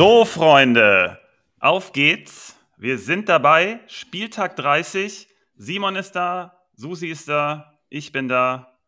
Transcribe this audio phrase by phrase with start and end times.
[0.00, 1.18] So, Freunde,
[1.58, 2.56] auf geht's.
[2.78, 3.80] Wir sind dabei.
[3.86, 5.28] Spieltag 30.
[5.58, 8.78] Simon ist da, Susi ist da, ich bin da.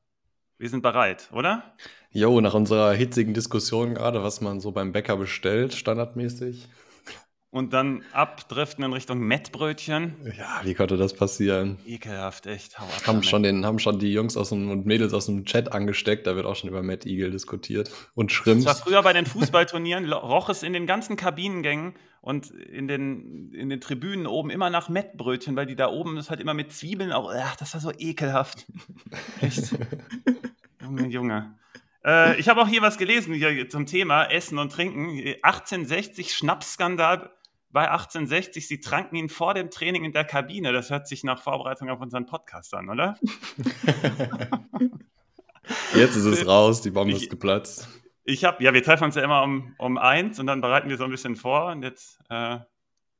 [0.56, 1.74] Wir sind bereit, oder?
[2.12, 6.66] Jo, nach unserer hitzigen Diskussion gerade, was man so beim Bäcker bestellt, standardmäßig,
[7.52, 10.16] und dann abdriften in Richtung Mettbrötchen.
[10.38, 11.78] Ja, wie konnte das passieren?
[11.86, 12.80] Ekelhaft, echt.
[12.80, 15.44] Hau ab haben, schon den, haben schon die Jungs aus dem, und Mädels aus dem
[15.44, 17.90] Chat angesteckt, da wird auch schon über Matt Eagle diskutiert.
[18.14, 18.64] Und Schrimps.
[18.64, 23.52] Das war früher bei den Fußballturnieren, roch es in den ganzen Kabinengängen und in den,
[23.52, 26.72] in den Tribünen oben immer nach Mettbrötchen, weil die da oben das halt immer mit
[26.72, 28.64] Zwiebeln auch, ach, das war so ekelhaft.
[29.42, 29.76] Echt.
[30.80, 31.54] Junge, Junge.
[32.02, 35.18] Äh, ich habe auch hier was gelesen hier zum Thema Essen und Trinken.
[35.42, 37.30] 1860 Schnapsskandal
[37.72, 40.72] bei 1860, sie tranken ihn vor dem Training in der Kabine.
[40.72, 43.16] Das hört sich nach Vorbereitung auf unseren Podcast an, oder?
[45.94, 47.88] Jetzt ist es raus, die Bombe ich, ist geplatzt.
[48.24, 50.96] Ich habe, ja, wir treffen uns ja immer um, um eins und dann bereiten wir
[50.96, 52.58] so ein bisschen vor und jetzt, äh,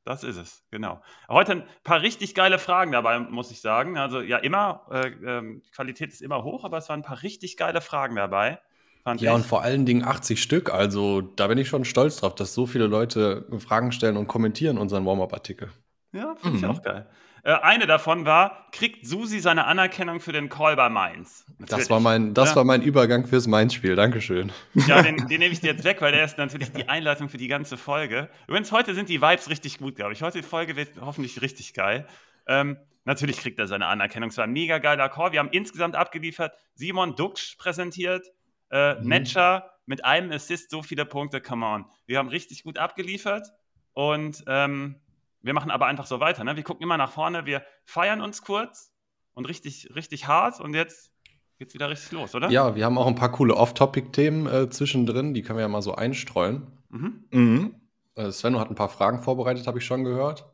[0.05, 1.03] das ist es, genau.
[1.29, 3.97] Heute ein paar richtig geile Fragen dabei, muss ich sagen.
[3.97, 7.57] Also ja, immer, äh, äh, Qualität ist immer hoch, aber es waren ein paar richtig
[7.57, 8.61] geile Fragen dabei.
[9.05, 9.37] Fand ja, ich.
[9.37, 10.73] und vor allen Dingen 80 Stück.
[10.73, 14.79] Also da bin ich schon stolz drauf, dass so viele Leute Fragen stellen und kommentieren
[14.79, 15.71] unseren Warm-up-Artikel.
[16.13, 16.71] Ja, finde ich mhm.
[16.71, 17.07] auch geil.
[17.45, 21.45] Äh, eine davon war, kriegt Susi seine Anerkennung für den Call bei Mainz?
[21.59, 22.57] Das, war mein, das ja.
[22.57, 23.97] war mein Übergang fürs Mainz-Spiel.
[23.97, 24.53] Dankeschön.
[24.75, 27.39] Ja, den, den nehme ich dir jetzt weg, weil der ist natürlich die Einleitung für
[27.39, 28.29] die ganze Folge.
[28.47, 30.23] Übrigens, heute sind die Vibes richtig gut, glaube ich.
[30.23, 32.07] Heute die Folge wird hoffentlich richtig geil.
[32.47, 34.29] Ähm, natürlich kriegt er seine Anerkennung.
[34.29, 35.33] Es war ein mega geiler Call.
[35.33, 36.53] Wir haben insgesamt abgeliefert.
[36.75, 38.25] Simon Duxch präsentiert,
[38.73, 39.07] äh, mhm.
[39.07, 41.85] Matcher mit einem Assist so viele Punkte, come on.
[42.07, 43.49] Wir haben richtig gut abgeliefert
[43.93, 44.97] und ähm,
[45.43, 46.45] wir machen aber einfach so weiter.
[46.45, 46.57] Ne?
[46.57, 48.93] Wir gucken immer nach vorne, wir feiern uns kurz
[49.35, 51.13] und richtig, richtig hart und jetzt
[51.59, 52.51] geht's wieder richtig los, oder?
[52.51, 55.83] Ja, wir haben auch ein paar coole Off-Topic-Themen äh, zwischendrin, die können wir ja mal
[55.83, 56.67] so einstreuen.
[56.89, 57.25] Mhm.
[57.31, 57.75] Mhm.
[58.15, 60.47] Äh, Svenno hat ein paar Fragen vorbereitet, habe ich schon gehört.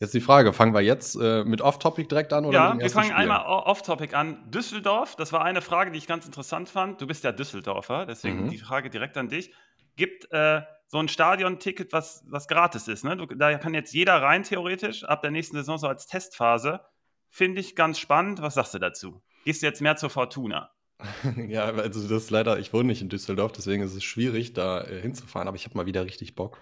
[0.00, 3.10] Jetzt die Frage, fangen wir jetzt äh, mit Off-Topic direkt an oder Ja, wir fangen
[3.10, 3.16] Spiel?
[3.16, 4.50] einmal Off-Topic an.
[4.50, 7.02] Düsseldorf, das war eine Frage, die ich ganz interessant fand.
[7.02, 8.48] Du bist ja Düsseldorfer, deswegen mhm.
[8.48, 9.52] die Frage direkt an dich.
[9.96, 13.04] Gibt äh, so ein Stadion-Ticket, was, was gratis ist?
[13.04, 13.18] Ne?
[13.18, 16.80] Du, da kann jetzt jeder rein, theoretisch, ab der nächsten Saison so als Testphase.
[17.28, 18.40] Finde ich ganz spannend.
[18.40, 19.22] Was sagst du dazu?
[19.44, 20.70] Gehst du jetzt mehr zur Fortuna?
[21.46, 24.82] ja, also das ist leider, ich wohne nicht in Düsseldorf, deswegen ist es schwierig, da
[24.82, 26.58] äh, hinzufahren, aber ich habe mal wieder richtig Bock.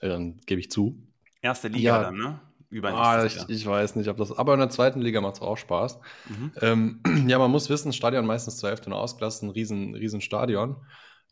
[0.00, 1.02] Äh, dann gebe ich zu.
[1.40, 2.40] Erste Liga ja, dann, ne?
[2.82, 4.36] Ah, ich, ich, weiß nicht, ob das.
[4.36, 5.98] Aber in der zweiten Liga macht es auch Spaß.
[6.28, 6.52] Mhm.
[6.60, 10.76] Ähm, ja, man muss wissen, Stadion meistens zur Hälfte nur ausgelassen, riesen, riesen Stadion.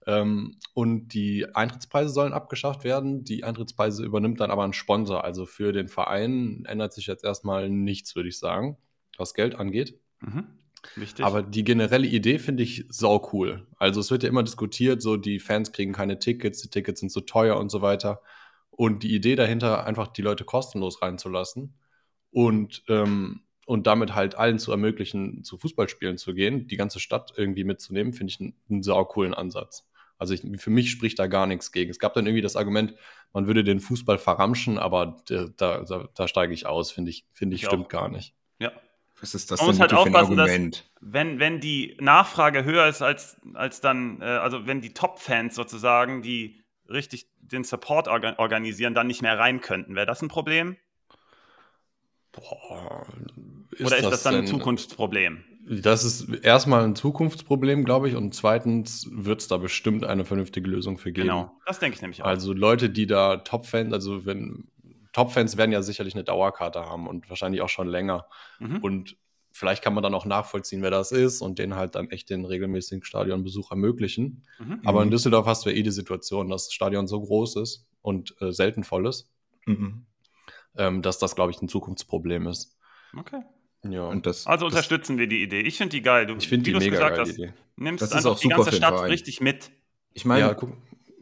[0.06, 3.25] Ähm, und die Eintrittspreise sollen abgeschafft werden.
[3.25, 5.25] Die Eintrittspreise übernimmt dann aber ein Sponsor.
[5.25, 8.76] Also für den Verein ändert sich jetzt erstmal nichts, würde ich sagen,
[9.16, 9.98] was Geld angeht.
[10.20, 10.47] Mhm.
[10.97, 11.24] Wichtig.
[11.24, 13.66] Aber die generelle Idee finde ich sau cool.
[13.76, 17.10] Also es wird ja immer diskutiert, so die Fans kriegen keine Tickets, die Tickets sind
[17.10, 18.20] zu teuer und so weiter.
[18.75, 21.75] Und die Idee dahinter, einfach die Leute kostenlos reinzulassen
[22.31, 27.33] und, ähm, und damit halt allen zu ermöglichen, zu Fußballspielen zu gehen, die ganze Stadt
[27.37, 29.87] irgendwie mitzunehmen, finde ich einen, einen sau coolen Ansatz.
[30.19, 31.91] Also ich, für mich spricht da gar nichts gegen.
[31.91, 32.94] Es gab dann irgendwie das Argument,
[33.33, 37.56] man würde den Fußball verramschen, aber da, da, da steige ich aus, finde ich, finde
[37.56, 37.91] ich, ich stimmt auch.
[37.91, 38.34] gar nicht.
[38.59, 38.72] Ja.
[39.21, 40.91] Was ist das man denn halt für ein Argument?
[41.00, 46.22] wenn, wenn die Nachfrage höher ist als, als dann, äh, also wenn die Top-Fans sozusagen,
[46.22, 49.94] die richtig den Support organ organisieren, dann nicht mehr rein könnten.
[49.94, 50.76] Wäre das ein Problem?
[52.32, 53.06] Boah,
[53.72, 55.44] ist Oder ist das, das dann ein Zukunftsproblem?
[55.69, 58.16] Das ist erstmal ein Zukunftsproblem, glaube ich.
[58.16, 61.28] Und zweitens wird es da bestimmt eine vernünftige Lösung für geben.
[61.28, 62.26] Genau, das denke ich nämlich auch.
[62.26, 64.69] Also Leute, die da Top-Fans, also wenn
[65.12, 68.26] Top-Fans werden ja sicherlich eine Dauerkarte haben und wahrscheinlich auch schon länger.
[68.59, 68.78] Mhm.
[68.78, 69.16] Und
[69.53, 72.45] vielleicht kann man dann auch nachvollziehen, wer das ist und den halt dann echt den
[72.45, 74.45] regelmäßigen Stadionbesuch ermöglichen.
[74.59, 74.81] Mhm.
[74.85, 75.13] Aber in mhm.
[75.13, 78.53] Düsseldorf hast du ja eh die Situation, dass das Stadion so groß ist und äh,
[78.53, 79.31] selten voll ist,
[79.67, 80.07] mhm.
[80.77, 82.77] ähm, dass das, glaube ich, ein Zukunftsproblem ist.
[83.16, 83.43] Okay.
[83.89, 84.07] Ja.
[84.07, 85.60] Und das, also unterstützen das, wir die Idee.
[85.60, 86.27] Ich finde die geil.
[86.27, 87.53] Du, ich finde die mega geil, hast, Idee.
[87.77, 89.71] nimmst das einfach die ganze Stadt richtig mit.
[90.13, 90.57] Ich meine, ja,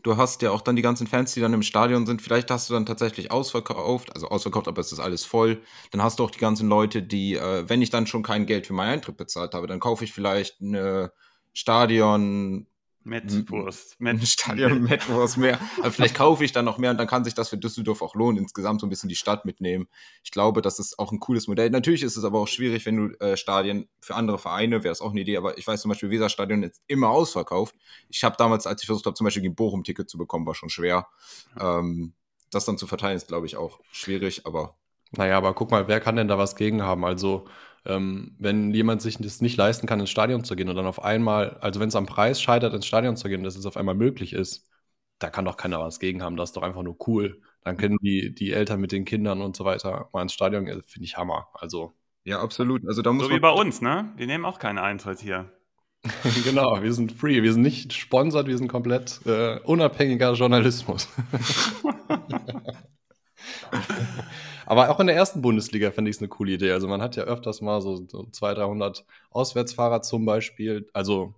[0.02, 2.22] du hast ja auch dann die ganzen Fans, die dann im Stadion sind.
[2.22, 5.62] Vielleicht hast du dann tatsächlich ausverkauft, also ausverkauft, aber es ist alles voll.
[5.90, 8.66] Dann hast du auch die ganzen Leute, die, äh, wenn ich dann schon kein Geld
[8.66, 11.12] für meinen Eintritt bezahlt habe, dann kaufe ich vielleicht eine
[11.52, 12.66] Stadion
[13.10, 14.00] Mettwurst.
[14.00, 15.58] Met Stadion Mettwurst mehr.
[15.80, 18.14] Aber vielleicht kaufe ich dann noch mehr und dann kann sich das für Düsseldorf auch
[18.14, 19.88] lohnen, insgesamt so ein bisschen die Stadt mitnehmen.
[20.22, 21.70] Ich glaube, das ist auch ein cooles Modell.
[21.70, 25.00] Natürlich ist es aber auch schwierig, wenn du äh, Stadien für andere Vereine, wäre es
[25.00, 27.74] auch eine Idee, aber ich weiß zum Beispiel, Weserstadion ist immer ausverkauft.
[28.08, 30.54] Ich habe damals, als ich versucht habe, zum Beispiel gegen Bochum Ticket zu bekommen, war
[30.54, 31.08] schon schwer.
[31.58, 32.14] Ähm,
[32.52, 34.76] das dann zu verteilen, ist, glaube ich, auch schwierig, aber.
[35.10, 37.04] Naja, aber guck mal, wer kann denn da was gegen haben?
[37.04, 37.48] Also,
[37.90, 41.02] ähm, wenn jemand sich das nicht leisten kann, ins Stadion zu gehen und dann auf
[41.02, 43.94] einmal, also wenn es am Preis scheitert, ins Stadion zu gehen, dass es auf einmal
[43.94, 44.68] möglich ist,
[45.18, 47.42] da kann doch keiner was gegen haben, das ist doch einfach nur cool.
[47.62, 50.80] Dann können die, die Eltern mit den Kindern und so weiter mal ins Stadion, äh,
[50.86, 51.48] finde ich Hammer.
[51.52, 51.92] Also.
[52.24, 52.86] Ja, absolut.
[52.86, 54.12] Also da muss so wie bei uns, ne?
[54.16, 55.52] Wir nehmen auch keinen Eintritt hier.
[56.44, 61.08] genau, wir sind free, wir sind nicht sponsert, wir sind komplett äh, unabhängiger Journalismus.
[64.70, 66.70] Aber auch in der ersten Bundesliga finde ich es eine coole Idee.
[66.70, 70.88] Also man hat ja öfters mal so, so 200, 300 Auswärtsfahrer zum Beispiel.
[70.92, 71.34] Also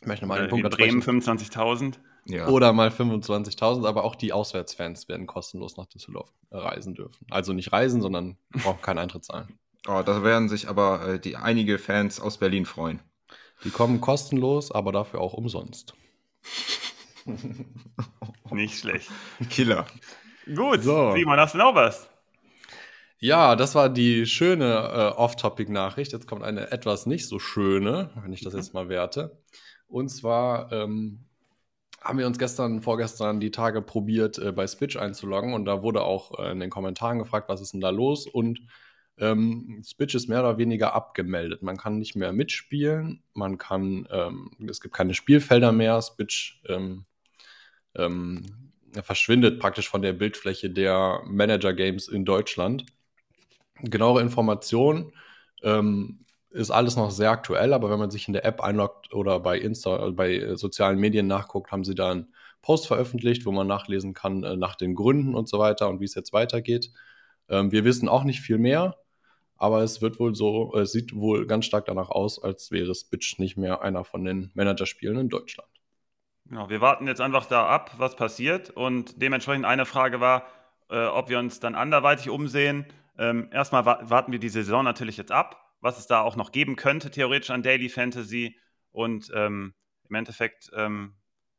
[0.00, 1.94] ich möchte mal den Punkt Bremen 25.000.
[2.24, 2.48] Ja.
[2.48, 7.24] Oder mal 25.000, aber auch die Auswärtsfans werden kostenlos nach Düsseldorf reisen dürfen.
[7.30, 9.56] Also nicht reisen, sondern brauchen keinen Eintritt zahlen.
[9.86, 13.00] Oh, da werden sich aber äh, die einige Fans aus Berlin freuen.
[13.62, 15.94] Die kommen kostenlos, aber dafür auch umsonst.
[18.50, 19.08] Nicht schlecht.
[19.48, 19.86] Killer.
[20.54, 21.12] Gut, so.
[21.12, 22.08] Simon, hast du noch was?
[23.18, 26.12] Ja, das war die schöne äh, Off-Topic-Nachricht.
[26.12, 29.42] Jetzt kommt eine etwas nicht so schöne, wenn ich das jetzt mal werte.
[29.88, 31.26] Und zwar ähm,
[32.00, 36.02] haben wir uns gestern, vorgestern die Tage probiert, äh, bei Switch einzuloggen und da wurde
[36.02, 38.26] auch äh, in den Kommentaren gefragt, was ist denn da los?
[38.26, 38.60] Und
[39.18, 41.62] ähm, Switch ist mehr oder weniger abgemeldet.
[41.62, 46.00] Man kann nicht mehr mitspielen, man kann, ähm, es gibt keine Spielfelder mehr.
[46.00, 47.04] Switch ähm,
[47.96, 48.67] ähm
[49.02, 52.86] verschwindet praktisch von der Bildfläche der Manager-Games in Deutschland.
[53.82, 55.12] Genauere Informationen
[55.62, 59.40] ähm, ist alles noch sehr aktuell, aber wenn man sich in der App einloggt oder
[59.40, 63.52] bei Insta, äh, bei äh, sozialen Medien nachguckt, haben sie da einen Post veröffentlicht, wo
[63.52, 66.90] man nachlesen kann äh, nach den Gründen und so weiter und wie es jetzt weitergeht.
[67.48, 68.96] Ähm, wir wissen auch nicht viel mehr,
[69.56, 73.38] aber es wird wohl so, es sieht wohl ganz stark danach aus, als wäre Spitch
[73.38, 75.68] nicht mehr einer von den Managerspielen in Deutschland.
[76.48, 80.46] Genau, wir warten jetzt einfach da ab, was passiert und dementsprechend eine Frage war,
[80.90, 82.86] äh, ob wir uns dann anderweitig umsehen.
[83.18, 86.52] Ähm, erstmal wa warten wir die Saison natürlich jetzt ab was es da auch noch
[86.52, 88.58] geben könnte, theoretisch an Daily Fantasy.
[88.90, 89.74] Und ähm,
[90.08, 91.14] im Endeffekt, ähm,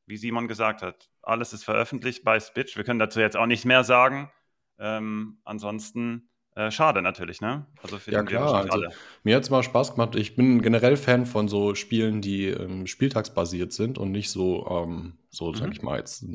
[0.05, 2.75] wie Simon gesagt hat, alles ist veröffentlicht bei Spitch.
[2.75, 4.31] Wir können dazu jetzt auch nicht mehr sagen.
[4.77, 7.65] Ähm, ansonsten äh, schade natürlich, ne?
[7.81, 8.67] Also für ja, klar.
[8.69, 8.85] Also,
[9.23, 10.15] mir hat es mal Spaß gemacht.
[10.15, 15.13] Ich bin generell Fan von so Spielen, die ähm, spieltagsbasiert sind und nicht so, ähm,
[15.29, 15.55] so mhm.
[15.55, 16.25] sag ich mal, jetzt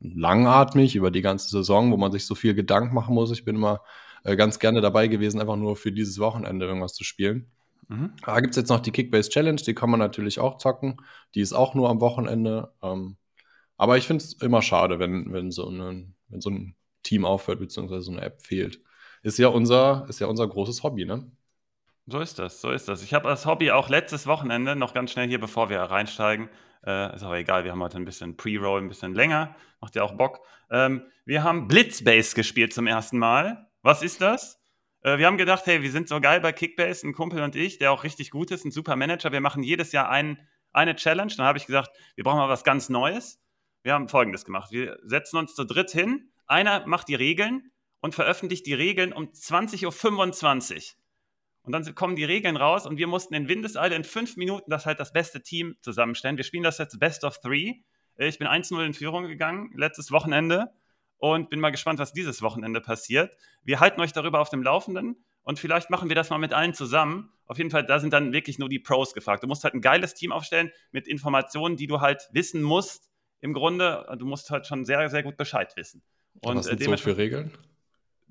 [0.00, 3.32] langatmig über die ganze Saison, wo man sich so viel Gedanken machen muss.
[3.32, 3.80] Ich bin immer
[4.24, 7.50] äh, ganz gerne dabei gewesen, einfach nur für dieses Wochenende irgendwas zu spielen.
[7.88, 8.12] Mhm.
[8.24, 10.98] Da gibt es jetzt noch die Kickbase Challenge, die kann man natürlich auch zocken.
[11.34, 12.72] Die ist auch nur am Wochenende.
[12.82, 13.16] Ähm,
[13.76, 17.58] aber ich finde es immer schade, wenn, wenn, so eine, wenn so ein Team aufhört,
[17.58, 18.78] beziehungsweise so eine App fehlt.
[19.22, 21.30] Ist ja unser, ist ja unser großes Hobby, ne?
[22.06, 23.02] So ist das, so ist das.
[23.02, 26.48] Ich habe das Hobby auch letztes Wochenende, noch ganz schnell hier, bevor wir reinsteigen.
[26.84, 29.54] Äh, ist aber egal, wir haben heute ein bisschen Pre-Roll, ein bisschen länger.
[29.80, 30.40] Macht ja auch Bock.
[30.70, 33.68] Ähm, wir haben Blitzbase gespielt zum ersten Mal.
[33.82, 34.60] Was ist das?
[35.02, 37.78] Äh, wir haben gedacht, hey, wir sind so geil bei Kickbase, ein Kumpel und ich,
[37.78, 39.30] der auch richtig gut ist, ein super Manager.
[39.30, 40.38] Wir machen jedes Jahr ein,
[40.72, 41.32] eine Challenge.
[41.36, 43.40] Dann habe ich gesagt, wir brauchen mal was ganz Neues.
[43.84, 44.72] Wir haben Folgendes gemacht.
[44.72, 46.30] Wir setzen uns zu dritt hin.
[46.46, 47.71] Einer macht die Regeln
[48.02, 50.82] und veröffentlicht die Regeln um 20.25 Uhr.
[51.62, 54.84] Und dann kommen die Regeln raus und wir mussten in Windeseile in fünf Minuten das
[54.84, 56.36] halt das beste Team zusammenstellen.
[56.36, 57.76] Wir spielen das jetzt Best of Three.
[58.16, 60.72] Ich bin 1-0 in Führung gegangen, letztes Wochenende
[61.18, 63.36] und bin mal gespannt, was dieses Wochenende passiert.
[63.62, 66.74] Wir halten euch darüber auf dem Laufenden und vielleicht machen wir das mal mit allen
[66.74, 67.32] zusammen.
[67.46, 69.44] Auf jeden Fall, da sind dann wirklich nur die Pros gefragt.
[69.44, 73.08] Du musst halt ein geiles Team aufstellen mit Informationen, die du halt wissen musst.
[73.40, 76.02] Im Grunde, du musst halt schon sehr, sehr gut Bescheid wissen.
[76.40, 77.52] Und was sind äh, so für Regeln?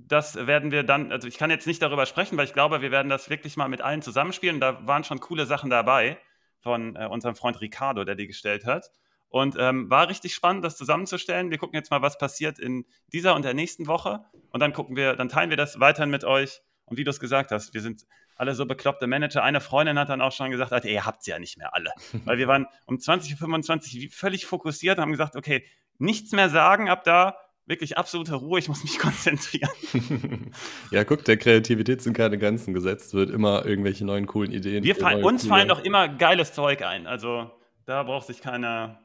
[0.08, 2.92] Das werden wir dann, also ich kann jetzt nicht darüber sprechen, weil ich glaube, wir
[2.92, 4.60] werden das wirklich mal mit allen zusammenspielen.
[4.60, 6.18] Da waren schon coole Sachen dabei
[6.60, 8.92] von äh, unserem Freund Ricardo, der die gestellt hat.
[9.30, 11.52] Und ähm, war richtig spannend, das zusammenzustellen.
[11.52, 14.26] Wir gucken jetzt mal, was passiert in dieser und der nächsten Woche.
[14.52, 16.62] Und dann gucken wir, dann teilen wir das weiterhin mit euch.
[16.86, 18.06] Und wie du es gesagt hast, wir sind
[18.36, 19.44] alle so bekloppte Manager.
[19.44, 21.92] Eine Freundin hat dann auch schon gesagt, Alter, ihr habt sie ja nicht mehr alle.
[22.26, 25.66] Weil wir waren um 20.25 Uhr völlig fokussiert und haben gesagt, okay,
[25.98, 29.72] nichts mehr sagen ab da, wirklich absolute Ruhe, ich muss mich konzentrieren.
[30.92, 34.84] ja, guck, der Kreativität sind keine Grenzen gesetzt, wird immer irgendwelche neuen coolen Ideen.
[34.84, 37.08] Wir fallen, uns fallen doch immer geiles Zeug ein.
[37.08, 37.52] Also
[37.86, 39.00] da braucht sich keiner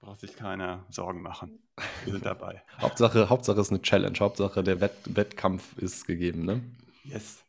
[0.00, 1.60] braucht sich keiner Sorgen machen.
[2.04, 2.62] Wir sind dabei.
[2.80, 4.18] Hauptsache, Hauptsache ist eine Challenge.
[4.18, 6.60] Hauptsache der Wett Wettkampf ist gegeben, ne?
[7.04, 7.44] Yes.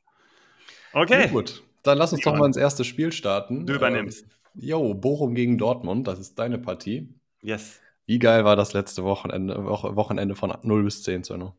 [0.94, 1.22] Okay.
[1.22, 2.32] Ja, gut, dann lass uns ja.
[2.32, 3.66] doch mal ins erste Spiel starten.
[3.66, 4.24] Du übernimmst.
[4.24, 4.30] Ähm,
[4.62, 7.10] jo, Bochum gegen Dortmund, das ist deine Partie.
[7.42, 7.82] Yes.
[8.06, 11.56] Wie geil war das letzte Wochenende, Wochenende von 0 bis 10, Zöno?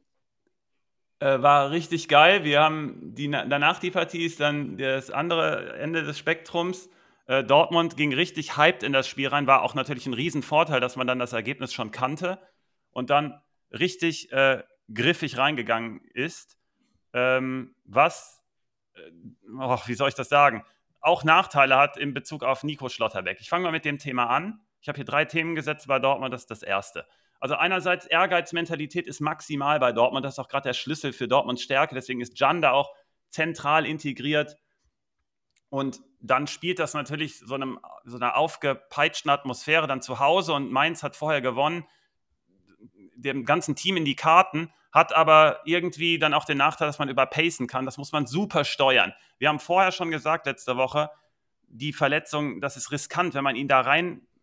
[1.21, 2.45] Äh, war richtig geil.
[2.45, 6.91] Wir haben die, danach die Partie ist dann das andere Ende des Spektrums.
[7.27, 10.97] Äh, Dortmund ging richtig hyped in das Spiel rein, war auch natürlich ein Riesenvorteil, dass
[10.97, 12.39] man dann das Ergebnis schon kannte
[12.91, 16.59] und dann richtig äh, griffig reingegangen ist.
[17.15, 18.43] Ähm, was,
[19.59, 20.65] oh, wie soll ich das sagen,
[21.01, 23.39] auch Nachteile hat in Bezug auf Nico Schlotterbeck.
[23.41, 24.61] Ich fange mal mit dem Thema an.
[24.85, 27.07] Ich habe hier drei Themen gesetzt bei Dortmund, das ist das erste.
[27.41, 31.63] Also einerseits Ehrgeizmentalität ist maximal bei Dortmund, das ist auch gerade der Schlüssel für Dortmunds
[31.63, 32.95] Stärke, deswegen ist Jan da auch
[33.31, 34.59] zentral integriert.
[35.71, 40.71] Und dann spielt das natürlich so, einem, so einer aufgepeitschten Atmosphäre dann zu Hause und
[40.71, 41.87] Mainz hat vorher gewonnen,
[43.17, 47.09] dem ganzen Team in die Karten, hat aber irgendwie dann auch den Nachteil, dass man
[47.09, 47.87] überpacen kann.
[47.87, 49.15] Das muss man super steuern.
[49.39, 51.09] Wir haben vorher schon gesagt, letzte Woche,
[51.69, 53.81] die Verletzung, das ist riskant, wenn man ihn da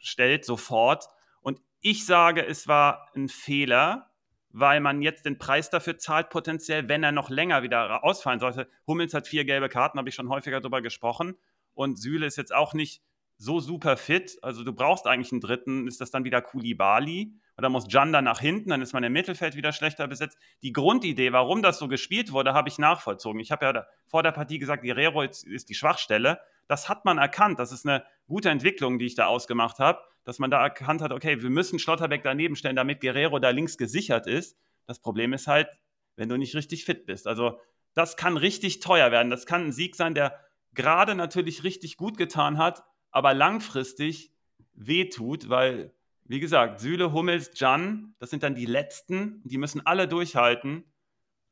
[0.02, 1.08] reinstellt sofort.
[1.42, 4.12] Und ich sage, es war ein Fehler,
[4.50, 8.68] weil man jetzt den Preis dafür zahlt, potenziell, wenn er noch länger wieder ausfallen sollte.
[8.86, 11.36] Hummels hat vier gelbe Karten, habe ich schon häufiger darüber gesprochen.
[11.74, 13.02] Und Süle ist jetzt auch nicht
[13.38, 14.38] so super fit.
[14.42, 17.34] Also du brauchst eigentlich einen dritten, ist das dann wieder Kulibali.
[17.56, 20.38] Und dann muss Janda nach hinten, dann ist man im Mittelfeld wieder schlechter besetzt.
[20.64, 23.40] Die Grundidee, warum das so gespielt wurde, habe ich nachvollzogen.
[23.40, 26.40] Ich habe ja vor der Partie gesagt, Guerrero ist die Schwachstelle.
[26.72, 27.60] Das hat man erkannt.
[27.60, 31.12] Das ist eine gute Entwicklung, die ich da ausgemacht habe, dass man da erkannt hat,
[31.12, 34.58] okay, wir müssen Schlotterbeck daneben stellen, damit Guerrero da links gesichert ist.
[34.88, 35.68] Das Problem ist halt,
[36.16, 37.28] wenn du nicht richtig fit bist.
[37.28, 37.60] Also
[37.94, 39.30] das kann richtig teuer werden.
[39.30, 40.40] Das kann ein Sieg sein, der
[40.74, 44.32] gerade natürlich richtig gut getan hat, aber langfristig
[44.74, 50.08] wehtut, weil, wie gesagt, Süle, Hummels, Jan, das sind dann die Letzten, die müssen alle
[50.08, 50.86] durchhalten.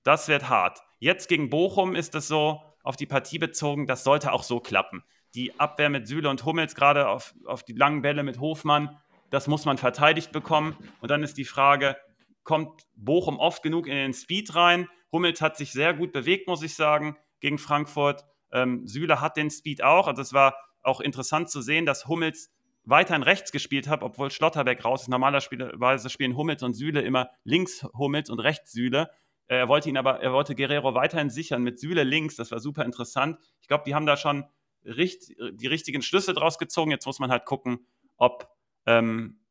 [0.04, 0.80] Das wird hart.
[1.00, 5.04] Jetzt gegen Bochum ist es so, auf die Partie bezogen, das sollte auch so klappen.
[5.36, 8.98] Die Abwehr mit Süle und Hummels, gerade auf, auf die langen Bälle mit Hofmann,
[9.30, 10.76] das muss man verteidigt bekommen.
[11.02, 11.98] Und dann ist die Frage,
[12.44, 14.88] kommt Bochum oft genug in den Speed rein?
[15.12, 18.26] Hummels hat sich sehr gut bewegt, muss ich sagen, gegen Frankfurt.
[18.52, 20.08] Ähm, Süle hat den Speed auch.
[20.08, 22.52] Also es war auch interessant zu sehen, dass Hummels
[22.86, 25.10] weiterhin rechts gespielt hat, obwohl Schlotterbeck raus ist.
[25.10, 29.10] Normalerweise spielen Hummels und Süle immer links Hummels und rechts Süle.
[29.50, 32.38] Äh, er wollte ihn aber, er wollte Guerrero weiterhin sichern mit Süle links.
[32.38, 33.38] Das war super interessant.
[33.62, 34.46] Ich glaube, die haben da schon
[34.86, 36.92] richt, die richtigen Schlüsse draus gezogen.
[36.92, 38.48] Jetzt muss man halt gucken, ob,
[38.86, 39.42] ähm,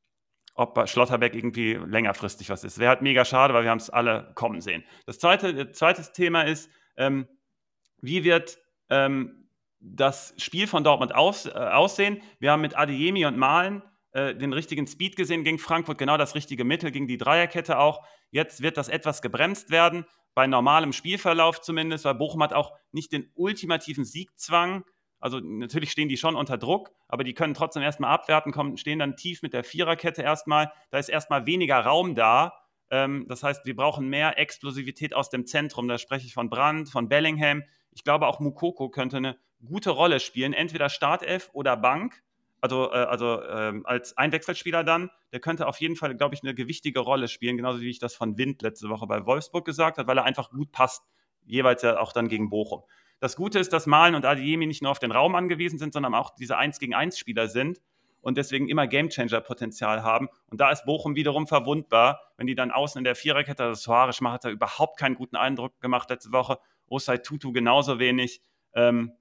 [0.55, 2.79] ob Schlotterbeck irgendwie längerfristig was ist.
[2.79, 4.85] Wäre halt mega schade, weil wir haben es alle kommen sehen.
[5.05, 7.29] Das zweite, das zweite Thema ist, ähm,
[8.01, 9.49] wie wird ähm,
[9.81, 12.23] das Spiel von Dortmund aus, äh, aussehen?
[12.39, 16.35] Wir haben mit Adeyemi und Malen äh, den richtigen Speed gesehen gegen Frankfurt, genau das
[16.35, 18.05] richtige Mittel gegen die Dreierkette auch.
[18.31, 23.13] Jetzt wird das etwas gebremst werden, bei normalem Spielverlauf zumindest, weil Bochum hat auch nicht
[23.13, 24.85] den ultimativen Siegzwang.
[25.21, 29.01] Also natürlich stehen die schon unter Druck, aber die können trotzdem erstmal abwerten, kommen, stehen
[29.01, 30.73] dann tief mit der Viererkette erstmal.
[30.91, 32.53] Da ist erstmal weniger Raum da.
[32.91, 35.89] Ähm, das heißt, wir brauchen mehr Explosivität aus dem Zentrum.
[35.89, 37.65] Da spreche ich von Brandt, von Bellingham.
[37.91, 42.23] Ich glaube, auch Mukoko könnte eine gute Rolle spielen, entweder Startelf oder Bank
[42.61, 46.55] also, äh, also ähm, als Einwechselspieler dann, der könnte auf jeden Fall, glaube ich, eine
[46.55, 50.09] gewichtige Rolle spielen, genauso wie ich das von Wind letzte Woche bei Wolfsburg gesagt habe,
[50.09, 51.05] weil er einfach gut passt,
[51.45, 52.83] jeweils ja auch dann gegen Bochum.
[53.21, 56.15] Das Gute ist, dass Malen und Adiemi nicht nur auf den Raum angewiesen sind, sondern
[56.15, 57.81] auch diese 1 gegen 1 Spieler sind
[58.21, 60.29] und deswegen immer Gamechanger-Potenzial haben.
[60.47, 64.21] Und da ist Bochum wiederum verwundbar, wenn die dann außen in der Viererkette, also Soares
[64.21, 68.41] hat da überhaupt keinen guten Eindruck gemacht letzte Woche, Osai Tutu genauso wenig.
[68.75, 69.13] Ähm,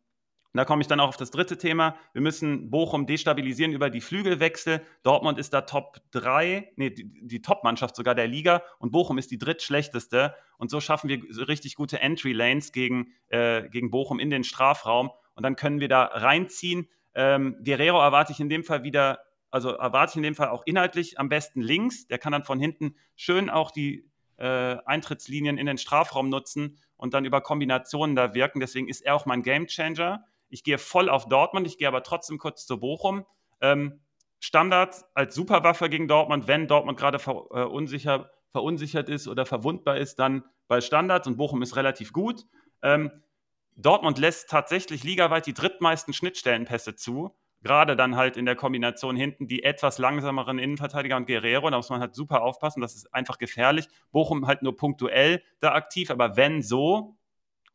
[0.53, 1.95] da komme ich dann auch auf das dritte Thema.
[2.13, 4.81] Wir müssen Bochum destabilisieren über die Flügelwechsel.
[5.03, 9.29] Dortmund ist da Top 3, nee, die, die Top-Mannschaft sogar der Liga und Bochum ist
[9.31, 10.35] die drittschlechteste.
[10.57, 15.11] Und so schaffen wir richtig gute Entry-Lanes gegen, äh, gegen Bochum in den Strafraum.
[15.35, 16.87] Und dann können wir da reinziehen.
[17.13, 19.19] Ähm, Guerrero erwarte ich in dem Fall wieder,
[19.51, 22.07] also erwarte ich in dem Fall auch inhaltlich am besten links.
[22.07, 27.13] Der kann dann von hinten schön auch die äh, Eintrittslinien in den Strafraum nutzen und
[27.13, 28.59] dann über Kombinationen da wirken.
[28.59, 30.25] Deswegen ist er auch mein Gamechanger.
[30.49, 33.25] Ich gehe voll auf Dortmund, ich gehe aber trotzdem kurz zu Bochum.
[33.61, 34.01] Ähm,
[34.39, 40.19] Standard als Superwaffe gegen Dortmund, wenn Dortmund gerade verunsicher, äh, verunsichert ist oder verwundbar ist,
[40.19, 42.45] dann bei Standards und Bochum ist relativ gut.
[42.81, 43.11] Ähm,
[43.75, 47.35] Dortmund lässt tatsächlich ligaweit die drittmeisten Schnittstellenpässe zu.
[47.63, 51.69] Gerade dann halt in der Kombination hinten die etwas langsameren Innenverteidiger und Guerrero.
[51.69, 52.81] Da muss man halt super aufpassen.
[52.81, 53.87] Das ist einfach gefährlich.
[54.11, 57.17] Bochum halt nur punktuell da aktiv, aber wenn so,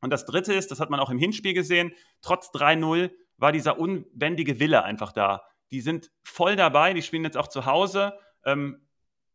[0.02, 3.78] und das Dritte ist, das hat man auch im Hinspiel gesehen, trotz 3-0 war dieser
[3.78, 5.44] unbändige Wille einfach da.
[5.70, 8.18] Die sind voll dabei, die spielen jetzt auch zu Hause.
[8.44, 8.86] Ähm,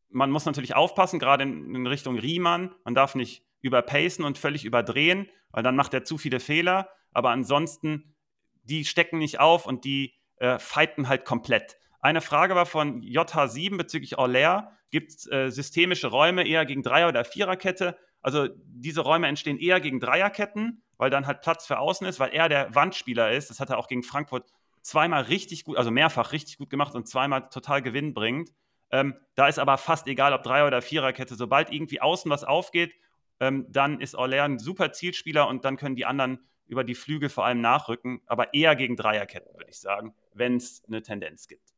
[0.10, 2.76] man muss natürlich aufpassen, gerade in, in, Richtung Riemann.
[2.84, 6.90] Man darf nicht überpacen und völlig überdrehen, weil dann macht er zu viele Fehler.
[7.12, 8.16] Aber ansonsten,
[8.64, 11.78] die stecken nicht auf und die äh, fighten halt komplett.
[12.02, 14.72] Eine Frage war von JH7 bezüglich Orlair.
[14.92, 17.98] Gibt es äh, systemische Räume eher gegen Dreier- oder Viererkette?
[18.28, 22.34] Also diese Räume entstehen eher gegen Dreierketten, weil dann halt Platz für außen ist, weil
[22.34, 23.50] er der Wandspieler ist.
[23.50, 27.08] Das hat er auch gegen Frankfurt zweimal richtig gut, also mehrfach richtig gut gemacht und
[27.08, 28.52] zweimal total Gewinn bringt.
[28.92, 31.36] Ähm, da ist aber fast egal, ob Dreier- oder Viererkette.
[31.36, 32.96] Sobald irgendwie außen was aufgeht,
[33.40, 37.30] ähm, dann ist Orler ein super Zielspieler und dann können die anderen über die Flügel
[37.30, 41.74] vor allem nachrücken, aber eher gegen Dreierketten, würde ich sagen, wenn es eine Tendenz gibt.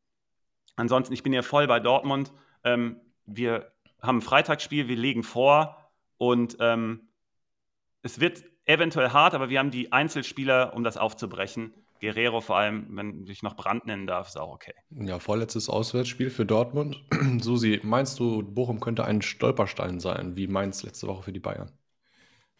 [0.74, 2.32] Ansonsten, ich bin hier voll bei Dortmund.
[2.64, 3.70] Ähm, wir
[4.02, 5.79] haben ein Freitagsspiel, wir legen vor
[6.20, 7.08] und ähm,
[8.02, 11.72] es wird eventuell hart, aber wir haben die Einzelspieler, um das aufzubrechen.
[11.98, 14.74] Guerrero vor allem, wenn ich noch Brand nennen darf, ist auch okay.
[14.90, 17.02] Ja, vorletztes Auswärtsspiel für Dortmund.
[17.40, 21.72] Susi, meinst du, Bochum könnte ein Stolperstein sein, wie Mainz letzte Woche für die Bayern?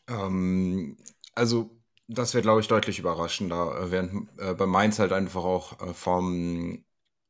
[0.08, 0.96] Ähm,
[1.34, 5.92] also, das wird, glaube ich, deutlich überraschender, während äh, bei Mainz halt einfach auch äh,
[5.92, 6.82] vom,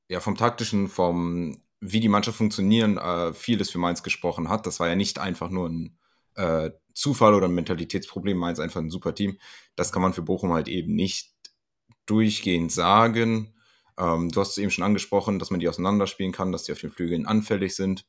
[0.08, 4.66] ja, vom taktischen, vom wie die Mannschaft funktionieren, äh, vieles für Mainz gesprochen hat.
[4.66, 5.96] Das war ja nicht einfach nur ein
[6.40, 8.36] äh, Zufall oder ein Mentalitätsproblem.
[8.36, 9.38] Mainz einfach ein super Team.
[9.76, 11.32] Das kann man für Bochum halt eben nicht
[12.06, 13.54] durchgehend sagen.
[13.98, 16.80] Ähm, du hast es eben schon angesprochen, dass man die auseinanderspielen kann, dass die auf
[16.80, 18.06] den Flügeln anfällig sind.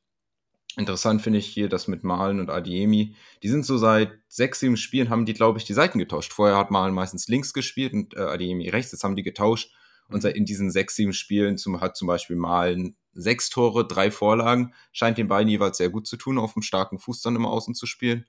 [0.77, 3.15] Interessant finde ich hier das mit Malen und Adiemi.
[3.43, 6.31] Die sind so seit sechs, sieben Spielen, haben die, glaube ich, die Seiten getauscht.
[6.31, 8.93] Vorher hat Malen meistens links gespielt und äh, Adiemi rechts.
[8.93, 9.73] Jetzt haben die getauscht.
[10.07, 14.73] Und in diesen sechs, sieben Spielen zum, hat zum Beispiel Malen sechs Tore, drei Vorlagen.
[14.91, 17.75] Scheint den beiden jeweils sehr gut zu tun, auf dem starken Fuß dann immer außen
[17.75, 18.25] zu spielen.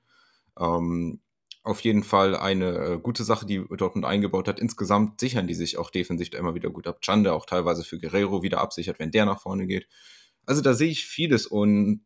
[0.58, 1.20] Ähm,
[1.64, 4.58] auf jeden Fall eine äh, gute Sache, die Dortmund eingebaut hat.
[4.58, 7.00] Insgesamt sichern die sich auch defensiv immer wieder gut ab.
[7.04, 9.86] Chande auch teilweise für Guerrero wieder absichert, wenn der nach vorne geht.
[10.44, 12.02] Also da sehe ich vieles und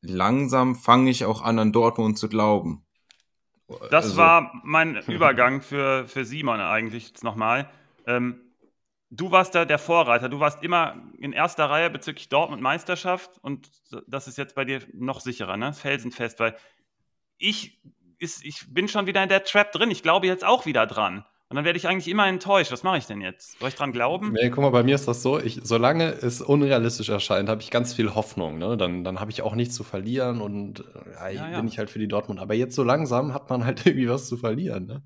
[0.00, 2.84] langsam fange ich auch an, an Dortmund zu glauben.
[3.90, 7.70] Das also, war mein Übergang für, für Simon eigentlich jetzt nochmal.
[8.06, 8.40] Ähm,
[9.10, 10.28] du warst da der Vorreiter.
[10.28, 13.70] Du warst immer in erster Reihe bezüglich Dortmund Meisterschaft und
[14.06, 15.72] das ist jetzt bei dir noch sicherer, ne?
[15.72, 16.56] Felsenfest, weil
[17.38, 17.80] ich
[18.18, 19.90] ist, ich bin schon wieder in der Trap drin.
[19.90, 21.24] Ich glaube jetzt auch wieder dran.
[21.50, 22.70] Und dann werde ich eigentlich immer enttäuscht.
[22.72, 23.58] Was mache ich denn jetzt?
[23.58, 24.32] Soll ich dran glauben?
[24.32, 27.70] Nee, guck mal, bei mir ist das so, ich, solange es unrealistisch erscheint, habe ich
[27.70, 28.58] ganz viel Hoffnung.
[28.58, 28.76] Ne?
[28.76, 30.84] Dann, dann habe ich auch nichts zu verlieren und
[31.22, 32.38] äh, ja, bin ich halt für die Dortmund.
[32.38, 34.86] Aber jetzt so langsam hat man halt irgendwie was zu verlieren.
[34.86, 35.02] Ne?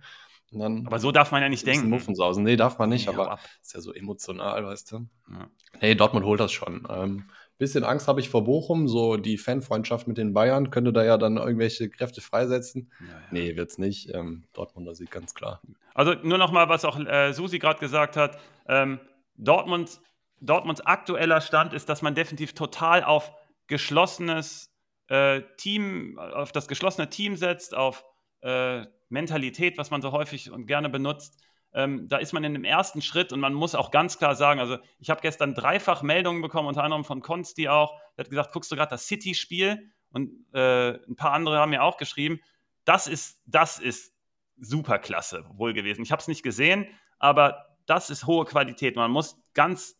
[0.60, 1.88] Aber so darf man ja nicht denken.
[1.88, 2.44] Muffensausen.
[2.44, 5.06] Nee, darf man nicht, nee, aber ist ja so emotional, weißt du.
[5.30, 5.50] Ja.
[5.80, 6.86] Nee, Dortmund holt das schon.
[6.90, 7.24] Ähm,
[7.58, 11.16] bisschen Angst habe ich vor Bochum, so die Fanfreundschaft mit den Bayern könnte da ja
[11.16, 12.90] dann irgendwelche Kräfte freisetzen.
[13.00, 13.22] Ja, ja.
[13.30, 14.12] Nee, wird's nicht.
[14.12, 15.60] Ähm, Dortmunder sieht ganz klar.
[15.94, 18.38] Also nur noch mal, was auch äh, Susi gerade gesagt hat.
[18.66, 18.98] Ähm,
[19.36, 20.00] Dortmund,
[20.40, 23.32] Dortmunds aktueller Stand ist, dass man definitiv total auf
[23.68, 24.72] geschlossenes
[25.08, 28.04] äh, Team, auf das geschlossene Team setzt, auf
[28.40, 31.40] äh, Mentalität, was man so häufig und gerne benutzt.
[31.74, 34.60] Ähm, da ist man in dem ersten Schritt und man muss auch ganz klar sagen,
[34.60, 38.52] also ich habe gestern dreifach Meldungen bekommen, unter anderem von Konsti auch, der hat gesagt,
[38.52, 42.40] guckst du gerade das City-Spiel und äh, ein paar andere haben mir auch geschrieben,
[42.84, 44.12] das ist, das ist
[44.58, 46.02] super klasse wohl gewesen.
[46.02, 46.86] Ich habe es nicht gesehen,
[47.18, 48.96] aber das ist hohe Qualität.
[48.96, 49.96] Man muss ganz,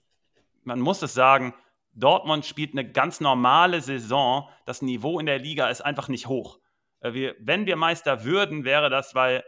[0.65, 1.55] man muss es sagen,
[1.95, 4.49] Dortmund spielt eine ganz normale Saison.
[4.67, 6.59] Das Niveau in der Liga ist einfach nicht hoch.
[7.03, 9.45] Äh, wir, wenn wir Meister würden, wäre das, weil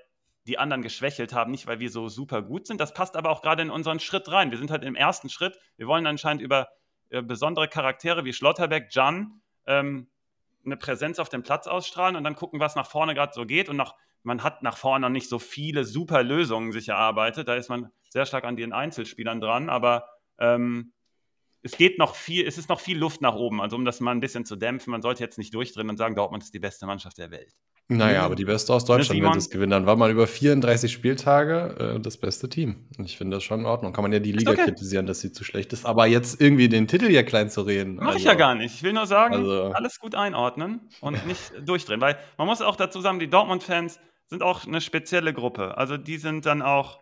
[0.47, 2.81] die anderen geschwächelt haben, nicht weil wir so super gut sind.
[2.81, 4.51] Das passt aber auch gerade in unseren Schritt rein.
[4.51, 5.59] Wir sind halt im ersten Schritt.
[5.77, 6.69] Wir wollen anscheinend über
[7.09, 10.09] äh, besondere Charaktere wie Schlotterbeck, Jan ähm,
[10.65, 13.69] eine Präsenz auf dem Platz ausstrahlen und dann gucken, was nach vorne gerade so geht.
[13.69, 17.49] Und noch, man hat nach vorne noch nicht so viele super Lösungen sich erarbeitet.
[17.49, 19.69] Da ist man sehr stark an den Einzelspielern dran.
[19.71, 20.93] Aber ähm,
[21.65, 23.63] es geht noch viel, es ist noch viel Luft nach oben.
[23.63, 26.15] Also um das mal ein bisschen zu dämpfen, man sollte jetzt nicht durchdrehen und sagen,
[26.15, 27.55] Dortmund ist die beste Mannschaft der Welt.
[27.89, 30.93] Naja, aber die Beste aus Deutschland, wenn sie es gewinnen, dann war man über 34
[30.93, 32.89] Spieltage äh, das beste Team.
[32.99, 33.93] Ich finde das schon in Ordnung.
[33.93, 34.65] Kann man ja die Liga okay.
[34.65, 35.85] kritisieren, dass sie zu schlecht ist.
[35.85, 37.97] Aber jetzt irgendwie den Titel hier klein zu reden.
[37.97, 38.75] Mach also, ich ja gar nicht.
[38.75, 42.01] Ich will nur sagen, also, alles gut einordnen und nicht durchdrehen.
[42.01, 45.77] Weil man muss auch dazu sagen, die Dortmund-Fans sind auch eine spezielle Gruppe.
[45.77, 47.01] Also die sind dann auch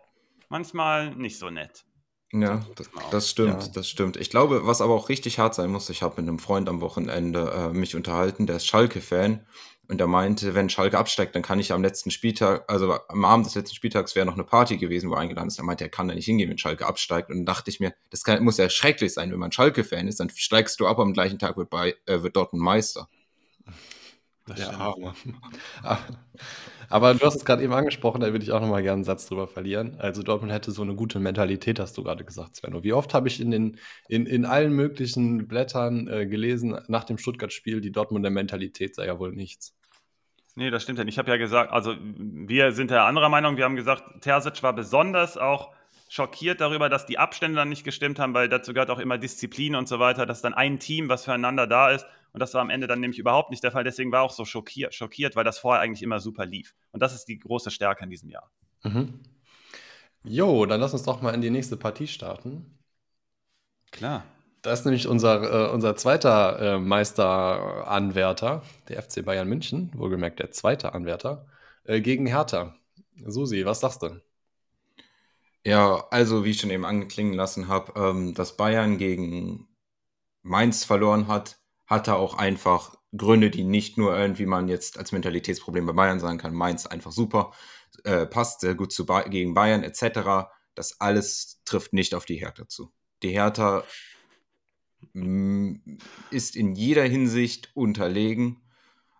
[0.49, 1.85] manchmal nicht so nett.
[2.33, 3.69] Ja, das, das stimmt, ja.
[3.75, 4.17] das stimmt.
[4.17, 6.81] Ich glaube, was aber auch richtig hart sein muss, ich habe mit einem Freund am
[6.81, 9.45] Wochenende äh, mich unterhalten, der ist Schalke-Fan
[9.87, 13.45] und er meinte, wenn Schalke absteigt, dann kann ich am letzten Spieltag, also am Abend
[13.45, 15.59] des letzten Spieltags wäre noch eine Party gewesen, wo er eingeladen ist.
[15.59, 17.29] Er meinte, er kann da nicht hingehen, wenn Schalke absteigt.
[17.29, 20.19] Und dann dachte ich mir, das kann, muss ja schrecklich sein, wenn man Schalke-Fan ist,
[20.19, 23.09] dann steigst du ab, am gleichen Tag wird, bei, äh, wird Dortmund Meister.
[24.45, 24.93] Das ja,
[26.89, 29.03] aber du hast es gerade eben angesprochen, da würde ich auch noch mal gerne einen
[29.05, 29.95] Satz drüber verlieren.
[29.99, 32.83] Also Dortmund hätte so eine gute Mentalität, hast du gerade gesagt, Svenno.
[32.83, 33.79] Wie oft habe ich in, den,
[34.09, 39.17] in, in allen möglichen Blättern äh, gelesen nach dem Stuttgart-Spiel, die Dortmunder Mentalität sei ja
[39.17, 39.77] wohl nichts.
[40.55, 41.15] Nee, das stimmt ja nicht.
[41.15, 43.55] Ich habe ja gesagt, also wir sind ja anderer Meinung.
[43.55, 45.73] Wir haben gesagt, Terzic war besonders auch
[46.09, 49.75] schockiert darüber, dass die Abstände dann nicht gestimmt haben, weil dazu gehört auch immer Disziplin
[49.75, 52.05] und so weiter, dass dann ein Team, was füreinander da ist.
[52.33, 53.83] Und das war am Ende dann nämlich überhaupt nicht der Fall.
[53.83, 56.75] Deswegen war auch so schockiert, schockiert weil das vorher eigentlich immer super lief.
[56.91, 58.51] Und das ist die große Stärke in diesem Jahr.
[58.83, 59.19] Mhm.
[60.23, 62.79] Jo, dann lass uns doch mal in die nächste Partie starten.
[63.91, 64.23] Klar.
[64.63, 70.51] Das ist nämlich unser, äh, unser zweiter äh, Meisteranwärter, der FC Bayern München, wohlgemerkt der
[70.51, 71.45] zweite Anwärter,
[71.83, 72.73] äh, gegen Hertha.
[73.25, 74.21] Susi, was sagst du?
[75.65, 79.67] Ja, also wie ich schon eben angeklingen lassen habe, ähm, dass Bayern gegen
[80.41, 85.85] Mainz verloren hat, hatte auch einfach Gründe, die nicht nur irgendwie man jetzt als Mentalitätsproblem
[85.85, 87.51] bei Bayern sagen kann, Mainz einfach super,
[88.03, 90.49] äh, passt sehr gut zu ba gegen Bayern etc.
[90.75, 92.91] Das alles trifft nicht auf die Hertha zu.
[93.21, 93.83] Die Hertha
[95.13, 95.75] mm,
[96.31, 98.61] ist in jeder Hinsicht unterlegen,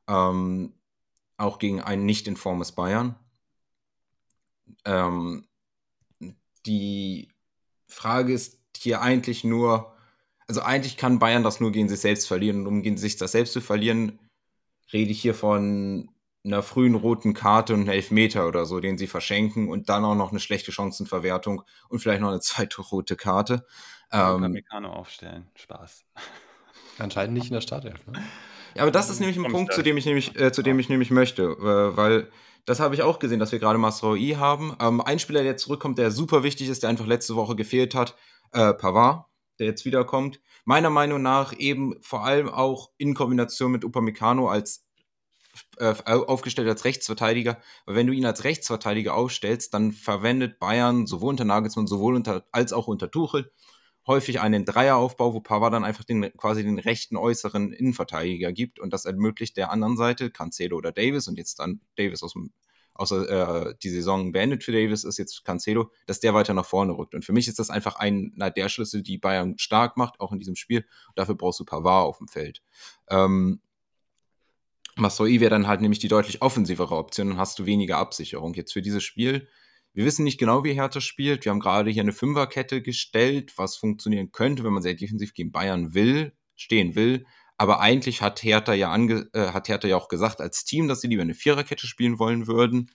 [0.07, 0.73] ähm,
[1.37, 3.15] auch gegen ein nicht informes Bayern.
[4.85, 5.47] Ähm,
[6.65, 7.29] die
[7.87, 9.92] Frage ist hier eigentlich nur,
[10.47, 12.61] also eigentlich kann Bayern das nur gegen sich selbst verlieren.
[12.61, 14.19] Und um gegen sich das selbst zu verlieren,
[14.91, 16.09] rede ich hier von
[16.45, 20.15] einer frühen roten Karte und einem Elfmeter oder so, den sie verschenken und dann auch
[20.15, 23.65] noch eine schlechte Chancenverwertung und vielleicht noch eine zweite rote Karte.
[24.11, 25.47] Ähm, Meccano aufstellen.
[25.55, 26.05] Spaß.
[26.99, 28.21] Anscheinend nicht in der Startelf, ne?
[28.75, 30.89] Ja, aber das ist nämlich ein Punkt, zu dem ich nämlich, äh, zu dem ich
[30.89, 32.29] nämlich möchte, äh, weil
[32.65, 34.75] das habe ich auch gesehen, dass wir gerade Masroi haben.
[34.79, 38.15] Ähm, ein Spieler, der zurückkommt, der super wichtig ist, der einfach letzte Woche gefehlt hat,
[38.51, 39.25] äh, Pavard,
[39.59, 40.39] der jetzt wiederkommt.
[40.65, 44.85] Meiner Meinung nach eben vor allem auch in Kombination mit Upamecano als
[45.77, 51.29] äh, aufgestellt als Rechtsverteidiger, weil wenn du ihn als Rechtsverteidiger aufstellst, dann verwendet Bayern sowohl
[51.29, 53.51] unter Nagelsmann sowohl unter, als auch unter Tuchel
[54.07, 58.91] häufig einen Dreieraufbau, wo Pavard dann einfach den, quasi den rechten äußeren Innenverteidiger gibt und
[58.91, 62.51] das ermöglicht der anderen Seite, Cancelo oder Davis und jetzt dann Davis aus dem
[62.95, 66.97] außer äh, die Saison beendet für Davis ist jetzt Cancelo, dass der weiter nach vorne
[66.97, 67.15] rückt.
[67.15, 70.39] Und für mich ist das einfach einer der Schlüssel, die Bayern stark macht, auch in
[70.39, 70.85] diesem Spiel.
[71.15, 72.61] Dafür brauchst du Pavard auf dem Feld.
[73.09, 73.61] Ähm,
[74.95, 78.53] Masoi wäre dann halt nämlich die deutlich offensivere Option und hast du weniger Absicherung.
[78.53, 79.47] Jetzt für dieses Spiel
[79.93, 81.45] wir wissen nicht genau, wie Hertha spielt.
[81.45, 85.51] Wir haben gerade hier eine Fünferkette gestellt, was funktionieren könnte, wenn man sehr defensiv gegen
[85.51, 87.25] Bayern will, stehen will.
[87.57, 91.01] Aber eigentlich hat Hertha ja, ange, äh, hat Hertha ja auch gesagt als Team, dass
[91.01, 92.91] sie lieber eine Viererkette spielen wollen würden.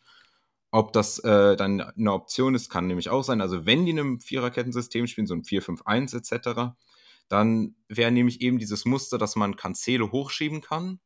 [0.70, 3.40] Ob das äh, dann eine Option ist, kann nämlich auch sein.
[3.40, 6.74] Also wenn die in einem Viererkettensystem spielen, so ein 4-5-1 etc.,
[7.28, 11.00] dann wäre nämlich eben dieses Muster, dass man Cancelo hochschieben kann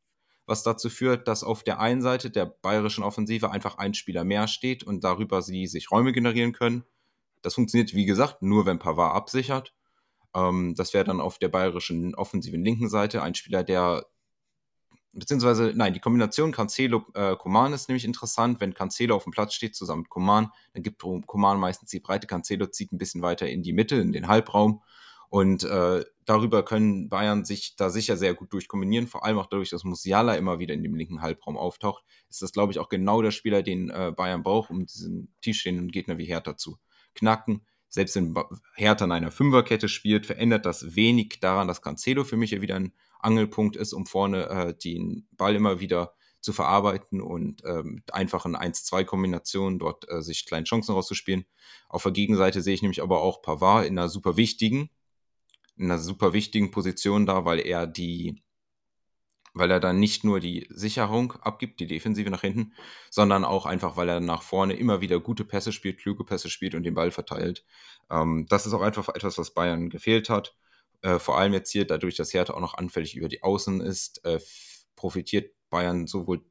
[0.47, 4.49] was dazu führt, dass auf der einen Seite der bayerischen Offensive einfach ein Spieler mehr
[4.49, 6.85] steht und darüber sie sich Räume generieren können.
[7.43, 9.75] Das funktioniert, wie gesagt, nur wenn Pavard absichert.
[10.35, 14.07] Ähm, das wäre dann auf der bayerischen offensiven linken Seite ein Spieler, der
[15.15, 18.61] beziehungsweise, nein, die Kombination Cancelo-Coman äh, ist nämlich interessant.
[18.61, 22.27] Wenn Cancelo auf dem Platz steht zusammen mit Coman, dann gibt Coman meistens die Breite.
[22.27, 24.83] Cancelo zieht ein bisschen weiter in die Mitte, in den Halbraum
[25.33, 29.71] und äh, darüber können Bayern sich da sicher sehr gut durchkombinieren, vor allem auch dadurch,
[29.71, 32.05] dass Musiala immer wieder in dem linken Halbraum auftaucht.
[32.29, 35.89] Ist das, glaube ich, auch genau der Spieler, den äh, Bayern braucht, um diesen tiefstehenden
[35.89, 36.77] Gegner wie Hertha zu
[37.15, 37.67] knacken.
[37.93, 38.35] Selbst wenn
[38.75, 42.77] Hertha in einer Fünferkette spielt, verändert das wenig daran, dass Cancelo für mich ja wieder
[42.77, 48.15] ein Angelpunkt ist, um vorne äh, den Ball immer wieder zu verarbeiten und äh, mit
[48.15, 51.45] einfachen 1-2-Kombinationen dort äh, sich kleine Chancen rauszuspielen.
[51.91, 54.89] Auf der Gegenseite sehe ich nämlich aber auch Pavard in einer super wichtigen,
[55.77, 58.43] in einer super wichtigen Position da, weil er die,
[59.55, 62.73] weil er dann nicht nur die Sicherung abgibt, die Defensive nach hinten,
[63.11, 66.75] sondern auch einfach, weil er nach vorne immer wieder gute Pässe spielt, kluge Pässe spielt
[66.75, 67.65] und den Ball verteilt.
[68.11, 70.57] Ähm, das ist auch einfach etwas, was Bayern gefehlt hat.
[71.03, 74.25] Äh, vor allem jetzt hier, dadurch, dass Hertha auch noch anfällig über die Außen ist,
[74.25, 74.41] äh,
[74.97, 76.45] profitiert Bayern sowohl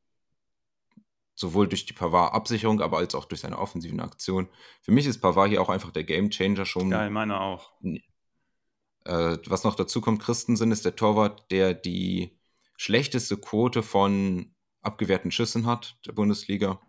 [1.34, 4.48] sowohl durch die Pavard-Absicherung, aber als auch durch seine offensiven Aktion.
[4.82, 6.92] Für mich ist Pavard hier auch einfach der Gamechanger schon.
[6.92, 7.72] Geil, meine auch.
[9.06, 12.38] Äh, was noch dazu kommt, Christensen ist der Torwart, der die
[12.82, 16.82] schlechteste Quote von abgewehrten Schüssen hat, der Bundesliga.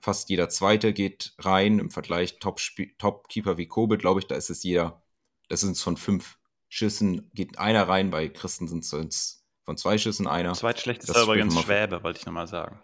[0.00, 1.80] Fast jeder Zweite geht rein.
[1.80, 5.02] Im Vergleich Top-Keeper Top wie Kobe, glaube ich, da ist es jeder,
[5.48, 8.10] das sind es von fünf Schüssen, geht einer rein.
[8.10, 10.52] Bei Christensen sind es von zwei Schüssen einer.
[10.52, 12.78] Zweitschlechtester übrigens Schwäbe, wollte ich nochmal sagen.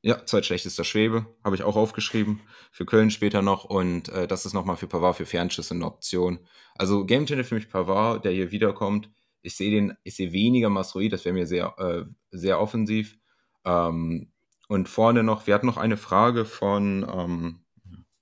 [0.00, 2.40] Ja, zweitschlechtester Schwebe, habe ich auch aufgeschrieben.
[2.70, 3.64] Für Köln später noch.
[3.64, 6.38] Und äh, das ist nochmal für Pavard für Fernschüsse eine Option.
[6.74, 9.10] Also Game Changer für mich Pavard, der hier wiederkommt.
[9.42, 13.18] Ich sehe den, ich sehe weniger Masrui, das wäre mir sehr, äh, sehr offensiv.
[13.64, 14.32] Ähm,
[14.68, 17.64] und vorne noch, wir hatten noch eine Frage von, ähm,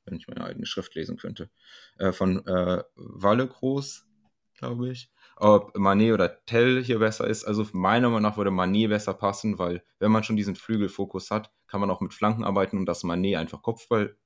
[0.05, 1.51] wenn ich meine eigene Schrift lesen könnte,
[1.99, 4.07] äh, von äh, Walle Groß,
[4.55, 7.45] glaube ich ob Manet oder Tell hier besser ist.
[7.45, 11.51] Also meiner Meinung nach würde Manet besser passen, weil wenn man schon diesen Flügelfokus hat,
[11.67, 14.17] kann man auch mit Flanken arbeiten und das Manet einfach Kopfball,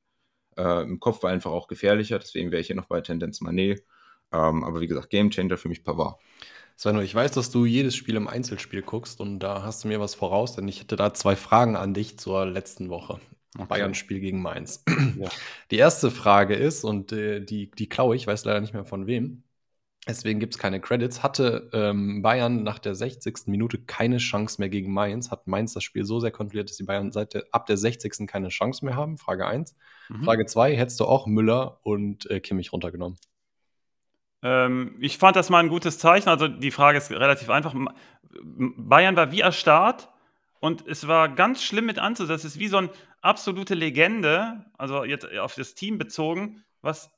[0.57, 2.19] äh, im Kopfball einfach auch gefährlicher.
[2.19, 3.85] Deswegen wäre ich hier noch bei Tendenz Manet.
[4.33, 6.19] Ähm, aber wie gesagt, Gamechanger für mich Pavard.
[6.77, 10.01] Svenno, ich weiß, dass du jedes Spiel im Einzelspiel guckst und da hast du mir
[10.01, 13.21] was voraus, denn ich hätte da zwei Fragen an dich zur letzten Woche.
[13.57, 13.67] Okay.
[13.69, 14.83] Bayern-Spiel gegen Mainz.
[15.17, 15.29] Ja.
[15.71, 19.07] Die erste Frage ist, und äh, die, die klaue ich, weiß leider nicht mehr von
[19.07, 19.45] wem.
[20.07, 21.23] Deswegen gibt es keine Credits.
[21.23, 23.47] Hatte ähm, Bayern nach der 60.
[23.47, 25.31] Minute keine Chance mehr gegen Mainz.
[25.31, 28.27] Hat Mainz das Spiel so sehr kontrolliert, dass die Bayern seit der, ab der 60.
[28.27, 29.17] keine Chance mehr haben?
[29.17, 29.75] Frage 1.
[30.11, 30.25] Mhm.
[30.25, 30.77] Frage 2.
[30.77, 33.19] Hättest du auch Müller und äh, Kimmich runtergenommen?
[34.45, 36.29] Ähm, ich fand das mal ein gutes Zeichen.
[36.29, 37.75] Also die Frage ist relativ einfach.
[38.43, 40.11] Bayern war wie erstarrt
[40.61, 42.37] und es war ganz schlimm mit anzusehen.
[42.37, 42.91] Es ist wie so eine
[43.23, 47.11] absolute Legende, also jetzt auf das Team bezogen, was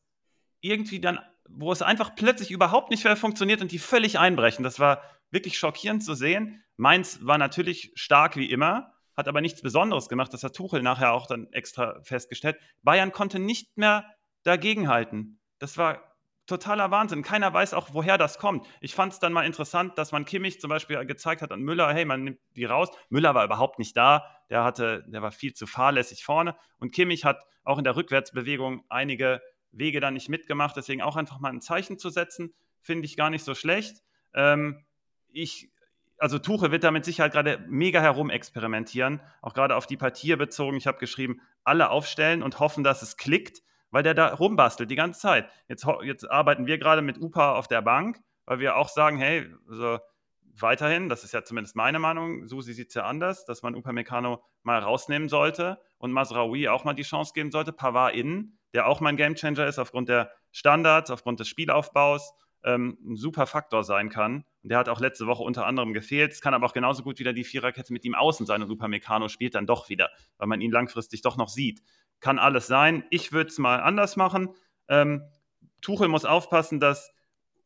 [0.60, 4.62] irgendwie dann, wo es einfach plötzlich überhaupt nicht mehr funktioniert und die völlig einbrechen.
[4.62, 6.62] Das war wirklich schockierend zu sehen.
[6.76, 10.32] Mainz war natürlich stark wie immer, hat aber nichts Besonderes gemacht.
[10.32, 12.56] Das hat Tuchel nachher auch dann extra festgestellt.
[12.82, 14.04] Bayern konnte nicht mehr
[14.44, 15.40] dagegenhalten.
[15.58, 16.15] Das war
[16.46, 17.22] totaler Wahnsinn.
[17.22, 18.66] Keiner weiß auch, woher das kommt.
[18.80, 21.92] Ich fand es dann mal interessant, dass man Kimmich zum Beispiel gezeigt hat an Müller,
[21.92, 22.88] hey, man nimmt die raus.
[23.08, 24.24] Müller war überhaupt nicht da.
[24.48, 26.56] Der hatte, der war viel zu fahrlässig vorne.
[26.78, 30.76] Und Kimmich hat auch in der Rückwärtsbewegung einige Wege da nicht mitgemacht.
[30.76, 34.02] Deswegen auch einfach mal ein Zeichen zu setzen, finde ich gar nicht so schlecht.
[34.34, 34.84] Ähm,
[35.28, 35.70] ich,
[36.18, 40.34] also Tuche wird da mit Sicherheit gerade mega herum experimentieren, auch gerade auf die Partie
[40.36, 40.76] bezogen.
[40.76, 43.62] Ich habe geschrieben, alle aufstellen und hoffen, dass es klickt
[43.96, 45.48] weil der da rumbastelt die ganze Zeit.
[45.68, 49.50] Jetzt, jetzt arbeiten wir gerade mit UPA auf der Bank, weil wir auch sagen, hey,
[49.70, 50.00] also
[50.42, 53.92] weiterhin, das ist ja zumindest meine Meinung, Susi sieht es ja anders, dass man UPA
[53.92, 58.86] Meccano mal rausnehmen sollte und Masraoui auch mal die Chance geben sollte, Pavard innen, der
[58.86, 64.10] auch mein Gamechanger ist aufgrund der Standards, aufgrund des Spielaufbaus, ähm, ein super Faktor sein
[64.10, 64.44] kann.
[64.62, 66.32] Der hat auch letzte Woche unter anderem gefehlt.
[66.32, 69.28] Es kann aber auch genauso gut wieder die Viererkette mit ihm außen sein und Upamecano
[69.28, 71.80] spielt dann doch wieder, weil man ihn langfristig doch noch sieht.
[72.20, 73.04] Kann alles sein.
[73.10, 74.54] Ich würde es mal anders machen.
[74.88, 75.22] Ähm,
[75.80, 77.12] Tuchel muss aufpassen, dass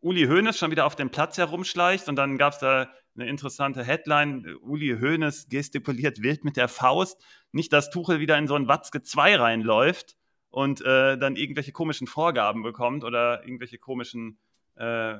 [0.01, 3.85] Uli Hoeneß schon wieder auf dem Platz herumschleicht und dann gab es da eine interessante
[3.85, 4.57] Headline.
[4.63, 7.23] Uli Hoeneß gestikuliert wild mit der Faust.
[7.53, 10.17] Nicht, dass Tuchel wieder in so ein Watzke 2 reinläuft
[10.51, 14.39] und äh, dann irgendwelche komischen Vorgaben bekommt oder irgendwelche komischen,
[14.77, 15.17] äh,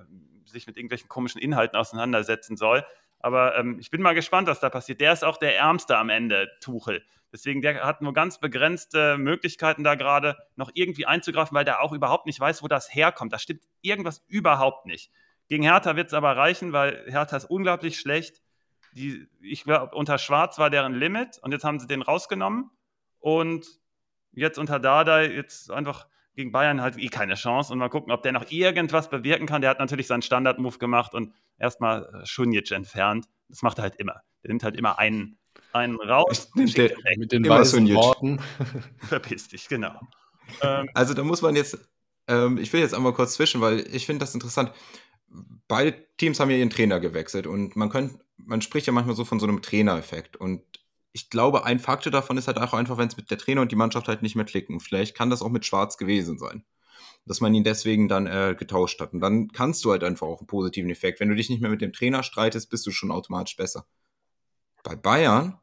[0.47, 2.85] sich mit irgendwelchen komischen Inhalten auseinandersetzen soll.
[3.19, 5.01] Aber ähm, ich bin mal gespannt, was da passiert.
[5.01, 7.05] Der ist auch der Ärmste am Ende, Tuchel.
[7.33, 11.93] Deswegen, der hat nur ganz begrenzte Möglichkeiten, da gerade noch irgendwie einzugreifen, weil der auch
[11.93, 13.33] überhaupt nicht weiß, wo das herkommt.
[13.33, 15.11] Da stimmt irgendwas überhaupt nicht.
[15.49, 18.43] Gegen Hertha wird es aber reichen, weil Hertha ist unglaublich schlecht.
[18.93, 22.71] Die, ich glaube, unter Schwarz war deren Limit und jetzt haben sie den rausgenommen.
[23.19, 23.67] Und
[24.33, 27.73] jetzt unter Dada, jetzt einfach gegen Bayern halt eh keine Chance.
[27.73, 29.61] Und mal gucken, ob der noch irgendwas bewirken kann.
[29.61, 33.27] Der hat natürlich seinen Standard-Move gemacht und erstmal Schunic entfernt.
[33.49, 34.23] Das macht er halt immer.
[34.43, 35.39] Der nimmt halt immer einen
[35.73, 36.51] einen raus.
[36.55, 38.41] Der, mit den weißen Worten.
[38.99, 40.01] Verpiss dich, genau.
[40.63, 41.79] Ähm, also da muss man jetzt,
[42.29, 44.73] ähm, ich will jetzt einmal kurz zwischen, weil ich finde das interessant.
[45.69, 49.25] Beide Teams haben ja ihren Trainer gewechselt und man könnte, man spricht ja manchmal so
[49.25, 50.63] von so einem Trainereffekt und
[51.13, 53.73] ich glaube, ein Faktor davon ist halt auch einfach, wenn es mit der Trainer und
[53.73, 54.81] die Mannschaft halt nicht mehr klicken.
[54.81, 56.65] Vielleicht kann das auch mit Schwarz gewesen sein.
[57.27, 59.13] Dass man ihn deswegen dann äh, getauscht hat.
[59.13, 61.21] Und dann kannst du halt einfach auch einen positiven Effekt.
[61.21, 63.87] Wenn du dich nicht mehr mit dem Trainer streitest, bist du schon automatisch besser.
[64.83, 65.59] Bei Bayern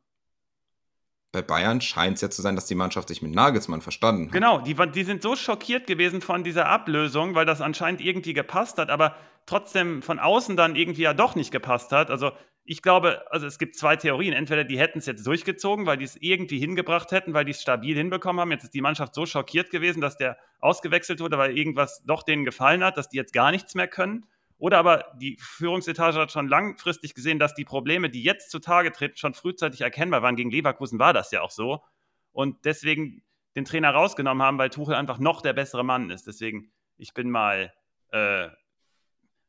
[1.38, 4.32] bei Bayern scheint es ja zu sein, dass die Mannschaft sich mit Nagelsmann verstanden hat.
[4.32, 8.78] Genau, die, die sind so schockiert gewesen von dieser Ablösung, weil das anscheinend irgendwie gepasst
[8.78, 12.10] hat, aber trotzdem von außen dann irgendwie ja doch nicht gepasst hat.
[12.10, 12.32] Also
[12.64, 14.34] ich glaube, also es gibt zwei Theorien.
[14.34, 17.62] Entweder die hätten es jetzt durchgezogen, weil die es irgendwie hingebracht hätten, weil die es
[17.62, 18.52] stabil hinbekommen haben.
[18.52, 22.44] Jetzt ist die Mannschaft so schockiert gewesen, dass der ausgewechselt wurde, weil irgendwas doch denen
[22.44, 24.26] gefallen hat, dass die jetzt gar nichts mehr können.
[24.58, 29.18] Oder aber die Führungsetage hat schon langfristig gesehen, dass die Probleme, die jetzt zutage treten,
[29.18, 30.36] schon frühzeitig erkennbar waren.
[30.36, 31.84] Gegen Leverkusen war das ja auch so.
[32.32, 33.24] Und deswegen
[33.56, 36.28] den Trainer rausgenommen haben, weil Tuchel einfach noch der bessere Mann ist.
[36.28, 37.74] Deswegen, ich bin mal,
[38.12, 38.50] äh,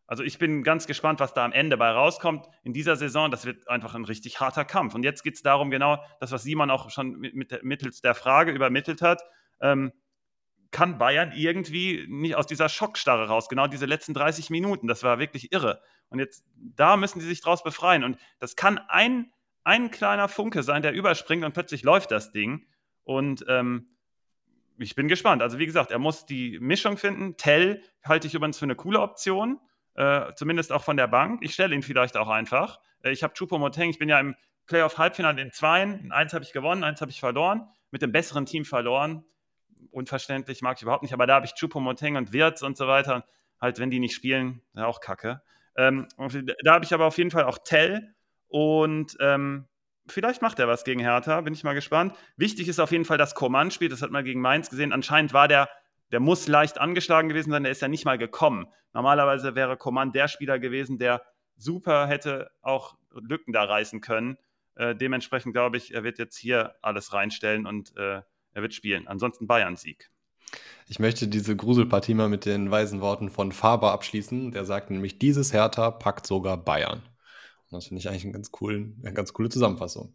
[0.06, 2.46] also ich bin ganz gespannt, was da am Ende bei rauskommt.
[2.62, 4.94] In dieser Saison, das wird einfach ein richtig harter Kampf.
[4.94, 8.14] Und jetzt geht es darum, genau das, was Simon auch schon mit, mit, mittels der
[8.14, 9.22] Frage übermittelt hat.
[9.60, 9.92] Ähm,
[10.70, 13.48] kann Bayern irgendwie nicht aus dieser Schockstarre raus.
[13.48, 15.80] Genau diese letzten 30 Minuten, das war wirklich irre.
[16.10, 18.04] Und jetzt, da müssen sie sich draus befreien.
[18.04, 19.32] Und das kann ein,
[19.64, 22.66] ein kleiner Funke sein, der überspringt und plötzlich läuft das Ding.
[23.04, 23.88] Und ähm,
[24.78, 25.42] ich bin gespannt.
[25.42, 27.36] Also, wie gesagt, er muss die Mischung finden.
[27.36, 29.58] Tell halte ich übrigens für eine coole Option,
[29.94, 31.40] äh, zumindest auch von der Bank.
[31.42, 32.78] Ich stelle ihn vielleicht auch einfach.
[33.02, 36.12] Äh, ich habe Choupo-Moteng, ich bin ja im Playoff-Halbfinale in Zweien.
[36.12, 37.68] Eins habe ich gewonnen, eins habe ich verloren.
[37.90, 39.24] Mit dem besseren Team verloren
[39.90, 43.24] unverständlich, mag ich überhaupt nicht, aber da habe ich Choupo-Moting und Wirtz und so weiter.
[43.60, 45.42] Halt, wenn die nicht spielen, ja auch kacke.
[45.76, 46.06] Ähm,
[46.64, 48.14] da habe ich aber auf jeden Fall auch Tell
[48.48, 49.66] und ähm,
[50.06, 52.14] vielleicht macht er was gegen Hertha, bin ich mal gespannt.
[52.36, 54.92] Wichtig ist auf jeden Fall, dass Coman spielt, das hat man gegen Mainz gesehen.
[54.92, 55.68] Anscheinend war der,
[56.10, 58.66] der muss leicht angeschlagen gewesen sein, der ist ja nicht mal gekommen.
[58.92, 61.22] Normalerweise wäre Coman der Spieler gewesen, der
[61.56, 64.38] super hätte auch Lücken da reißen können.
[64.74, 68.22] Äh, dementsprechend glaube ich, er wird jetzt hier alles reinstellen und äh,
[68.58, 69.06] er wird spielen.
[69.06, 70.10] Ansonsten Bayern-Sieg.
[70.88, 74.50] Ich möchte diese Gruselpartie mal mit den weisen Worten von Faber abschließen.
[74.50, 77.02] Der sagt nämlich, dieses Hertha packt sogar Bayern.
[77.70, 80.14] Und das finde ich eigentlich eine ganz, coolen, eine ganz coole Zusammenfassung.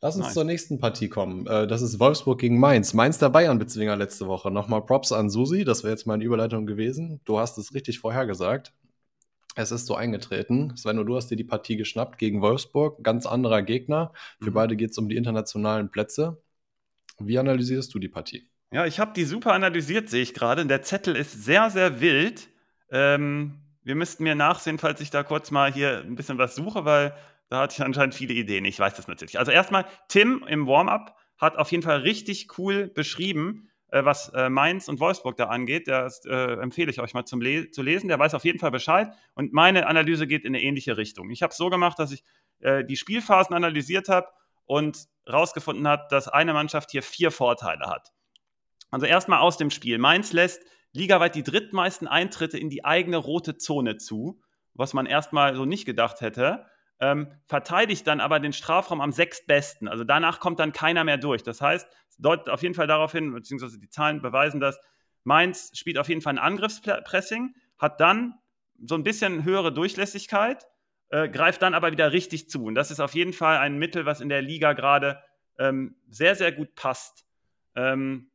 [0.00, 0.34] Lass uns nice.
[0.34, 1.46] zur nächsten Partie kommen.
[1.46, 2.94] Äh, das ist Wolfsburg gegen Mainz.
[2.94, 4.50] Mainz der Bayern-Bezwinger letzte Woche.
[4.50, 5.64] Nochmal Props an Susi.
[5.64, 7.20] Das wäre jetzt meine Überleitung gewesen.
[7.24, 8.72] Du hast es richtig vorhergesagt.
[9.56, 10.76] Es ist so eingetreten.
[10.76, 13.02] Sven, du hast dir die Partie geschnappt gegen Wolfsburg.
[13.04, 14.12] Ganz anderer Gegner.
[14.40, 14.54] Für mhm.
[14.54, 16.40] beide geht es um die internationalen Plätze.
[17.20, 18.48] Wie analysierst du die Partie?
[18.70, 20.64] Ja, ich habe die super analysiert, sehe ich gerade.
[20.66, 22.48] Der Zettel ist sehr, sehr wild.
[22.90, 26.84] Ähm, wir müssten mir nachsehen, falls ich da kurz mal hier ein bisschen was suche,
[26.84, 27.14] weil
[27.48, 28.66] da hatte ich anscheinend viele Ideen.
[28.66, 29.38] Ich weiß das natürlich.
[29.38, 34.50] Also erstmal, Tim im Warm-up hat auf jeden Fall richtig cool beschrieben, äh, was äh,
[34.50, 35.88] Mainz und Wolfsburg da angeht.
[35.88, 38.08] Das äh, empfehle ich euch mal zum Le zu lesen.
[38.08, 39.08] Der weiß auf jeden Fall Bescheid.
[39.34, 41.30] Und meine Analyse geht in eine ähnliche Richtung.
[41.30, 42.22] Ich habe es so gemacht, dass ich
[42.60, 44.28] äh, die Spielphasen analysiert habe
[44.68, 48.12] und herausgefunden habe, dass eine Mannschaft hier vier Vorteile hat.
[48.92, 49.98] Also erstmal aus dem Spiel.
[49.98, 54.40] Mainz lässt ligaweit die drittmeisten Eintritte in die eigene rote Zone zu,
[54.74, 56.64] was man erstmal so nicht gedacht hätte
[57.00, 59.88] ähm, verteidigt dann aber den Strafraum am sechstbesten.
[59.88, 61.42] Also danach kommt dann keiner mehr durch.
[61.42, 64.78] Das heißt, es deutet auf jeden Fall darauf hin, beziehungsweise die Zahlen beweisen das,
[65.24, 68.34] Mainz spielt auf jeden Fall ein Angriffspressing, hat dann
[68.82, 70.66] so ein bisschen höhere Durchlässigkeit,
[71.10, 72.64] äh, greift dann aber wieder richtig zu.
[72.64, 75.22] Und das ist auf jeden Fall ein Mittel, was in der Liga gerade
[75.58, 77.24] ähm, sehr, sehr gut passt.
[77.74, 78.30] Ähm,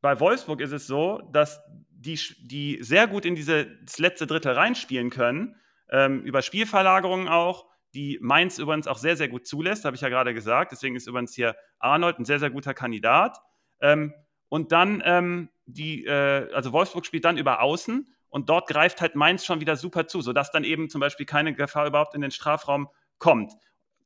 [0.00, 5.10] bei Wolfsburg ist es so, dass die, die sehr gut in dieses letzte Drittel reinspielen
[5.10, 5.56] können,
[5.90, 10.08] ähm, über Spielverlagerungen auch die Mainz übrigens auch sehr, sehr gut zulässt, habe ich ja
[10.08, 10.72] gerade gesagt.
[10.72, 13.38] Deswegen ist übrigens hier Arnold ein sehr, sehr guter Kandidat.
[13.80, 14.12] Ähm,
[14.48, 19.14] und dann ähm, die, äh, also Wolfsburg spielt dann über Außen und dort greift halt
[19.14, 22.32] Mainz schon wieder super zu, sodass dann eben zum Beispiel keine Gefahr überhaupt in den
[22.32, 23.52] Strafraum kommt.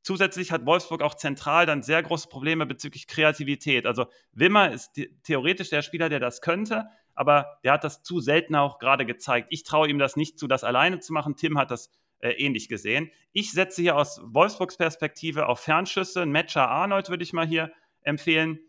[0.03, 3.87] Zusätzlich hat Wolfsburg auch zentral dann sehr große Probleme bezüglich Kreativität.
[3.87, 4.91] Also Wimmer ist
[5.23, 9.47] theoretisch der Spieler, der das könnte, aber der hat das zu selten auch gerade gezeigt.
[9.49, 11.35] Ich traue ihm das nicht zu, das alleine zu machen.
[11.35, 11.89] Tim hat das
[12.19, 13.09] äh, ähnlich gesehen.
[13.33, 16.21] Ich setze hier aus Wolfsburgs Perspektive auf Fernschüsse.
[16.21, 17.71] Ein Matcher Arnold würde ich mal hier
[18.03, 18.59] empfehlen.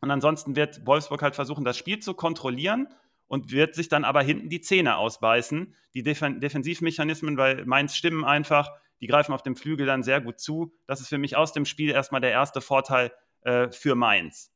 [0.00, 2.86] Und ansonsten wird Wolfsburg halt versuchen, das Spiel zu kontrollieren
[3.32, 5.74] und wird sich dann aber hinten die Zähne ausbeißen.
[5.94, 10.38] Die Def Defensivmechanismen, weil Mainz stimmen einfach, die greifen auf dem Flügel dann sehr gut
[10.38, 10.74] zu.
[10.86, 14.52] Das ist für mich aus dem Spiel erstmal der erste Vorteil äh, für Mainz.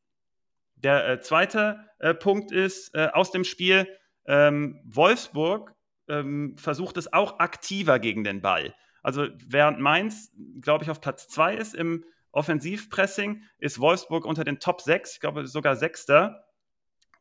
[0.75, 3.89] Der äh, zweite äh, Punkt ist äh, aus dem Spiel,
[4.27, 5.75] ähm, Wolfsburg
[6.11, 8.75] ähm, versucht es auch aktiver gegen den Ball.
[9.03, 14.61] Also während Mainz, glaube ich, auf Platz 2 ist im Offensivpressing, ist Wolfsburg unter den
[14.61, 16.45] Top 6, ich glaube sogar Sechster.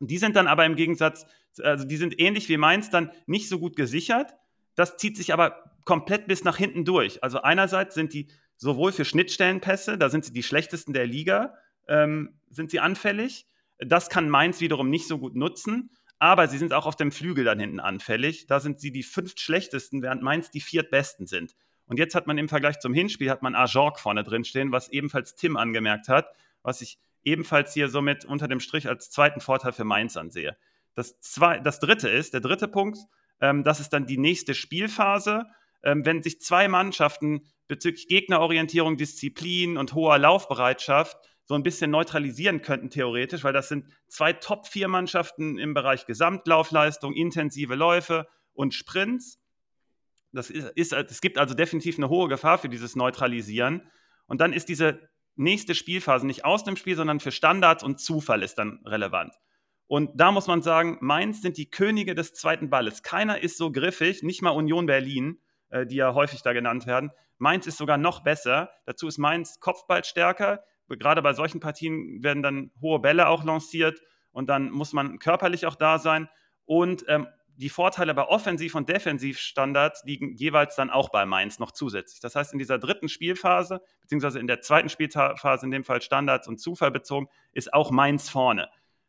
[0.00, 1.26] Die sind dann aber im Gegensatz,
[1.62, 4.34] also die sind ähnlich wie Mainz dann nicht so gut gesichert.
[4.74, 7.22] Das zieht sich aber komplett bis nach hinten durch.
[7.22, 11.54] Also einerseits sind die sowohl für Schnittstellenpässe, da sind sie die schlechtesten der Liga,
[11.88, 13.46] ähm, sind sie anfällig.
[13.78, 17.44] Das kann Mainz wiederum nicht so gut nutzen aber sie sind auch auf dem Flügel
[17.44, 18.46] dann hinten anfällig.
[18.46, 21.54] Da sind sie die fünf schlechtesten, während Mainz die viertbesten sind.
[21.86, 24.88] Und jetzt hat man im Vergleich zum Hinspiel hat man Ajork vorne drin stehen, was
[24.88, 26.28] ebenfalls Tim angemerkt hat,
[26.62, 30.56] was ich ebenfalls hier somit unter dem Strich als zweiten Vorteil für Mainz ansehe.
[30.94, 32.98] Das, zwei, das dritte ist, der dritte Punkt,
[33.40, 35.44] ähm, das ist dann die nächste Spielphase.
[35.82, 42.62] Ähm, wenn sich zwei Mannschaften bezüglich Gegnerorientierung, Disziplin und hoher Laufbereitschaft so ein bisschen neutralisieren
[42.62, 49.38] könnten, theoretisch, weil das sind zwei Top-4-Mannschaften im Bereich Gesamtlaufleistung, intensive Läufe und Sprints.
[50.32, 53.82] Das ist, ist, es gibt also definitiv eine hohe Gefahr für dieses Neutralisieren.
[54.26, 58.42] Und dann ist diese nächste Spielphase nicht aus dem Spiel, sondern für Standards und Zufall
[58.42, 59.34] ist dann relevant.
[59.86, 63.02] Und da muss man sagen, Mainz sind die Könige des zweiten Balles.
[63.02, 67.12] Keiner ist so griffig, nicht mal Union Berlin, äh, die ja häufig da genannt werden.
[67.38, 68.70] Mainz ist sogar noch besser.
[68.86, 74.00] Dazu ist Mainz Kopfball stärker gerade bei solchen Partien werden dann hohe Bälle auch lanciert
[74.30, 76.28] und dann muss man körperlich auch da sein.
[76.64, 81.72] Und ähm, die Vorteile bei Offensiv- und Defensivstandards liegen jeweils dann auch bei Mainz noch
[81.72, 82.20] zusätzlich.
[82.20, 86.48] Das heißt, in dieser dritten Spielphase, beziehungsweise in der zweiten Spielphase, in dem Fall Standards
[86.48, 88.68] und Zufall bezogen, ist auch Mainz vorne.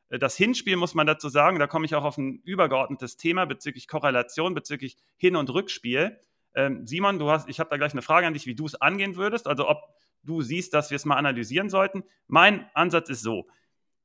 [0.09, 3.45] Äh, das Hinspiel muss man dazu sagen, da komme ich auch auf ein übergeordnetes Thema
[3.45, 6.19] bezüglich Korrelation, bezüglich Hin- und Rückspiel.
[6.55, 8.75] Ähm, Simon, du hast, ich habe da gleich eine Frage an dich, wie du es
[8.75, 9.47] angehen würdest.
[9.47, 9.83] Also ob
[10.23, 12.03] du siehst, dass wir es mal analysieren sollten.
[12.27, 13.47] Mein Ansatz ist so.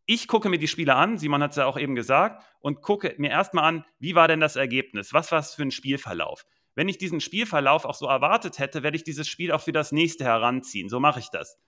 [0.06, 3.14] Ich gucke mir die Spiele an, Simon hat es ja auch eben gesagt, und gucke
[3.18, 5.12] mir erstmal an, wie war denn das Ergebnis?
[5.12, 6.44] Was war es für ein Spielverlauf?
[6.74, 9.92] Wenn ich diesen Spielverlauf auch so erwartet hätte, werde ich dieses Spiel auch für das
[9.92, 10.88] nächste heranziehen.
[10.88, 11.58] So mache ich das.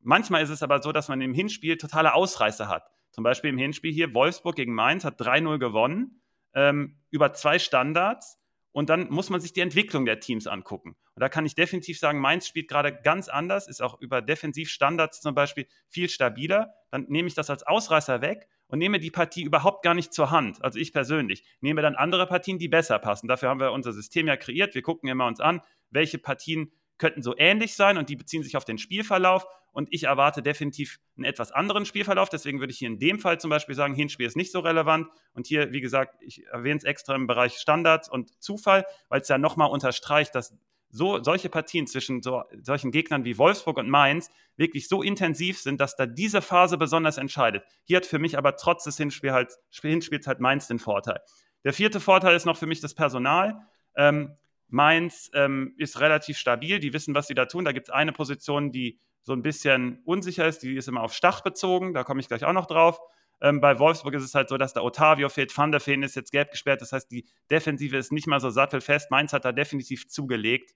[0.00, 2.88] Manchmal ist es aber so, dass man im Hinspiel totale Ausreißer hat.
[3.10, 6.22] Zum Beispiel im Hinspiel hier, Wolfsburg gegen Mainz hat 3-0 gewonnen,
[6.54, 8.38] ähm, über zwei Standards.
[8.76, 10.90] Und dann muss man sich die Entwicklung der Teams angucken.
[10.90, 15.22] Und da kann ich definitiv sagen, Mainz spielt gerade ganz anders, ist auch über Defensivstandards
[15.22, 16.74] zum Beispiel viel stabiler.
[16.90, 20.30] Dann nehme ich das als Ausreißer weg und nehme die Partie überhaupt gar nicht zur
[20.30, 20.62] Hand.
[20.62, 23.28] Also ich persönlich nehme dann andere Partien, die besser passen.
[23.28, 24.74] Dafür haben wir unser System ja kreiert.
[24.74, 28.56] Wir gucken immer uns an, welche Partien könnten so ähnlich sein und die beziehen sich
[28.56, 29.46] auf den Spielverlauf.
[29.72, 32.30] Und ich erwarte definitiv einen etwas anderen Spielverlauf.
[32.30, 35.08] Deswegen würde ich hier in dem Fall zum Beispiel sagen, Hinspiel ist nicht so relevant.
[35.34, 39.28] Und hier, wie gesagt, ich erwähne es extra im Bereich Standards und Zufall, weil es
[39.28, 40.56] ja nochmal unterstreicht, dass
[40.88, 45.80] so, solche Partien zwischen so, solchen Gegnern wie Wolfsburg und Mainz wirklich so intensiv sind,
[45.80, 47.64] dass da diese Phase besonders entscheidet.
[47.84, 51.20] Hier hat für mich aber trotz des Hinspiel halt, Hinspiels halt Mainz den Vorteil.
[51.64, 53.66] Der vierte Vorteil ist noch für mich das Personal.
[53.96, 54.36] Ähm,
[54.68, 57.64] Mainz ähm, ist relativ stabil, die wissen, was sie da tun.
[57.64, 61.12] Da gibt es eine Position, die so ein bisschen unsicher ist, die ist immer auf
[61.12, 63.00] Stach bezogen, da komme ich gleich auch noch drauf.
[63.40, 66.14] Ähm, bei Wolfsburg ist es halt so, dass der Otavio fehlt, Van der Feen ist
[66.14, 69.10] jetzt gelb gesperrt, das heißt, die Defensive ist nicht mal so sattelfest.
[69.10, 70.74] Mainz hat da definitiv zugelegt.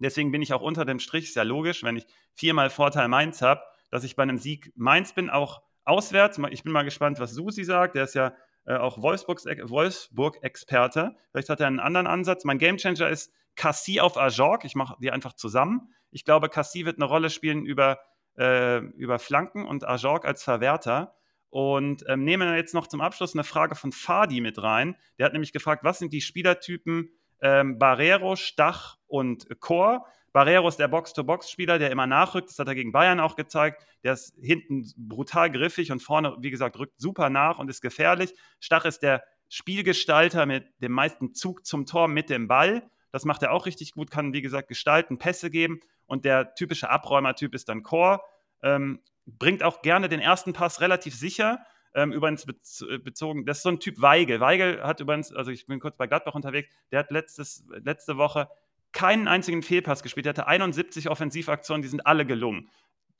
[0.00, 3.40] Deswegen bin ich auch unter dem Strich, ist ja logisch, wenn ich viermal Vorteil Mainz
[3.40, 6.40] habe, dass ich bei einem Sieg Mainz bin, auch auswärts.
[6.50, 7.94] Ich bin mal gespannt, was Susi sagt.
[7.94, 8.34] Der ist ja
[8.66, 11.16] äh, auch Wolfsburg-Experte.
[11.30, 12.44] Vielleicht hat er einen anderen Ansatz.
[12.44, 14.64] Mein Gamechanger ist Cassie auf Ajorg.
[14.64, 15.92] Ich mache die einfach zusammen.
[16.10, 17.98] Ich glaube, Cassie wird eine Rolle spielen über,
[18.36, 21.14] äh, über Flanken und Ajorg als Verwerter.
[21.48, 24.96] Und ähm, nehmen wir jetzt noch zum Abschluss eine Frage von Fadi mit rein.
[25.18, 27.10] Der hat nämlich gefragt, was sind die Spielertypen
[27.40, 30.06] ähm, Barrero, Stach und Chor.
[30.36, 32.50] Barrero ist der Box-to-Box-Spieler, der immer nachrückt.
[32.50, 33.86] Das hat er gegen Bayern auch gezeigt.
[34.04, 38.34] Der ist hinten brutal griffig und vorne, wie gesagt, rückt super nach und ist gefährlich.
[38.60, 42.82] Stach ist der Spielgestalter mit dem meisten Zug zum Tor mit dem Ball.
[43.12, 45.80] Das macht er auch richtig gut, kann, wie gesagt, gestalten, Pässe geben.
[46.04, 48.22] Und der typische Abräumertyp ist dann Chor.
[48.62, 51.64] Ähm, bringt auch gerne den ersten Pass relativ sicher
[51.96, 54.38] ähm, übrigens bezogen, das ist so ein Typ Weigel.
[54.38, 58.50] Weigel hat übrigens, also ich bin kurz bei Gladbach unterwegs, der hat letztes, letzte Woche
[58.96, 60.24] keinen einzigen Fehlpass gespielt.
[60.24, 62.70] Der hatte 71 Offensivaktionen, die sind alle gelungen.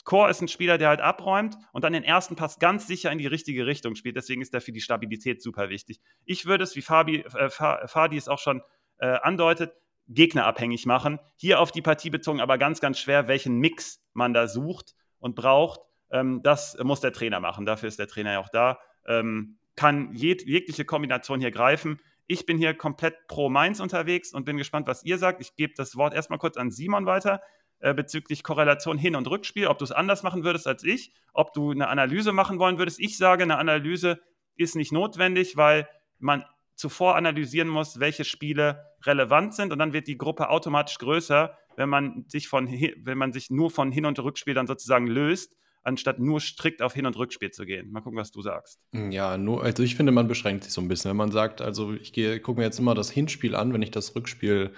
[0.04, 3.18] Chor ist ein Spieler, der halt abräumt und dann den ersten Pass ganz sicher in
[3.18, 4.16] die richtige Richtung spielt.
[4.16, 6.00] Deswegen ist er für die Stabilität super wichtig.
[6.24, 8.62] Ich würde es, wie Fabi, äh, Fadi es auch schon
[8.98, 9.74] äh, andeutet,
[10.08, 11.18] gegnerabhängig machen.
[11.36, 15.34] Hier auf die Partie bezogen, aber ganz, ganz schwer, welchen Mix man da sucht und
[15.34, 15.80] braucht.
[16.10, 17.66] Ähm, das muss der Trainer machen.
[17.66, 18.78] Dafür ist der Trainer ja auch da.
[19.06, 22.00] Ähm, kann jeg jegliche Kombination hier greifen.
[22.26, 25.40] Ich bin hier komplett pro Mainz unterwegs und bin gespannt, was ihr sagt.
[25.40, 27.40] Ich gebe das Wort erstmal kurz an Simon weiter
[27.78, 31.52] äh, bezüglich Korrelation Hin- und Rückspiel, ob du es anders machen würdest als ich, ob
[31.52, 32.98] du eine Analyse machen wollen würdest.
[33.00, 34.20] Ich sage, eine Analyse
[34.56, 40.08] ist nicht notwendig, weil man zuvor analysieren muss, welche Spiele relevant sind und dann wird
[40.08, 44.18] die Gruppe automatisch größer, wenn man sich, von, wenn man sich nur von Hin- und
[44.18, 45.54] Rückspiel dann sozusagen löst
[45.86, 47.90] anstatt nur strikt auf Hin- und Rückspiel zu gehen.
[47.92, 48.80] Mal gucken, was du sagst.
[48.92, 51.10] Ja, nur, also ich finde, man beschränkt sich so ein bisschen.
[51.10, 52.12] Wenn man sagt, also ich
[52.42, 54.72] gucke mir jetzt immer das Hinspiel an, wenn ich das Rückspiel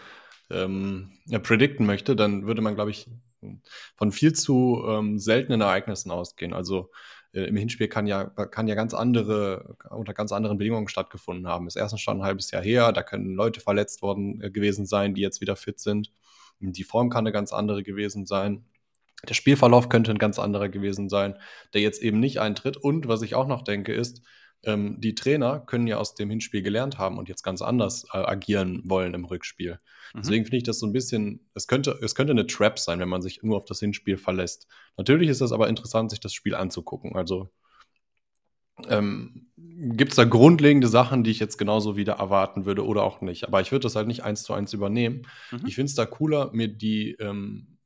[0.51, 3.11] ähm, ja, predikten möchte, dann würde man, glaube ich,
[3.97, 6.53] von viel zu ähm, seltenen Ereignissen ausgehen.
[6.53, 6.91] Also
[7.33, 11.65] äh, im Hinspiel kann ja, kann ja ganz andere, unter ganz anderen Bedingungen stattgefunden haben.
[11.67, 15.15] Das erste schon ein halbes Jahr her, da können Leute verletzt worden äh, gewesen sein,
[15.15, 16.13] die jetzt wieder fit sind.
[16.61, 18.67] Die Form kann eine ganz andere gewesen sein
[19.27, 21.37] der Spielverlauf könnte ein ganz anderer gewesen sein,
[21.75, 22.77] der jetzt eben nicht eintritt.
[22.77, 24.23] Und was ich auch noch denke, ist,
[24.64, 28.19] ähm, die Trainer können ja aus dem Hinspiel gelernt haben und jetzt ganz anders äh,
[28.19, 29.79] agieren wollen im Rückspiel.
[30.14, 30.21] Mhm.
[30.21, 33.09] Deswegen finde ich das so ein bisschen, es könnte, es könnte eine Trap sein, wenn
[33.09, 34.66] man sich nur auf das Hinspiel verlässt.
[34.97, 37.14] Natürlich ist es aber interessant, sich das Spiel anzugucken.
[37.16, 37.51] Also
[38.89, 43.21] ähm, gibt es da grundlegende Sachen, die ich jetzt genauso wieder erwarten würde oder auch
[43.21, 43.47] nicht.
[43.47, 45.27] Aber ich würde das halt nicht eins zu eins übernehmen.
[45.51, 45.66] Mhm.
[45.66, 47.78] Ich finde es da cooler, mir die ähm,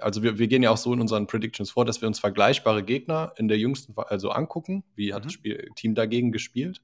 [0.00, 2.82] also wir, wir gehen ja auch so in unseren Predictions vor, dass wir uns vergleichbare
[2.82, 5.26] Gegner in der jüngsten, also angucken, wie hat mhm.
[5.26, 6.82] das Spiel, Team dagegen gespielt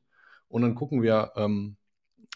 [0.48, 1.76] und dann gucken wir, ähm,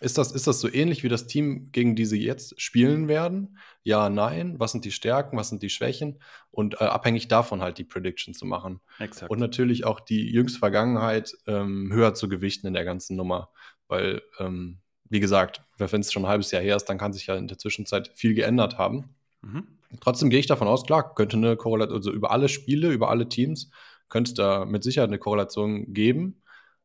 [0.01, 3.57] ist das, ist das so ähnlich wie das Team, gegen die sie jetzt spielen werden?
[3.83, 4.59] Ja, nein.
[4.59, 6.21] Was sind die Stärken, was sind die Schwächen?
[6.51, 8.81] Und äh, abhängig davon halt die Prediction zu machen.
[8.99, 9.31] Exakt.
[9.31, 13.49] Und natürlich auch die jüngste Vergangenheit ähm, höher zu gewichten in der ganzen Nummer.
[13.89, 17.27] Weil, ähm, wie gesagt, wenn es schon ein halbes Jahr her ist, dann kann sich
[17.27, 19.15] ja in der Zwischenzeit viel geändert haben.
[19.41, 19.76] Mhm.
[20.01, 23.29] Trotzdem gehe ich davon aus, klar, könnte eine Korrelation, also über alle Spiele, über alle
[23.29, 23.71] Teams,
[24.09, 26.43] könnte es da mit Sicherheit eine Korrelation geben.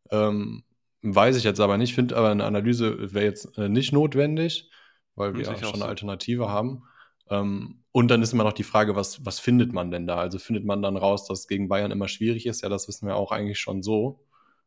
[0.09, 0.64] Ähm,
[1.01, 4.70] weiß ich jetzt aber nicht, finde aber eine Analyse wäre jetzt äh, nicht notwendig,
[5.16, 5.86] weil wir ja schon eine.
[5.86, 6.84] Alternative haben.
[7.30, 10.18] Ähm, und dann ist immer noch die Frage, was, was findet man denn da?
[10.18, 12.62] Also findet man dann raus, dass es gegen Bayern immer schwierig ist?
[12.62, 14.26] Ja, das wissen wir auch eigentlich schon so.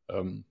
[0.08, 0.44] Ähm,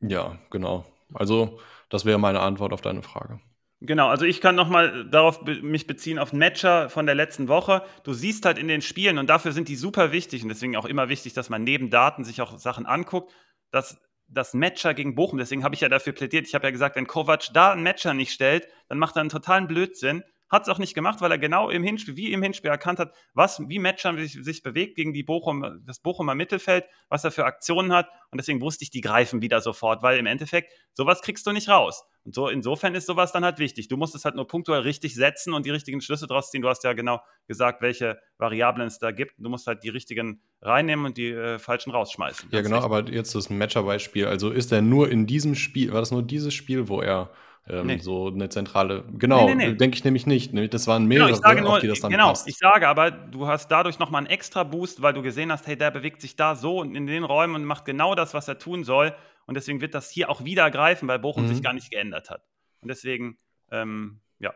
[0.00, 0.84] ja, genau.
[1.14, 3.40] Also, das wäre meine Antwort auf deine Frage.
[3.84, 7.82] Genau, also ich kann nochmal darauf be mich beziehen, auf Matcher von der letzten Woche.
[8.04, 10.84] Du siehst halt in den Spielen, und dafür sind die super wichtig und deswegen auch
[10.84, 13.32] immer wichtig, dass man neben Daten sich auch Sachen anguckt,
[13.72, 16.94] dass das Matcher gegen Bochum, deswegen habe ich ja dafür plädiert, ich habe ja gesagt,
[16.94, 20.22] wenn Kovac da einen Matcher nicht stellt, dann macht er einen totalen Blödsinn,
[20.52, 23.14] hat es auch nicht gemacht, weil er genau im Hinspiel, wie im Hinspiel erkannt hat,
[23.32, 27.46] was, wie Matchern sich, sich bewegt gegen die Bochum, das Bochumer Mittelfeld, was er für
[27.46, 28.08] Aktionen hat.
[28.30, 31.70] Und deswegen wusste ich, die greifen wieder sofort, weil im Endeffekt, sowas kriegst du nicht
[31.70, 32.04] raus.
[32.24, 33.88] Und so, insofern ist sowas dann halt wichtig.
[33.88, 36.62] Du musst es halt nur punktuell richtig setzen und die richtigen Schlüsse draus ziehen.
[36.62, 39.34] Du hast ja genau gesagt, welche Variablen es da gibt.
[39.38, 42.50] Du musst halt die richtigen reinnehmen und die äh, falschen rausschmeißen.
[42.52, 44.26] Ja, genau, aber jetzt das Matcher-Beispiel.
[44.26, 47.30] Also ist er nur in diesem Spiel, war das nur dieses Spiel, wo er
[47.68, 47.98] ähm, nee.
[47.98, 50.52] so eine zentrale, genau, nee, nee, denke ich nämlich nicht.
[50.52, 52.48] Nämlich, das waren mehrere, genau, nur, auf die das dann Genau, passt.
[52.48, 55.76] ich sage aber, du hast dadurch nochmal einen extra Boost, weil du gesehen hast, hey,
[55.76, 58.58] der bewegt sich da so und in den Räumen und macht genau das, was er
[58.58, 59.14] tun soll.
[59.46, 61.48] Und deswegen wird das hier auch wieder greifen, weil Bochum mhm.
[61.48, 62.42] sich gar nicht geändert hat.
[62.80, 63.38] Und deswegen,
[63.70, 64.52] ähm, ja.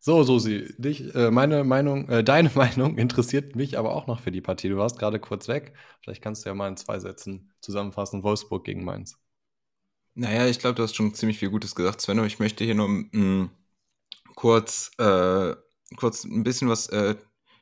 [0.00, 4.32] So, Susi, dich, äh, meine Meinung, äh, deine Meinung interessiert mich aber auch noch für
[4.32, 4.68] die Partie.
[4.68, 5.74] Du warst gerade kurz weg.
[6.02, 8.24] Vielleicht kannst du ja mal in zwei Sätzen zusammenfassen.
[8.24, 9.18] Wolfsburg gegen Mainz.
[10.18, 12.24] Naja, ich glaube, du hast schon ziemlich viel Gutes gesagt, Sven.
[12.24, 13.50] Ich möchte hier nur mm,
[14.34, 15.54] kurz, äh,
[15.96, 17.16] kurz ein bisschen was äh,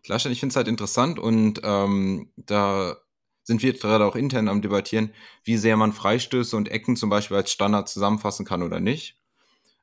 [0.04, 0.32] klarstellen.
[0.32, 2.96] Ich finde es halt interessant und ähm, da
[3.42, 7.36] sind wir gerade auch intern am Debattieren, wie sehr man Freistöße und Ecken zum Beispiel
[7.36, 9.20] als Standard zusammenfassen kann oder nicht.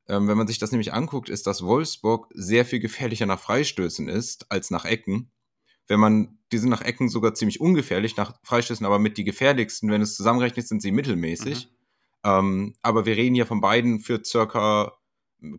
[0.08, 4.08] Ähm, wenn man sich das nämlich anguckt, ist, dass Wolfsburg sehr viel gefährlicher nach Freistößen
[4.08, 5.30] ist als nach Ecken.
[5.88, 9.92] Wenn man, die sind nach Ecken sogar ziemlich ungefährlich, nach Freistößen aber mit die gefährlichsten,
[9.92, 11.66] wenn es zusammenrechnet, sind sie mittelmäßig.
[11.66, 11.81] Mhm.
[12.24, 14.94] Ähm, aber wir reden hier von beiden für circa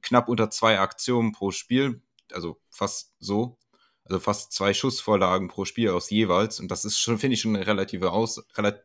[0.01, 2.03] knapp unter zwei Aktionen pro Spiel,
[2.33, 3.59] also fast so
[4.05, 6.61] also fast zwei Schussvorlagen pro Spiel aus jeweils.
[6.61, 8.83] Und das ist schon, finde ich, schon eine relative Aus, relativ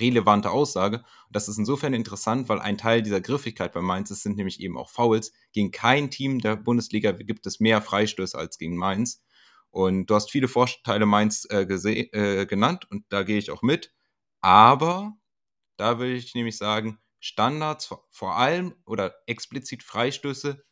[0.00, 0.98] relevante Aussage.
[0.98, 4.60] Und das ist insofern interessant, weil ein Teil dieser Griffigkeit bei Mainz ist, sind nämlich
[4.60, 5.32] eben auch Fouls.
[5.52, 9.22] Gegen kein Team der Bundesliga gibt es mehr Freistöße als gegen Mainz.
[9.70, 13.92] Und du hast viele Vorteile Mainz äh, äh, genannt und da gehe ich auch mit.
[14.40, 15.12] Aber
[15.78, 20.64] da würde ich nämlich sagen, Standards vor allem oder explizit Freistöße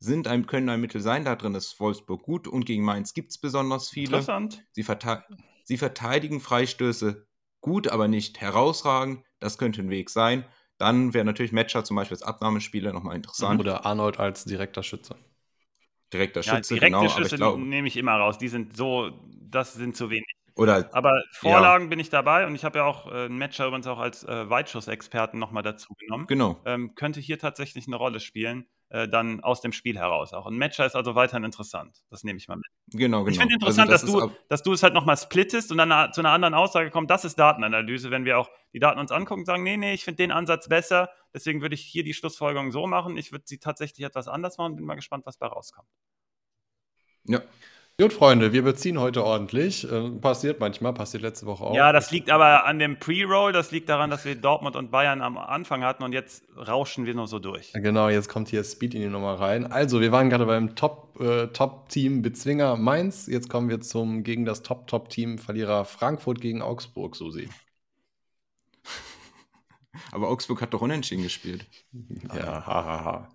[0.00, 1.24] sind ein, können ein Mittel sein.
[1.24, 4.18] Da drin ist Wolfsburg gut und gegen Mainz gibt es besonders viele.
[4.18, 4.64] Interessant.
[4.72, 5.24] Sie, verte
[5.64, 7.26] sie verteidigen Freistöße
[7.60, 9.24] gut, aber nicht herausragend.
[9.40, 10.44] Das könnte ein Weg sein.
[10.78, 13.60] Dann wäre natürlich Matcher zum Beispiel als Abnahmespieler nochmal interessant.
[13.60, 15.16] Oder Arnold als direkter Schütze.
[16.12, 17.08] Direkter ja, Schütze, direkte genau.
[17.08, 18.38] Schüsse glaub, nehme ich immer raus.
[18.38, 19.10] Die sind so,
[19.40, 20.37] das sind zu wenig.
[20.58, 21.88] Oder, aber Vorlagen ja.
[21.90, 24.50] bin ich dabei und ich habe ja auch äh, einen Matcher übrigens auch als äh,
[24.50, 26.26] Weitschussexperten nochmal dazu genommen.
[26.26, 26.60] Genau.
[26.64, 30.32] Ähm, könnte hier tatsächlich eine Rolle spielen äh, dann aus dem Spiel heraus.
[30.32, 32.02] Auch ein Matcher ist also weiterhin interessant.
[32.10, 32.66] Das nehme ich mal mit.
[32.92, 33.30] Genau, genau.
[33.30, 35.78] Ich finde also interessant, also das dass, du, dass du es halt nochmal splittest und
[35.78, 37.10] dann zu einer anderen Aussage kommst.
[37.10, 40.04] Das ist Datenanalyse, wenn wir auch die Daten uns angucken und sagen, nee, nee, ich
[40.04, 41.10] finde den Ansatz besser.
[41.34, 43.16] Deswegen würde ich hier die Schlussfolgerung so machen.
[43.16, 44.76] Ich würde sie tatsächlich etwas anders machen.
[44.76, 45.88] Bin mal gespannt, was da rauskommt.
[47.24, 47.42] Ja,
[48.00, 49.82] Gut, Freunde, wir beziehen heute ordentlich.
[49.90, 51.74] Äh, passiert manchmal, passiert letzte Woche auch.
[51.74, 53.52] Ja, das liegt aber an dem Pre-Roll.
[53.52, 57.14] Das liegt daran, dass wir Dortmund und Bayern am Anfang hatten und jetzt rauschen wir
[57.14, 57.72] nur so durch.
[57.72, 59.66] Genau, jetzt kommt hier Speed in die Nummer rein.
[59.66, 61.88] Also, wir waren gerade beim Top-Team äh, Top
[62.22, 63.26] Bezwinger Mainz.
[63.26, 67.48] Jetzt kommen wir zum gegen das Top-Top-Team Verlierer Frankfurt gegen Augsburg, Susi.
[70.12, 71.66] Aber Augsburg hat doch unentschieden gespielt.
[72.32, 72.84] Ja, hahaha.
[72.84, 73.28] Ha, ha.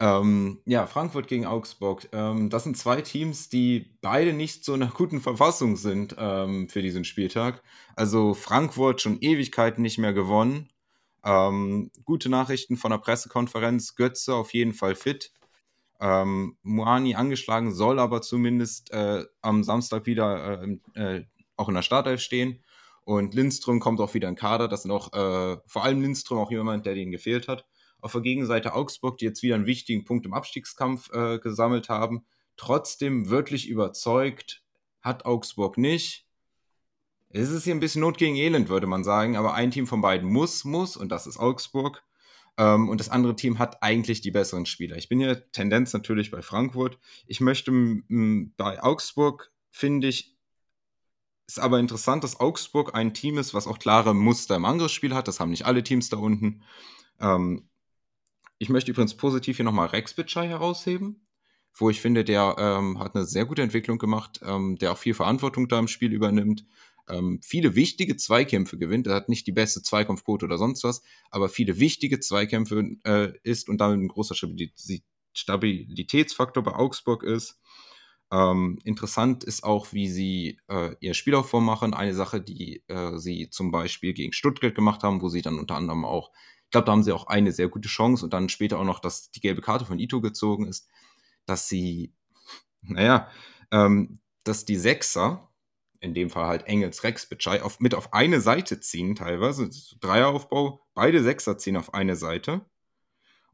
[0.00, 2.08] Ähm, ja, Frankfurt gegen Augsburg.
[2.12, 6.68] Ähm, das sind zwei Teams, die beide nicht so in einer guten Verfassung sind ähm,
[6.70, 7.62] für diesen Spieltag.
[7.96, 10.70] Also Frankfurt schon Ewigkeiten nicht mehr gewonnen.
[11.22, 13.94] Ähm, gute Nachrichten von der Pressekonferenz.
[13.94, 15.32] Götze auf jeden Fall fit.
[16.00, 21.26] Ähm, Moani angeschlagen, soll aber zumindest äh, am Samstag wieder äh, äh,
[21.56, 22.64] auch in der Startelf stehen.
[23.04, 24.66] Und Lindström kommt auch wieder in Kader.
[24.66, 27.66] Das sind auch äh, vor allem Lindström auch jemand, der denen gefehlt hat.
[28.00, 32.24] Auf der Gegenseite Augsburg, die jetzt wieder einen wichtigen Punkt im Abstiegskampf äh, gesammelt haben.
[32.56, 34.62] Trotzdem wirklich überzeugt
[35.00, 36.26] hat Augsburg nicht.
[37.30, 40.00] Es ist hier ein bisschen Not gegen Elend, würde man sagen, aber ein Team von
[40.00, 42.02] beiden muss, muss, und das ist Augsburg.
[42.56, 44.96] Ähm, und das andere Team hat eigentlich die besseren Spieler.
[44.96, 46.98] Ich bin hier Tendenz natürlich bei Frankfurt.
[47.26, 47.72] Ich möchte
[48.56, 50.36] bei Augsburg, finde ich,
[51.46, 55.26] ist aber interessant, dass Augsburg ein Team ist, was auch klare Muster im Angriffsspiel hat.
[55.26, 56.62] Das haben nicht alle Teams da unten.
[57.20, 57.69] Ähm,
[58.60, 61.24] ich möchte übrigens positiv hier nochmal Rex Bitschei herausheben,
[61.74, 65.14] wo ich finde, der ähm, hat eine sehr gute Entwicklung gemacht, ähm, der auch viel
[65.14, 66.66] Verantwortung da im Spiel übernimmt,
[67.08, 69.06] ähm, viele wichtige Zweikämpfe gewinnt.
[69.06, 73.70] Er hat nicht die beste Zweikampfquote oder sonst was, aber viele wichtige Zweikämpfe äh, ist
[73.70, 74.34] und damit ein großer
[75.32, 77.58] Stabilitätsfaktor bei Augsburg ist.
[78.30, 81.94] Ähm, interessant ist auch, wie sie äh, ihr Spielaufbau machen.
[81.94, 85.76] Eine Sache, die äh, sie zum Beispiel gegen Stuttgart gemacht haben, wo sie dann unter
[85.76, 86.30] anderem auch
[86.70, 89.00] ich glaube, da haben sie auch eine sehr gute Chance und dann später auch noch,
[89.00, 90.86] dass die gelbe Karte von Ito gezogen ist,
[91.44, 92.14] dass sie,
[92.82, 93.28] naja,
[93.72, 95.50] ähm, dass die Sechser,
[95.98, 99.68] in dem Fall halt Engels, Rex, Bitschei, auf, mit auf eine Seite ziehen teilweise,
[99.98, 102.64] Dreieraufbau, beide Sechser ziehen auf eine Seite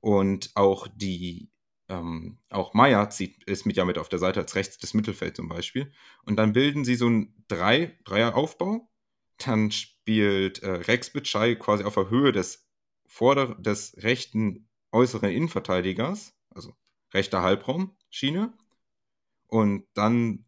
[0.00, 1.50] und auch die
[1.88, 5.36] ähm, auch Meier zieht, ist mit ja mit auf der Seite als rechts des Mittelfelds
[5.36, 5.90] zum Beispiel.
[6.26, 8.90] Und dann bilden sie so einen drei, Dreier-Aufbau.
[9.38, 12.65] Dann spielt äh, Rex Bitschei quasi auf der Höhe des,
[13.16, 16.74] vorder des rechten äußeren Innenverteidigers, also
[17.14, 18.52] rechter Halbraum, Schiene.
[19.46, 20.44] Und dann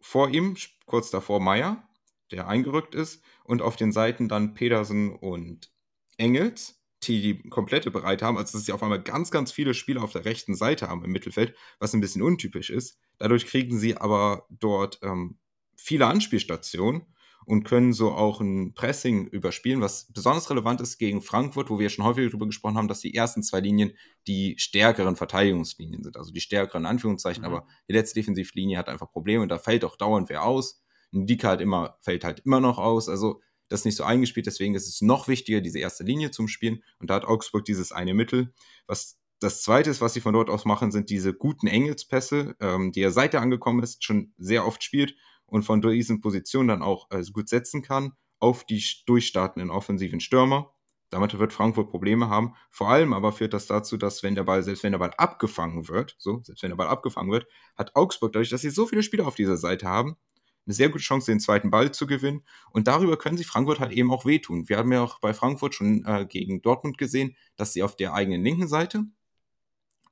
[0.00, 0.56] vor ihm,
[0.86, 1.88] kurz davor, Meier,
[2.30, 3.24] der eingerückt ist.
[3.42, 5.72] Und auf den Seiten dann Pedersen und
[6.16, 10.04] Engels die die komplette Breite haben, also dass sie auf einmal ganz, ganz viele Spieler
[10.04, 12.96] auf der rechten Seite haben im Mittelfeld, was ein bisschen untypisch ist.
[13.18, 15.36] Dadurch kriegen sie aber dort ähm,
[15.74, 17.11] viele Anspielstationen
[17.46, 21.88] und können so auch ein Pressing überspielen, was besonders relevant ist gegen Frankfurt, wo wir
[21.88, 23.92] schon häufig darüber gesprochen haben, dass die ersten zwei Linien
[24.26, 27.48] die stärkeren Verteidigungslinien sind, also die stärkeren Anführungszeichen, mhm.
[27.48, 30.82] aber die letzte Defensivlinie hat einfach Probleme und da fällt auch dauernd wer aus.
[31.12, 33.08] Ein Dika halt immer, fällt halt immer noch aus.
[33.08, 33.40] Also
[33.72, 34.46] das nicht so eingespielt.
[34.46, 36.82] Deswegen ist es noch wichtiger, diese erste Linie zum Spielen.
[36.98, 38.54] Und da hat Augsburg dieses eine Mittel.
[38.86, 42.92] Was das zweite ist, was sie von dort aus machen, sind diese guten Engelspässe, ähm,
[42.92, 45.16] die er seit er angekommen ist, schon sehr oft spielt
[45.52, 50.72] und von diesen Positionen dann auch äh, gut setzen kann auf die durchstartenden offensiven Stürmer.
[51.10, 52.54] Damit wird Frankfurt Probleme haben.
[52.70, 55.88] Vor allem aber führt das dazu, dass wenn der Ball, selbst wenn der Ball abgefangen
[55.88, 57.46] wird, so, selbst wenn der Ball abgefangen wird,
[57.76, 60.16] hat Augsburg dadurch, dass sie so viele Spieler auf dieser Seite haben,
[60.64, 62.42] eine sehr gute Chance, den zweiten Ball zu gewinnen.
[62.70, 64.70] Und darüber können sie Frankfurt halt eben auch wehtun.
[64.70, 68.14] Wir haben ja auch bei Frankfurt schon äh, gegen Dortmund gesehen, dass sie auf der
[68.14, 69.04] eigenen linken Seite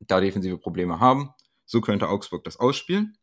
[0.00, 1.30] da defensive Probleme haben.
[1.64, 3.16] So könnte Augsburg das ausspielen.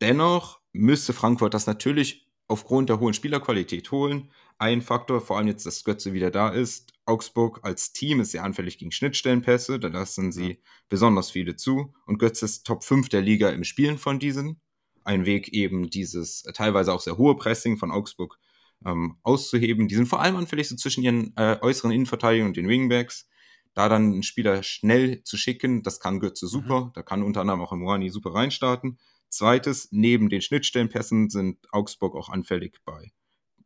[0.00, 4.30] Dennoch müsste Frankfurt das natürlich aufgrund der hohen Spielerqualität holen.
[4.58, 6.92] Ein Faktor, vor allem jetzt, dass Götze wieder da ist.
[7.04, 11.92] Augsburg als Team ist sehr anfällig gegen Schnittstellenpässe, da lassen sie besonders viele zu.
[12.06, 14.60] Und Götze ist Top 5 der Liga im Spielen von diesen
[15.04, 18.38] ein Weg, eben dieses teilweise auch sehr hohe Pressing von Augsburg
[18.84, 19.88] ähm, auszuheben.
[19.88, 23.28] Die sind vor allem anfällig so zwischen ihren äh, äußeren Innenverteidigern und den Wingbacks.
[23.74, 26.86] Da dann einen Spieler schnell zu schicken, das kann Götze super.
[26.86, 26.90] Mhm.
[26.94, 28.98] Da kann unter anderem auch Moani super reinstarten.
[29.28, 33.12] Zweites, neben den Schnittstellenpässen sind Augsburg auch anfällig bei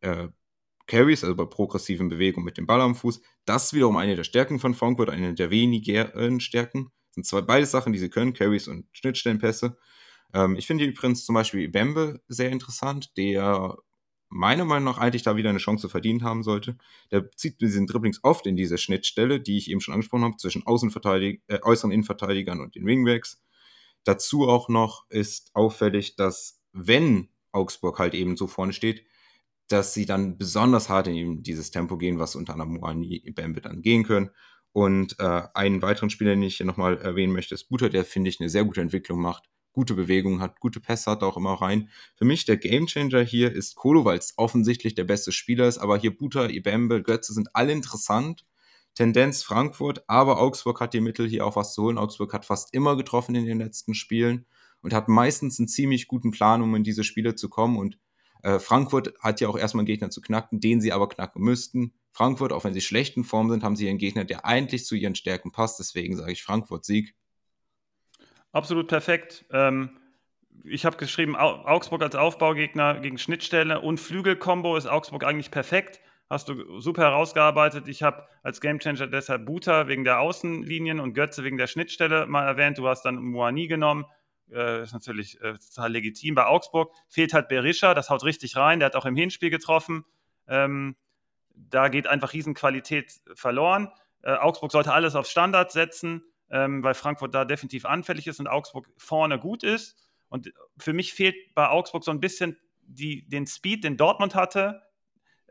[0.01, 0.29] äh,
[0.87, 3.21] Carries, also bei progressiven Bewegungen mit dem Ball am Fuß.
[3.45, 6.91] Das wiederum eine der Stärken von Frankfurt, eine der wenigen Stärken.
[7.07, 9.77] Das sind zwei beide Sachen, die sie können, Carries und Schnittstellenpässe.
[10.33, 13.77] Ähm, ich finde übrigens zum Beispiel Bembe sehr interessant, der
[14.31, 16.77] meiner Meinung nach eigentlich da wieder eine Chance verdient haben sollte.
[17.11, 20.65] Der zieht diesen Dribblings oft in diese Schnittstelle, die ich eben schon angesprochen habe, zwischen
[20.65, 23.41] Außenverteidig äh, äußeren Innenverteidigern und den Wingbacks.
[24.03, 29.05] Dazu auch noch ist auffällig, dass wenn Augsburg halt eben so vorne steht,
[29.67, 33.81] dass sie dann besonders hart in dieses Tempo gehen, was unter anderem Moani Bembe dann
[33.81, 34.31] gehen können.
[34.73, 38.29] Und äh, einen weiteren Spieler, den ich hier nochmal erwähnen möchte, ist Buter, der, finde
[38.29, 41.89] ich, eine sehr gute Entwicklung macht gute Bewegung hat, gute Pässe hat auch immer rein.
[42.15, 45.97] Für mich der Gamechanger hier ist Kolo, weil es offensichtlich der beste Spieler ist, aber
[45.97, 48.45] hier Buta, Ibembe, Götze sind alle interessant.
[48.95, 51.97] Tendenz Frankfurt, aber Augsburg hat die Mittel hier auch was zu holen.
[51.97, 54.45] Augsburg hat fast immer getroffen in den letzten Spielen
[54.81, 57.77] und hat meistens einen ziemlich guten Plan, um in diese Spiele zu kommen.
[57.77, 57.99] Und
[58.43, 61.93] äh, Frankfurt hat ja auch erstmal einen Gegner zu knacken, den sie aber knacken müssten.
[62.11, 64.95] Frankfurt, auch wenn sie schlecht in Form sind, haben sie einen Gegner, der eigentlich zu
[64.95, 65.79] ihren Stärken passt.
[65.79, 67.15] Deswegen sage ich Frankfurt Sieg.
[68.51, 69.45] Absolut perfekt.
[69.51, 69.91] Ähm,
[70.65, 76.01] ich habe geschrieben, Augsburg als Aufbaugegner gegen Schnittstelle und Flügelkombo ist Augsburg eigentlich perfekt.
[76.31, 77.89] Hast du super herausgearbeitet.
[77.89, 82.47] Ich habe als Gamechanger deshalb Buta wegen der Außenlinien und Götze wegen der Schnittstelle mal
[82.47, 82.77] erwähnt.
[82.77, 84.05] Du hast dann Moani genommen.
[84.49, 86.35] Äh, ist natürlich äh, total legitim.
[86.35, 88.79] Bei Augsburg fehlt halt Berisha, das haut richtig rein.
[88.79, 90.05] Der hat auch im Hinspiel getroffen.
[90.47, 90.95] Ähm,
[91.53, 93.89] da geht einfach Riesenqualität verloren.
[94.21, 98.47] Äh, Augsburg sollte alles auf Standard setzen ähm, weil Frankfurt da definitiv anfällig ist und
[98.47, 99.97] Augsburg vorne gut ist.
[100.29, 104.81] Und für mich fehlt bei Augsburg so ein bisschen die, den Speed, den Dortmund hatte,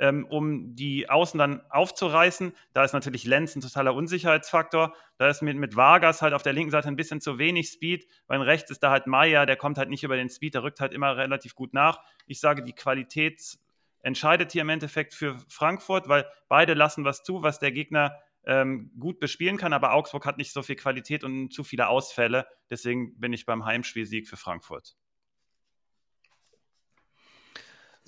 [0.00, 2.54] ähm, um die Außen dann aufzureißen.
[2.72, 4.94] Da ist natürlich Lenz ein totaler Unsicherheitsfaktor.
[5.18, 8.08] Da ist mit, mit Vargas halt auf der linken Seite ein bisschen zu wenig Speed,
[8.26, 10.80] weil rechts ist da halt Meier, der kommt halt nicht über den Speed, der rückt
[10.80, 12.00] halt immer relativ gut nach.
[12.26, 13.58] Ich sage, die Qualität
[14.02, 18.90] entscheidet hier im Endeffekt für Frankfurt, weil beide lassen was zu, was der Gegner ähm,
[18.98, 22.46] gut bespielen kann, aber Augsburg hat nicht so viel Qualität und zu viele Ausfälle.
[22.70, 24.96] Deswegen bin ich beim Heimspielsieg für Frankfurt.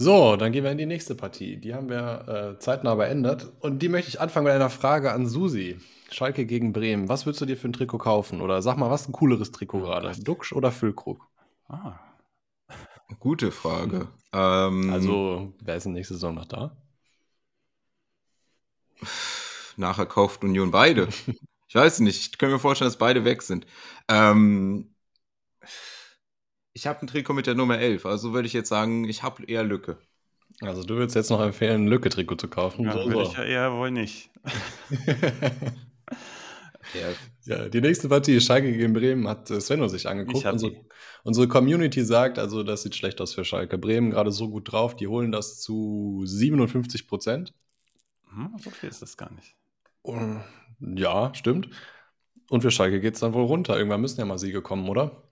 [0.03, 1.59] So, dann gehen wir in die nächste Partie.
[1.59, 3.53] Die haben wir äh, zeitnah beendet.
[3.61, 5.79] Und die möchte ich anfangen mit einer Frage an Susi.
[6.11, 7.09] Schalke gegen Bremen.
[7.09, 8.41] Was würdest du dir für ein Trikot kaufen?
[8.41, 10.11] Oder sag mal, was ist ein cooleres Trikot gerade?
[10.21, 11.29] Duxch oder Füllkrug?
[11.69, 12.01] Ah.
[13.21, 14.09] Gute Frage.
[14.33, 16.77] Ähm, also, wer ist in nächste Saison noch da?
[19.77, 21.09] nachher kauft Union beide.
[21.69, 23.67] ich weiß nicht, ich kann mir vorstellen, dass beide weg sind.
[24.09, 24.95] Ähm,
[26.73, 29.45] ich habe ein Trikot mit der Nummer 11, also würde ich jetzt sagen, ich habe
[29.45, 29.99] eher Lücke.
[30.61, 32.85] Also du würdest jetzt noch empfehlen, ein Lücke-Trikot zu kaufen?
[32.85, 34.31] Ja, so, würde ich ja eher wohl nicht.
[36.95, 37.57] Ja.
[37.57, 37.69] ja.
[37.69, 40.45] die nächste Partie, Schalke gegen Bremen, hat äh, Svenno sich angeguckt.
[40.45, 40.85] Unsere,
[41.25, 43.79] unsere, Community sagt, also das sieht schlecht aus für Schalke.
[43.79, 47.55] Bremen gerade so gut drauf, die holen das zu 57 Prozent.
[48.35, 49.55] Hm, so viel ist das gar nicht.
[50.03, 50.43] Und,
[50.81, 51.69] ja, stimmt.
[52.51, 53.77] Und für Schalke geht es dann wohl runter.
[53.77, 55.23] Irgendwann müssen ja mal Siege kommen, oder?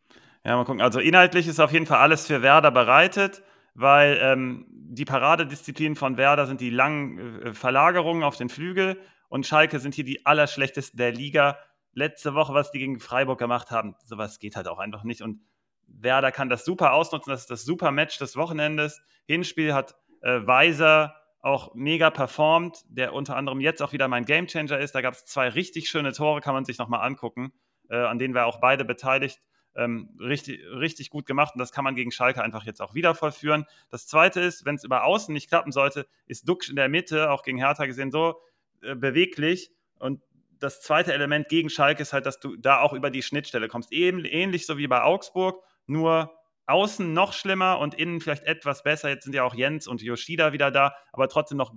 [0.45, 0.81] Ja, mal gucken.
[0.81, 3.43] Also inhaltlich ist auf jeden Fall alles für Werder bereitet,
[3.75, 9.47] weil ähm, die Paradedisziplinen von Werder sind die langen äh, Verlagerungen auf den Flügel und
[9.47, 11.59] Schalke sind hier die allerschlechtesten der Liga.
[11.93, 15.23] Letzte Woche, was die gegen Freiburg gemacht haben, sowas geht halt auch einfach nicht.
[15.23, 15.41] Und
[15.87, 17.31] Werder kann das super ausnutzen.
[17.31, 19.03] Das ist das super Match des Wochenendes.
[19.27, 24.79] Hinspiel hat äh, Weiser auch mega performt, der unter anderem jetzt auch wieder mein Gamechanger
[24.79, 24.95] ist.
[24.95, 27.53] Da gab es zwei richtig schöne Tore, kann man sich nochmal angucken,
[27.89, 29.41] äh, an denen wir auch beide beteiligt.
[29.77, 33.15] Ähm, richtig, richtig gut gemacht und das kann man gegen Schalke einfach jetzt auch wieder
[33.15, 33.67] vollführen.
[33.89, 37.31] Das zweite ist, wenn es über Außen nicht klappen sollte, ist Duxch in der Mitte,
[37.31, 38.41] auch gegen Hertha gesehen, so
[38.83, 40.23] äh, beweglich und
[40.61, 43.93] das zweite Element gegen Schalke ist halt, dass du da auch über die Schnittstelle kommst.
[43.93, 49.09] Eben, ähnlich so wie bei Augsburg, nur außen noch schlimmer und innen vielleicht etwas besser.
[49.09, 51.75] Jetzt sind ja auch Jens und Yoshida wieder da, aber trotzdem noch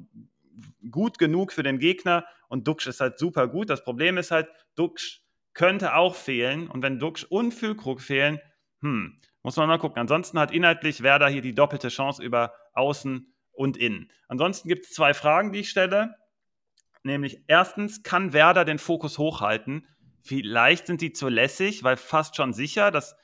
[0.92, 2.26] gut genug für den Gegner.
[2.48, 3.70] Und Duxch ist halt super gut.
[3.70, 5.23] Das Problem ist halt, Duxch
[5.54, 6.68] könnte auch fehlen.
[6.68, 8.40] Und wenn Duxch und Füllkrug fehlen,
[8.82, 10.00] hm, muss man mal gucken.
[10.00, 14.12] Ansonsten hat inhaltlich Werder hier die doppelte Chance über Außen und Innen.
[14.28, 16.16] Ansonsten gibt es zwei Fragen, die ich stelle.
[17.04, 19.86] Nämlich erstens, kann Werder den Fokus hochhalten?
[20.22, 23.16] Vielleicht sind die zu lässig, weil fast schon sicher, dass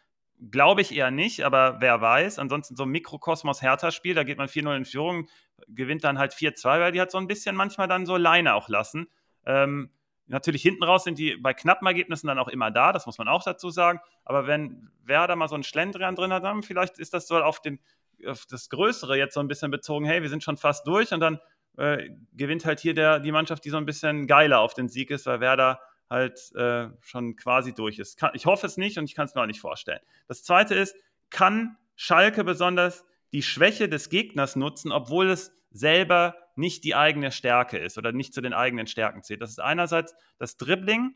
[0.52, 2.40] Glaube ich eher nicht, aber wer weiß.
[2.40, 5.28] Ansonsten so ein Mikrokosmos-Hertha-Spiel, da geht man 4-0 in Führung,
[5.68, 8.70] gewinnt dann halt 4-2, weil die hat so ein bisschen manchmal dann so Leine auch
[8.70, 9.10] lassen.
[9.46, 9.92] Ähm,
[10.30, 13.28] natürlich hinten raus sind die bei knappen Ergebnissen dann auch immer da, das muss man
[13.28, 14.00] auch dazu sagen.
[14.24, 17.62] Aber wenn Werder mal so einen Schlendrian drin hat, dann vielleicht ist das so auf,
[17.62, 17.80] den,
[18.26, 21.20] auf das Größere jetzt so ein bisschen bezogen, hey, wir sind schon fast durch und
[21.20, 21.40] dann
[21.78, 25.12] äh, gewinnt halt hier der, die Mannschaft, die so ein bisschen geiler auf den Sieg
[25.12, 28.18] ist, weil Werder halt äh, schon quasi durch ist.
[28.18, 30.02] Kann, ich hoffe es nicht und ich kann es mir auch nicht vorstellen.
[30.28, 30.96] Das zweite ist,
[31.30, 37.78] kann Schalke besonders die Schwäche des Gegners nutzen, obwohl es selber nicht die eigene Stärke
[37.78, 39.42] ist oder nicht zu den eigenen Stärken zählt.
[39.42, 41.16] Das ist einerseits das Dribbling.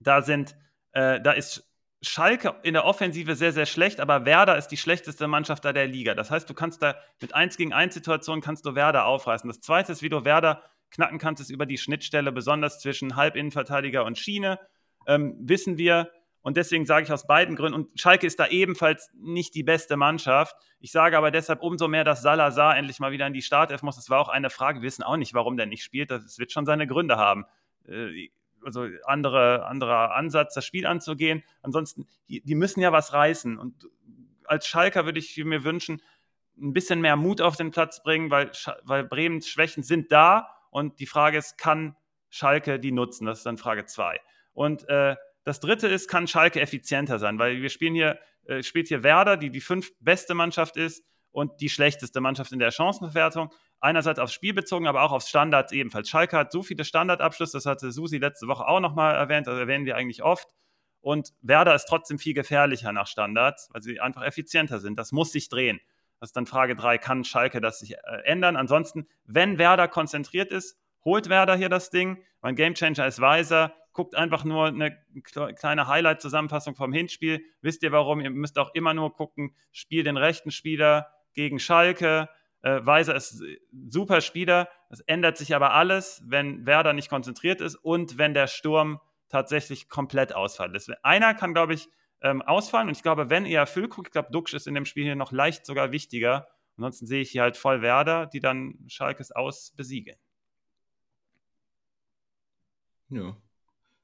[0.00, 0.56] Da sind,
[0.92, 1.70] äh, da ist
[2.02, 5.86] Schalke in der Offensive sehr, sehr schlecht, aber Werder ist die schlechteste Mannschaft da der
[5.86, 6.14] Liga.
[6.14, 9.48] Das heißt, du kannst da mit 1 gegen 1 Situationen kannst du Werder aufreißen.
[9.48, 14.04] Das zweite ist, wie du Werder knacken kannst, ist über die Schnittstelle, besonders zwischen Halbinnenverteidiger
[14.04, 14.58] und Schiene,
[15.06, 16.10] ähm, wissen wir.
[16.42, 19.96] Und deswegen sage ich aus beiden Gründen, und Schalke ist da ebenfalls nicht die beste
[19.96, 20.56] Mannschaft.
[20.80, 23.96] Ich sage aber deshalb umso mehr, dass Salazar endlich mal wieder in die Startelf muss.
[23.96, 24.80] Das war auch eine Frage.
[24.80, 26.10] Wir wissen auch nicht, warum der nicht spielt.
[26.10, 27.44] Das wird schon seine Gründe haben.
[27.86, 28.30] Äh,
[28.64, 31.42] also andere, anderer Ansatz, das Spiel anzugehen.
[31.62, 33.58] Ansonsten, die, müssen ja was reißen.
[33.58, 33.88] Und
[34.44, 36.02] als Schalker würde ich mir wünschen,
[36.60, 38.50] ein bisschen mehr Mut auf den Platz bringen, weil,
[38.82, 41.96] weil Bremens Schwächen sind da und die Frage ist, kann
[42.28, 43.26] Schalke die nutzen?
[43.26, 44.20] Das ist dann Frage 2.
[44.52, 47.38] Und äh, das dritte ist, kann Schalke effizienter sein?
[47.38, 51.60] Weil wir spielen hier, äh, spielt hier Werder, die die fünf beste Mannschaft ist und
[51.60, 53.52] die schlechteste Mannschaft in der Chancenbewertung.
[53.80, 56.10] Einerseits aufs Spiel bezogen, aber auch aufs Standard ebenfalls.
[56.10, 59.86] Schalke hat so viele Standardabschlüsse, das hatte Susi letzte Woche auch nochmal erwähnt, das erwähnen
[59.86, 60.48] wir eigentlich oft.
[61.00, 64.98] Und Werder ist trotzdem viel gefährlicher nach Standards, weil sie einfach effizienter sind.
[64.98, 65.80] Das muss sich drehen.
[66.18, 68.56] Das ist dann Frage 3, kann Schalke das sich äh, ändern?
[68.56, 72.22] Ansonsten, wenn Werder konzentriert ist, holt Werder hier das Ding.
[72.40, 73.74] Mein Gamechanger ist weiser.
[73.92, 74.96] Guckt einfach nur eine
[75.56, 77.44] kleine Highlight-Zusammenfassung vom Hinspiel.
[77.60, 78.20] Wisst ihr warum?
[78.20, 82.28] Ihr müsst auch immer nur gucken, spiel den rechten Spieler gegen Schalke.
[82.62, 83.42] Äh, Weiser ist
[83.88, 84.68] super Spieler.
[84.90, 89.88] Es ändert sich aber alles, wenn Werder nicht konzentriert ist und wenn der Sturm tatsächlich
[89.88, 90.76] komplett ausfällt.
[91.02, 91.88] Einer kann, glaube ich,
[92.22, 92.88] ähm, ausfallen.
[92.88, 95.32] Und ich glaube, wenn eher Füllkrug, ich glaube, Duxch ist in dem Spiel hier noch
[95.32, 96.48] leicht sogar wichtiger.
[96.76, 100.18] Ansonsten sehe ich hier halt voll Werder, die dann Schalkes aus besiegeln.
[103.10, 103.36] Ja.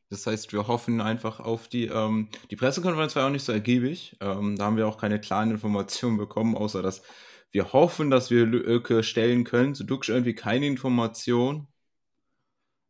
[0.09, 4.17] Das heißt, wir hoffen einfach auf die, ähm, die Pressekonferenz war auch nicht so ergiebig.
[4.21, 7.03] Ähm, da haben wir auch keine klaren Informationen bekommen, außer dass
[7.51, 9.75] wir hoffen, dass wir Lücke stellen können.
[9.75, 11.67] Zu Duxch irgendwie keine Information.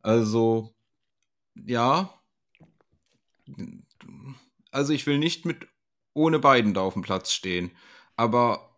[0.01, 0.73] Also,
[1.55, 2.13] ja,
[4.71, 5.67] also ich will nicht mit
[6.13, 7.71] ohne beiden da auf dem Platz stehen.
[8.15, 8.77] Aber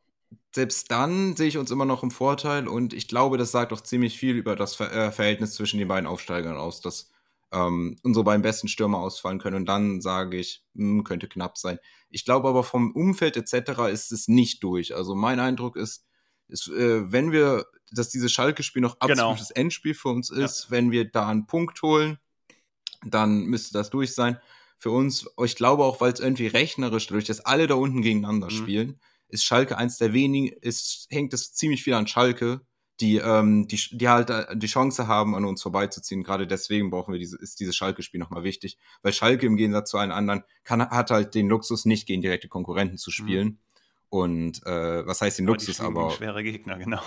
[0.53, 3.81] selbst dann sehe ich uns immer noch im Vorteil und ich glaube, das sagt auch
[3.81, 7.11] ziemlich viel über das Ver äh, Verhältnis zwischen den beiden Aufsteigern aus, dass
[7.51, 9.57] ähm, unsere beiden besten Stürmer ausfallen können.
[9.57, 11.79] Und dann sage ich, mh, hm, könnte knapp sein.
[12.09, 13.91] Ich glaube aber vom Umfeld etc.
[13.91, 14.95] ist es nicht durch.
[14.95, 16.05] Also mein Eindruck ist,
[16.47, 19.29] ist äh, wenn wir, dass dieses Schalke-Spiel noch genau.
[19.29, 19.61] absolutes genau.
[19.61, 20.71] Endspiel für uns ist, ja.
[20.71, 22.17] wenn wir da einen Punkt holen,
[23.05, 24.39] dann müsste das durch sein
[24.79, 28.47] für uns, ich glaube auch, weil es irgendwie rechnerisch, dadurch, dass alle da unten gegeneinander
[28.47, 28.55] mhm.
[28.55, 32.61] spielen, ist Schalke eins der wenigen, ist, hängt es ziemlich viel an Schalke,
[33.01, 36.23] die, ähm, die, die halt äh, die Chance haben, an uns vorbeizuziehen.
[36.23, 38.77] Gerade deswegen brauchen wir diese, ist dieses Schalke-Spiel nochmal wichtig.
[39.01, 42.47] Weil Schalke im Gegensatz zu allen anderen kann, hat halt den Luxus, nicht gegen direkte
[42.47, 43.47] Konkurrenten zu spielen.
[43.47, 43.57] Mhm.
[44.09, 45.79] Und äh, was heißt den aber Luxus?
[45.79, 47.01] aber schwere Gegner, genau.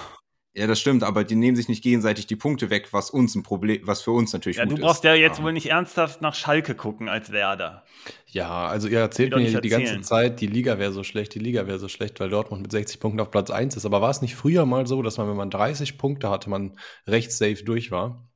[0.54, 3.42] Ja, das stimmt, aber die nehmen sich nicht gegenseitig die Punkte weg, was uns ein
[3.42, 4.78] Problem, was für uns natürlich ja, gut ist.
[4.80, 5.46] Du brauchst ja jetzt um.
[5.46, 7.84] wohl nicht ernsthaft nach Schalke gucken als Werder.
[8.26, 11.66] Ja, also ihr erzählt mir die ganze Zeit, die Liga wäre so schlecht, die Liga
[11.66, 13.86] wäre so schlecht, weil Dortmund mit 60 Punkten auf Platz 1 ist.
[13.86, 16.76] Aber war es nicht früher mal so, dass man, wenn man 30 Punkte hatte, man
[17.06, 18.28] recht safe durch war?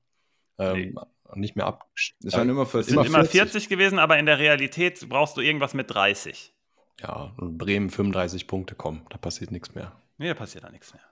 [0.59, 0.95] Ähm, nee.
[1.35, 1.91] Nicht mehr ab.
[2.25, 2.95] Es waren immer 40.
[2.95, 3.14] Immer 40.
[3.14, 6.55] immer 40 gewesen, aber in der Realität brauchst du irgendwas mit 30.
[7.03, 9.93] Ja, Bremen 35 Punkte kommen, da passiert nichts mehr.
[10.17, 11.03] Nee, da passiert da nichts mehr.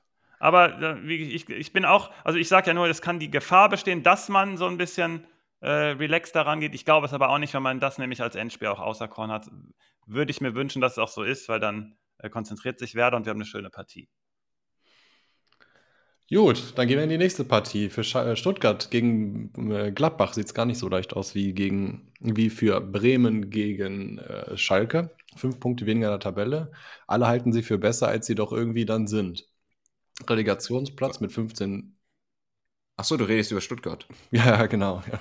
[0.44, 3.70] Aber äh, ich, ich bin auch, also ich sage ja nur, es kann die Gefahr
[3.70, 5.26] bestehen, dass man so ein bisschen
[5.60, 6.74] äh, relaxed daran geht.
[6.74, 9.50] Ich glaube es aber auch nicht, wenn man das nämlich als Endspiel auch auserkoren hat.
[10.06, 13.16] Würde ich mir wünschen, dass es auch so ist, weil dann äh, konzentriert sich Werder
[13.16, 14.10] und wir haben eine schöne Partie.
[16.28, 17.88] Gut, dann gehen wir in die nächste Partie.
[17.88, 22.12] Für äh, Stuttgart gegen äh, Gladbach sieht es gar nicht so leicht aus wie, gegen,
[22.20, 25.16] wie für Bremen gegen äh, Schalke.
[25.36, 26.70] Fünf Punkte weniger in der Tabelle.
[27.06, 29.46] Alle halten sie für besser, als sie doch irgendwie dann sind.
[30.28, 31.96] Relegationsplatz mit 15.
[32.96, 34.06] Achso, du redest über Stuttgart.
[34.30, 35.02] Ja, genau.
[35.10, 35.20] Ja.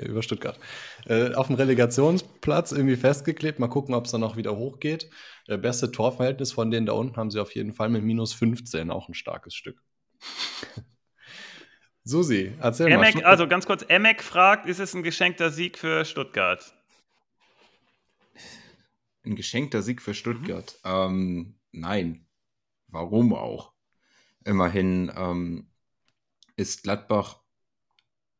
[0.00, 0.58] Über Stuttgart.
[1.06, 3.58] Äh, auf dem Relegationsplatz irgendwie festgeklebt.
[3.58, 5.10] Mal gucken, ob es dann noch wieder hochgeht.
[5.46, 8.90] Äh, beste Torverhältnis von denen da unten haben sie auf jeden Fall mit minus 15.
[8.90, 9.82] Auch ein starkes Stück.
[12.04, 13.24] Susi, erzähl Emek, mal.
[13.24, 16.74] Also ganz kurz, Emek fragt, ist es ein geschenkter Sieg für Stuttgart?
[19.24, 20.78] Ein geschenkter Sieg für Stuttgart?
[20.84, 20.90] Mhm.
[20.90, 22.26] Ähm, nein.
[22.88, 23.73] Warum auch?
[24.44, 25.68] Immerhin ähm,
[26.56, 27.40] ist Gladbach,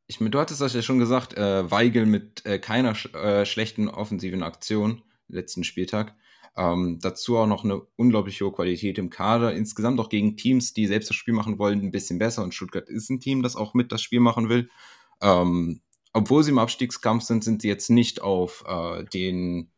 [0.07, 3.46] ich meine, du hattest das ja schon gesagt, äh, Weigel mit äh, keiner sch äh,
[3.46, 6.14] schlechten offensiven Aktion letzten Spieltag.
[6.57, 9.55] Ähm, dazu auch noch eine unglaublich hohe Qualität im Kader.
[9.55, 12.42] Insgesamt auch gegen Teams, die selbst das Spiel machen wollen, ein bisschen besser.
[12.44, 14.68] Und Stuttgart ist ein Team, das auch mit das Spiel machen will.
[15.20, 15.80] Ähm,
[16.12, 19.70] obwohl sie im Abstiegskampf sind, sind sie jetzt nicht auf äh, den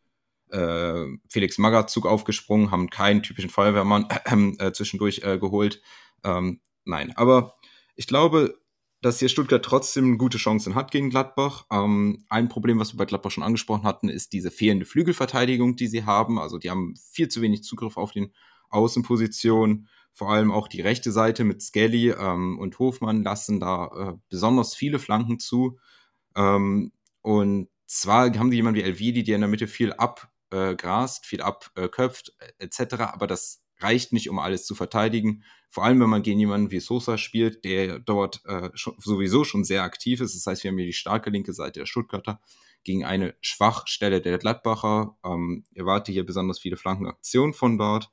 [0.50, 4.08] äh, Felix Magath-Zug aufgesprungen, haben keinen typischen Feuerwehrmann
[4.58, 5.82] äh, zwischendurch äh, geholt.
[6.24, 7.54] Ähm, nein, aber
[7.94, 8.58] ich glaube,
[9.02, 11.66] dass hier Stuttgart trotzdem gute Chancen hat gegen Gladbach.
[11.70, 15.86] Ähm, ein Problem, was wir bei Gladbach schon angesprochen hatten, ist diese fehlende Flügelverteidigung, die
[15.86, 16.38] sie haben.
[16.38, 18.32] Also die haben viel zu wenig Zugriff auf den
[18.70, 19.88] Außenpositionen.
[20.12, 24.74] Vor allem auch die rechte Seite mit Skelly ähm, und Hofmann lassen da äh, besonders
[24.74, 25.78] viele Flanken zu.
[26.34, 29.92] Ähm, und zwar haben sie jemanden wie Elvidi, der in der Mitte viel
[30.50, 32.94] abgrast, äh, viel abköpft, äh, etc.
[33.12, 35.44] Aber das reicht nicht, um alles zu verteidigen.
[35.68, 39.64] Vor allem, wenn man gegen jemanden wie Sosa spielt, der dort äh, schon, sowieso schon
[39.64, 40.34] sehr aktiv ist.
[40.34, 42.40] Das heißt, wir haben hier die starke linke Seite der Stuttgarter
[42.84, 45.18] gegen eine Schwachstelle der Gladbacher.
[45.24, 48.10] Ähm, erwarte hier besonders viele Flankenaktionen von dort,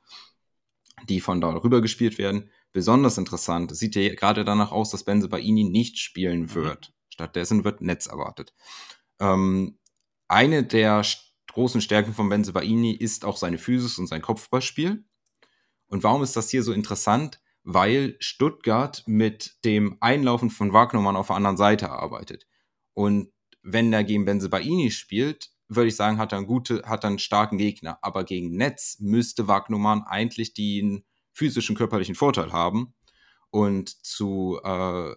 [1.08, 2.50] die von dort rübergespielt werden.
[2.74, 6.56] Besonders interessant, es sieht ja gerade danach aus, dass Benze Baini nicht spielen mhm.
[6.56, 6.94] wird.
[7.10, 8.54] Stattdessen wird Netz erwartet.
[9.20, 9.78] Ähm,
[10.28, 11.04] eine der
[11.54, 15.06] großen Stärken von Benze Baini ist auch seine Physis und sein Kopfballspiel.
[15.88, 17.40] Und warum ist das hier so interessant?
[17.64, 22.48] Weil Stuttgart mit dem Einlaufen von Wagnermann auf der anderen Seite arbeitet.
[22.94, 23.32] Und
[23.62, 27.20] wenn er gegen Benzebaini spielt, würde ich sagen, hat er, einen gute, hat er einen
[27.20, 28.00] starken Gegner.
[28.02, 32.94] Aber gegen Netz müsste Wagnermann eigentlich den physischen, körperlichen Vorteil haben.
[33.50, 35.16] Und zu, äh,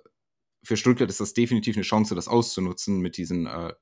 [0.62, 3.72] für Stuttgart ist das definitiv eine Chance, das auszunutzen mit diesen, äh,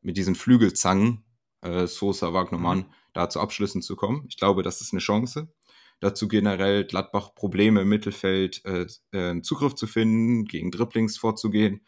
[0.00, 1.24] mit diesen Flügelzangen,
[1.64, 2.86] äh, Sosa, Wagnermann, mhm.
[3.12, 4.24] da zu Abschlüssen zu kommen.
[4.28, 5.52] Ich glaube, das ist eine Chance.
[6.00, 11.86] Dazu generell Gladbach Probleme im Mittelfeld, äh, äh, Zugriff zu finden, gegen Dribblings vorzugehen.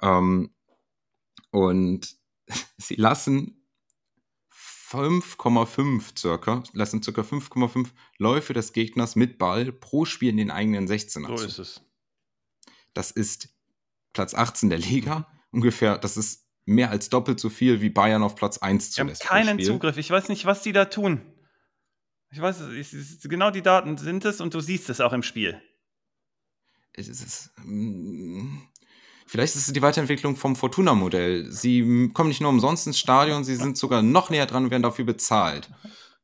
[0.00, 0.54] Ähm,
[1.50, 2.16] und
[2.78, 3.66] sie lassen
[4.90, 10.88] 5,5 circa, lassen circa 5,5 Läufe des Gegners mit Ball pro Spiel in den eigenen
[10.88, 11.82] 16 So ist es.
[12.94, 13.50] Das ist
[14.14, 15.30] Platz 18 der Liga.
[15.50, 19.22] Ungefähr, das ist mehr als doppelt so viel wie Bayern auf Platz 1 zulässt.
[19.22, 19.96] Wir haben keinen Zugriff.
[19.96, 21.22] Ich weiß nicht, was die da tun.
[22.30, 25.60] Ich weiß, es, genau die Daten sind es und du siehst es auch im Spiel.
[26.92, 28.58] Es ist, mm,
[29.26, 31.50] vielleicht ist es die Weiterentwicklung vom Fortuna-Modell.
[31.50, 34.82] Sie kommen nicht nur umsonst ins Stadion, sie sind sogar noch näher dran und werden
[34.82, 35.70] dafür bezahlt.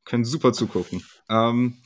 [0.05, 1.03] Können super zugucken.
[1.30, 1.78] Ähm,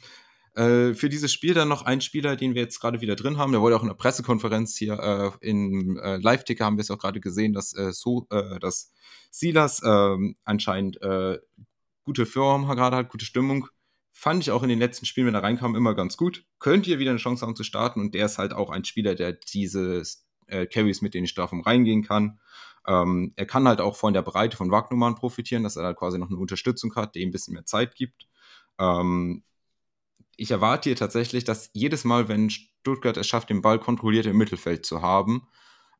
[0.59, 3.53] äh, für dieses Spiel dann noch ein Spieler, den wir jetzt gerade wieder drin haben.
[3.53, 4.99] Der wurde auch in der Pressekonferenz hier
[5.41, 8.93] äh, im äh, Live-Ticker haben wir es auch gerade gesehen, dass, äh, so, äh, dass
[9.31, 11.39] Silas ähm, anscheinend äh,
[12.05, 13.69] gute Form gerade hat, gute Stimmung
[14.11, 16.45] Fand ich auch in den letzten Spielen, wenn er reinkam, immer ganz gut.
[16.59, 19.15] Könnt ihr wieder eine Chance haben zu starten und der ist halt auch ein Spieler,
[19.15, 20.03] der diese
[20.73, 22.41] Carries mit den Strafen reingehen kann.
[22.85, 26.19] Ähm, er kann halt auch von der Breite von Wagnumann profitieren, dass er halt quasi
[26.19, 28.27] noch eine Unterstützung hat, die ihm ein bisschen mehr Zeit gibt.
[28.81, 29.45] Ähm,
[30.39, 34.39] ich erwarte hier tatsächlich, dass jedes Mal, wenn Stuttgart es schafft, den Ball kontrolliert im
[34.39, 35.49] Mittelfeld zu haben,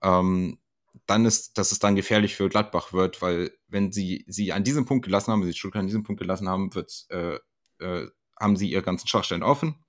[0.01, 0.59] ähm,
[1.07, 4.87] dann ist, dass es dann gefährlich für Gladbach wird, weil wenn sie sie an diesem
[4.87, 6.71] Punkt gelassen haben, wenn sie Stuttgart an diesem Punkt gelassen haben,
[7.11, 7.39] äh,
[7.81, 8.09] äh,
[8.41, 9.85] haben sie ihre ganzen Schwachstellen offen.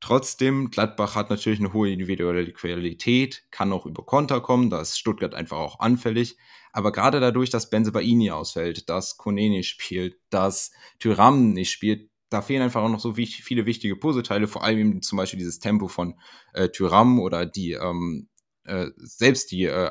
[0.00, 4.98] Trotzdem, Gladbach hat natürlich eine hohe individuelle Qualität, kann auch über Konter kommen, da ist
[4.98, 6.36] Stuttgart einfach auch anfällig.
[6.72, 12.42] Aber gerade dadurch, dass Benzebaini ausfällt, dass Kone nicht spielt, dass Tyram nicht spielt, da
[12.42, 16.18] fehlen einfach auch noch so viele wichtige Puzzleteile, vor allem zum Beispiel dieses Tempo von
[16.54, 18.28] äh, Tyram oder die ähm,
[18.64, 19.90] äh, selbst die äh,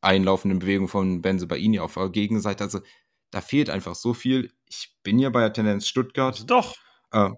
[0.00, 2.64] einlaufenden Bewegungen von Benzebaini auf der Gegenseite.
[2.64, 2.80] Also
[3.30, 4.52] da fehlt einfach so viel.
[4.66, 6.34] Ich bin ja bei der Tendenz Stuttgart.
[6.34, 6.74] Also doch.
[7.12, 7.30] Äh,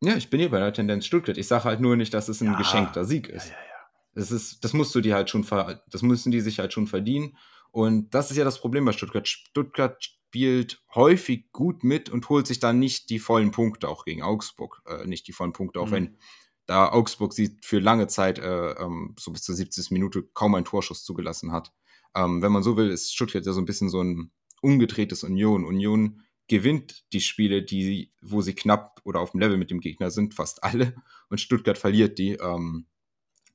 [0.00, 1.38] ja, ich bin hier bei der Tendenz Stuttgart.
[1.38, 2.58] Ich sage halt nur nicht, dass es ein ja.
[2.58, 3.48] geschenkter Sieg ist.
[3.48, 3.88] Ja, ja, ja.
[4.14, 5.46] Das ist, das musst du dir halt schon,
[5.90, 7.36] das müssen die sich halt schon verdienen.
[7.70, 9.26] Und das ist ja das Problem bei Stuttgart.
[9.26, 14.22] Stuttgart spielt häufig gut mit und holt sich dann nicht die vollen Punkte, auch gegen
[14.22, 15.92] Augsburg, äh, nicht die vollen Punkte, auch mhm.
[15.92, 16.18] wenn
[16.64, 19.90] da Augsburg sie für lange Zeit, äh, ähm, so bis zur 70.
[19.90, 21.74] Minute, kaum einen Torschuss zugelassen hat.
[22.14, 25.66] Ähm, wenn man so will, ist Stuttgart ja so ein bisschen so ein umgedrehtes Union.
[25.66, 30.10] Union gewinnt die Spiele, die, wo sie knapp oder auf dem Level mit dem Gegner
[30.10, 30.94] sind, fast alle.
[31.28, 32.36] Und Stuttgart verliert die.
[32.36, 32.86] Ähm,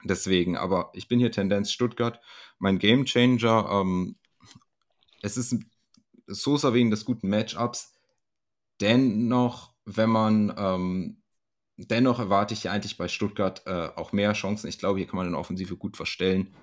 [0.04, 2.20] deswegen, aber ich bin hier Tendenz Stuttgart.
[2.60, 4.18] Mein Gamechanger, ähm,
[5.24, 5.56] es ist
[6.28, 7.96] Sosa wegen des guten Matchups.
[8.80, 11.24] Dennoch, wenn man, ähm,
[11.78, 14.68] dennoch erwarte ich ja eigentlich bei Stuttgart äh, auch mehr Chancen.
[14.68, 16.54] Ich glaube, hier kann man eine Offensive gut verstellen.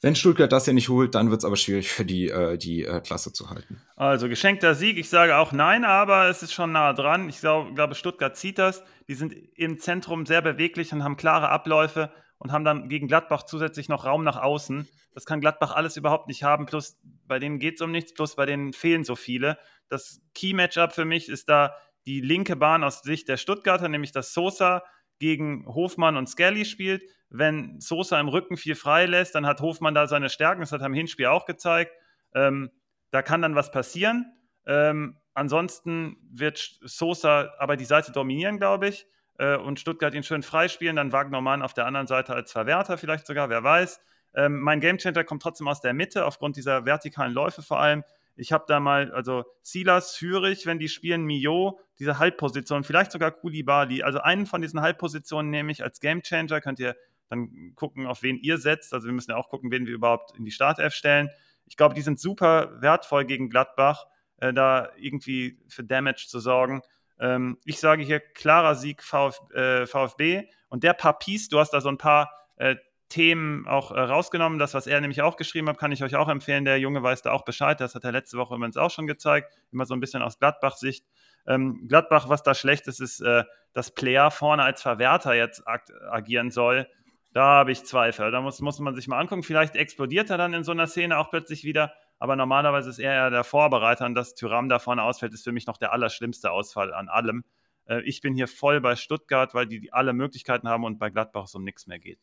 [0.00, 2.84] Wenn Stuttgart das ja nicht holt, dann wird es aber schwierig für die, äh, die
[2.84, 3.80] äh, Klasse zu halten.
[3.94, 4.98] Also geschenkter Sieg.
[4.98, 7.28] Ich sage auch nein, aber es ist schon nah dran.
[7.28, 8.82] Ich glaub, glaube, Stuttgart zieht das.
[9.06, 12.10] Die sind im Zentrum sehr beweglich und haben klare Abläufe
[12.42, 14.88] und haben dann gegen Gladbach zusätzlich noch Raum nach außen.
[15.14, 16.66] Das kann Gladbach alles überhaupt nicht haben.
[16.66, 19.58] Plus bei denen geht es um nichts, plus bei denen fehlen so viele.
[19.88, 24.34] Das Key-Matchup für mich ist da die linke Bahn aus Sicht der Stuttgarter, nämlich dass
[24.34, 24.82] Sosa
[25.20, 27.04] gegen Hofmann und Skelly spielt.
[27.30, 30.62] Wenn Sosa im Rücken viel frei lässt, dann hat Hofmann da seine Stärken.
[30.62, 31.92] Das hat er im Hinspiel auch gezeigt.
[32.34, 32.72] Ähm,
[33.12, 34.32] da kann dann was passieren.
[34.66, 39.06] Ähm, ansonsten wird Sosa aber die Seite dominieren, glaube ich.
[39.42, 40.94] Äh, und Stuttgart ihn schön freispielen.
[40.94, 44.00] Dann Wagner Mann auf der anderen Seite als Verwerter vielleicht sogar, wer weiß.
[44.34, 48.04] Ähm, mein Gamechanger kommt trotzdem aus der Mitte, aufgrund dieser vertikalen Läufe vor allem.
[48.36, 53.32] Ich habe da mal, also Silas, Führig, wenn die spielen, Mio, diese Halbposition, vielleicht sogar
[53.32, 54.04] Kulibali.
[54.04, 56.60] Also einen von diesen Halbpositionen nehme ich als Gamechanger.
[56.60, 56.94] Könnt ihr
[57.28, 58.94] dann gucken, auf wen ihr setzt.
[58.94, 61.30] Also wir müssen ja auch gucken, wen wir überhaupt in die Startelf stellen.
[61.66, 66.80] Ich glaube, die sind super wertvoll gegen Gladbach, äh, da irgendwie für Damage zu sorgen.
[67.22, 70.48] Ähm, ich sage hier klarer Sieg Vf, äh, VfB.
[70.68, 72.74] Und der Papis, du hast da so ein paar äh,
[73.08, 74.58] Themen auch äh, rausgenommen.
[74.58, 76.64] Das, was er nämlich auch geschrieben hat, kann ich euch auch empfehlen.
[76.64, 77.80] Der Junge weiß da auch Bescheid.
[77.80, 79.52] Das hat er letzte Woche übrigens auch schon gezeigt.
[79.70, 81.06] Immer so ein bisschen aus Gladbach-Sicht.
[81.46, 85.82] Ähm, Gladbach, was da schlecht ist, ist, äh, dass Player vorne als Verwerter jetzt ag
[86.10, 86.88] agieren soll.
[87.32, 88.32] Da habe ich Zweifel.
[88.32, 89.44] Da muss, muss man sich mal angucken.
[89.44, 91.92] Vielleicht explodiert er dann in so einer Szene auch plötzlich wieder.
[92.22, 95.50] Aber normalerweise ist er ja der Vorbereiter und dass Tyram da vorne ausfällt, ist für
[95.50, 97.42] mich noch der allerschlimmste Ausfall an allem.
[97.86, 101.46] Äh, ich bin hier voll bei Stuttgart, weil die alle Möglichkeiten haben und bei Gladbach
[101.46, 102.20] es um nichts mehr geht.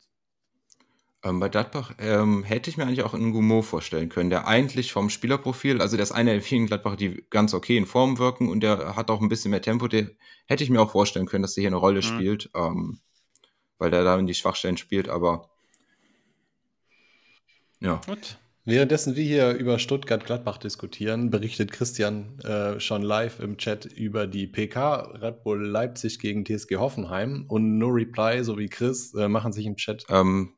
[1.22, 4.90] Ähm, bei Gladbach ähm, hätte ich mir eigentlich auch einen Gumo vorstellen können, der eigentlich
[4.90, 8.48] vom Spielerprofil, also der ist einer der vielen Gladbacher, die ganz okay in Form wirken
[8.48, 9.86] und der hat auch ein bisschen mehr Tempo.
[9.86, 10.08] Der
[10.46, 12.04] hätte ich mir auch vorstellen können, dass der hier eine Rolle mhm.
[12.04, 13.00] spielt, ähm,
[13.76, 15.50] weil der da in die Schwachstellen spielt, aber
[17.80, 18.00] ja.
[18.06, 18.38] Gut.
[18.70, 24.46] Währenddessen wir hier über Stuttgart-Gladbach diskutieren, berichtet Christian äh, schon live im Chat über die
[24.46, 29.66] PK Red Bull Leipzig gegen TSG Hoffenheim und No Reply sowie Chris äh, machen sich
[29.66, 30.04] im Chat.
[30.08, 30.54] Ähm,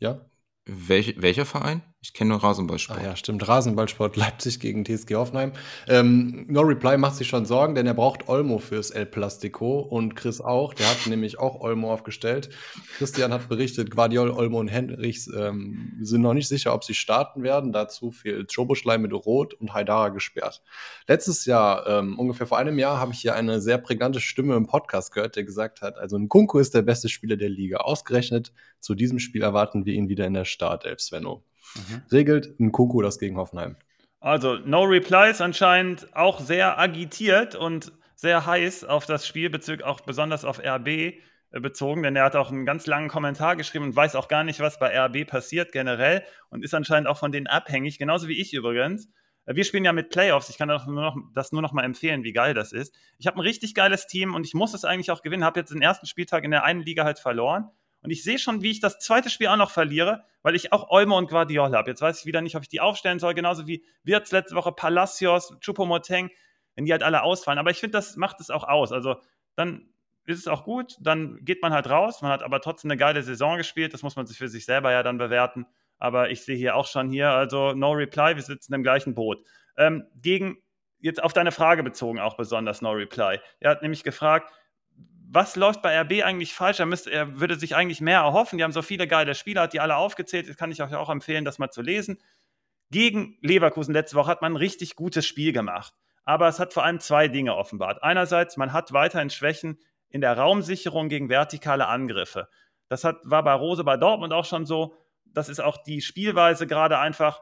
[0.00, 0.28] ja?
[0.66, 1.93] Welch, welcher Verein?
[2.04, 3.00] Ich kenne nur Rasenballsport.
[3.00, 3.48] Ah ja, stimmt.
[3.48, 5.52] Rasenballsport Leipzig gegen TSG Hoffenheim.
[5.88, 10.14] Ähm, no Reply macht sich schon Sorgen, denn er braucht Olmo fürs El Plastico und
[10.14, 10.74] Chris auch.
[10.74, 12.50] Der hat nämlich auch Olmo aufgestellt.
[12.98, 17.42] Christian hat berichtet, Guardiol, Olmo und Henrichs ähm, sind noch nicht sicher, ob sie starten
[17.42, 17.72] werden.
[17.72, 20.62] Dazu fehlt Schoboschlei mit Rot und Haidara gesperrt.
[21.08, 24.66] Letztes Jahr, ähm, ungefähr vor einem Jahr, habe ich hier eine sehr prägnante Stimme im
[24.66, 27.78] Podcast gehört, der gesagt hat, also Nkunku ist der beste Spieler der Liga.
[27.78, 31.42] Ausgerechnet zu diesem Spiel erwarten wir ihn wieder in der Startelf, Svenno
[31.74, 32.02] mhm.
[32.10, 33.76] regelt ein Kunku das gegen Hoffenheim.
[34.20, 39.50] Also, No Replies anscheinend auch sehr agitiert und sehr heiß auf das Spiel,
[39.82, 43.84] auch besonders auf RB äh, bezogen, denn er hat auch einen ganz langen Kommentar geschrieben
[43.84, 47.32] und weiß auch gar nicht, was bei RB passiert generell und ist anscheinend auch von
[47.32, 49.08] denen abhängig, genauso wie ich übrigens.
[49.46, 50.48] Äh, wir spielen ja mit Playoffs.
[50.48, 52.94] Ich kann das nur noch, das nur noch mal empfehlen, wie geil das ist.
[53.18, 55.44] Ich habe ein richtig geiles Team und ich muss es eigentlich auch gewinnen.
[55.44, 57.70] Habe jetzt den ersten Spieltag in der einen Liga halt verloren
[58.04, 60.90] und ich sehe schon, wie ich das zweite Spiel auch noch verliere, weil ich auch
[60.90, 61.90] Olmo und Guardiola habe.
[61.90, 64.72] Jetzt weiß ich wieder nicht, ob ich die aufstellen soll, genauso wie Wirtz letzte Woche,
[64.72, 66.30] Palacios, Chupomoteng,
[66.74, 67.58] wenn die halt alle ausfallen.
[67.58, 68.92] Aber ich finde, das macht es auch aus.
[68.92, 69.16] Also
[69.56, 69.88] dann
[70.26, 73.22] ist es auch gut, dann geht man halt raus, man hat aber trotzdem eine geile
[73.22, 75.66] Saison gespielt, das muss man sich für sich selber ja dann bewerten.
[75.98, 79.42] Aber ich sehe hier auch schon hier, also no reply, wir sitzen im gleichen Boot.
[79.78, 80.58] Ähm, gegen,
[81.00, 83.40] jetzt auf deine Frage bezogen auch besonders no reply.
[83.60, 84.52] Er hat nämlich gefragt,
[85.34, 86.78] was läuft bei RB eigentlich falsch?
[86.78, 88.56] Er, müsste, er würde sich eigentlich mehr erhoffen.
[88.56, 90.48] Die haben so viele geile Spieler, hat die alle aufgezählt.
[90.48, 92.18] Das kann ich euch auch empfehlen, das mal zu lesen.
[92.90, 95.92] Gegen Leverkusen letzte Woche hat man ein richtig gutes Spiel gemacht.
[96.24, 98.02] Aber es hat vor allem zwei Dinge offenbart.
[98.04, 99.78] Einerseits, man hat weiterhin Schwächen
[100.08, 102.48] in der Raumsicherung gegen vertikale Angriffe.
[102.88, 104.96] Das hat, war bei Rose bei Dortmund auch schon so.
[105.24, 107.40] Das ist auch die Spielweise gerade einfach.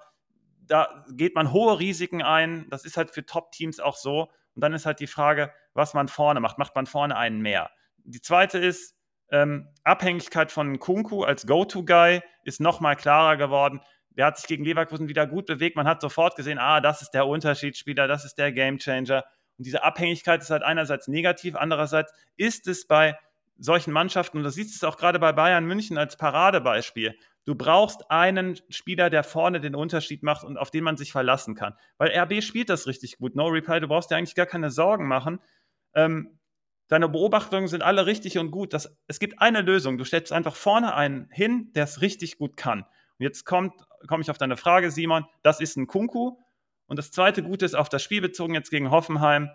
[0.67, 2.67] Da geht man hohe Risiken ein.
[2.71, 4.31] Das ist halt für Top-Teams auch so.
[4.55, 6.57] Und dann ist halt die Frage, was man vorne macht.
[6.57, 7.71] Macht man vorne einen mehr?
[8.05, 8.95] Die zweite ist,
[9.31, 13.81] ähm, Abhängigkeit von Kunku als Go-To-Guy ist nochmal klarer geworden.
[14.11, 15.77] Der hat sich gegen Leverkusen wieder gut bewegt.
[15.77, 19.25] Man hat sofort gesehen, ah, das ist der Unterschiedsspieler, das ist der Gamechanger.
[19.59, 23.17] Und diese Abhängigkeit ist halt einerseits negativ, andererseits ist es bei
[23.59, 28.11] solchen Mannschaften, und du siehst es auch gerade bei Bayern München als Paradebeispiel, du brauchst
[28.11, 31.75] einen Spieler, der vorne den Unterschied macht und auf den man sich verlassen kann.
[31.99, 33.37] Weil RB spielt das richtig gut.
[33.37, 35.41] No Reply, du brauchst dir eigentlich gar keine Sorgen machen.
[35.95, 36.39] Ähm,
[36.89, 38.73] deine Beobachtungen sind alle richtig und gut.
[38.73, 39.99] Das, es gibt eine Lösung.
[39.99, 42.81] Du stellst einfach vorne einen hin, der es richtig gut kann.
[42.83, 43.73] Und jetzt komme
[44.21, 45.25] ich auf deine Frage, Simon.
[45.43, 46.37] Das ist ein Kunku.
[46.87, 49.51] Und das zweite Gute ist auf das Spiel bezogen jetzt gegen Hoffenheim.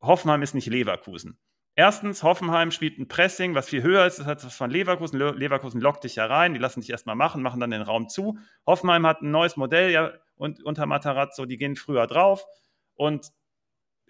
[0.00, 1.38] Hoffenheim ist nicht Leverkusen.
[1.74, 5.18] Erstens, Hoffenheim spielt ein Pressing, was viel höher ist als das von Leverkusen.
[5.18, 8.38] Leverkusen lockt dich ja rein, die lassen dich erstmal machen, machen dann den Raum zu.
[8.66, 12.44] Hoffenheim hat ein neues Modell ja, und unter Matarazzo, die gehen früher drauf.
[12.94, 13.28] Und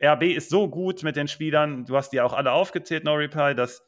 [0.04, 3.54] RB ist so gut mit den Spielern, du hast die auch alle aufgezählt, No Reply,
[3.54, 3.82] dass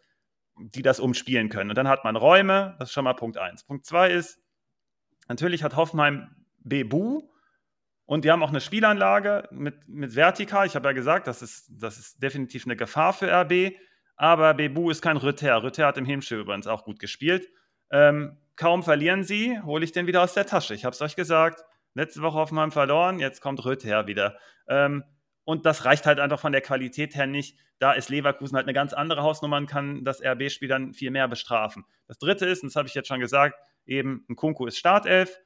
[0.56, 1.70] die das umspielen können.
[1.70, 3.64] Und dann hat man Räume, das ist schon mal Punkt 1.
[3.64, 4.38] Punkt 2 ist,
[5.28, 7.22] natürlich hat Hoffenheim Bebu,
[8.06, 10.66] und die haben auch eine Spielanlage mit, mit Vertikal.
[10.66, 13.76] Ich habe ja gesagt, das ist, das ist definitiv eine Gefahr für RB.
[14.16, 15.62] Aber Bebu ist kein Rütter.
[15.62, 17.48] Rütter hat im Hinspiel übrigens auch gut gespielt.
[17.90, 20.74] Ähm, kaum verlieren sie, hole ich den wieder aus der Tasche.
[20.74, 21.64] Ich habe es euch gesagt.
[21.94, 24.36] Letzte Woche meinem verloren, jetzt kommt Rütter wieder.
[24.68, 25.04] Ähm,
[25.44, 27.58] und das reicht halt einfach von der Qualität her nicht.
[27.78, 31.28] Da ist Leverkusen halt eine ganz andere Hausnummer und kann das RB-Spiel dann viel mehr
[31.28, 31.84] bestrafen.
[32.06, 35.38] Das dritte ist, und das habe ich jetzt schon gesagt, eben ein Kunku ist Startelf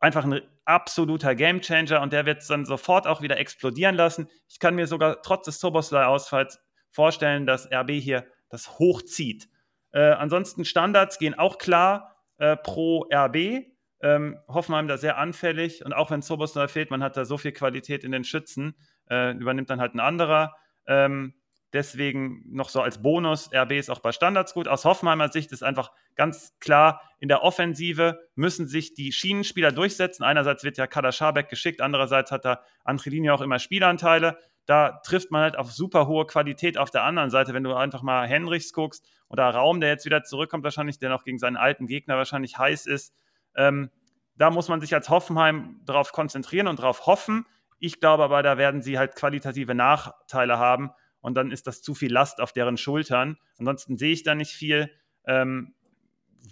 [0.00, 4.28] einfach ein absoluter Gamechanger und der wird es dann sofort auch wieder explodieren lassen.
[4.48, 6.60] Ich kann mir sogar trotz des Soboslai-Ausfalls
[6.90, 9.48] vorstellen, dass RB hier das hochzieht.
[9.92, 13.66] Äh, ansonsten Standards gehen auch klar äh, pro RB.
[14.00, 17.50] Ähm, Hoffenheim da sehr anfällig und auch wenn Soboslai fehlt, man hat da so viel
[17.50, 18.76] Qualität in den Schützen,
[19.10, 20.54] äh, übernimmt dann halt ein anderer.
[20.86, 21.34] Ähm,
[21.74, 24.68] Deswegen noch so als Bonus, RB ist auch bei Standards gut.
[24.68, 30.24] Aus Hoffenheimer Sicht ist einfach ganz klar, in der Offensive müssen sich die Schienenspieler durchsetzen.
[30.24, 34.38] Einerseits wird ja Kader Schabek geschickt, andererseits hat da Angelini auch immer Spielanteile.
[34.64, 37.52] Da trifft man halt auf super hohe Qualität auf der anderen Seite.
[37.52, 41.24] Wenn du einfach mal Henrichs guckst oder Raum, der jetzt wieder zurückkommt, wahrscheinlich, der noch
[41.24, 43.12] gegen seinen alten Gegner wahrscheinlich heiß ist.
[43.54, 43.90] Ähm,
[44.36, 47.44] da muss man sich als Hoffenheim darauf konzentrieren und darauf hoffen.
[47.78, 51.94] Ich glaube aber, da werden sie halt qualitative Nachteile haben und dann ist das zu
[51.94, 53.36] viel Last auf deren Schultern.
[53.58, 54.90] Ansonsten sehe ich da nicht viel.
[55.26, 55.74] Ähm,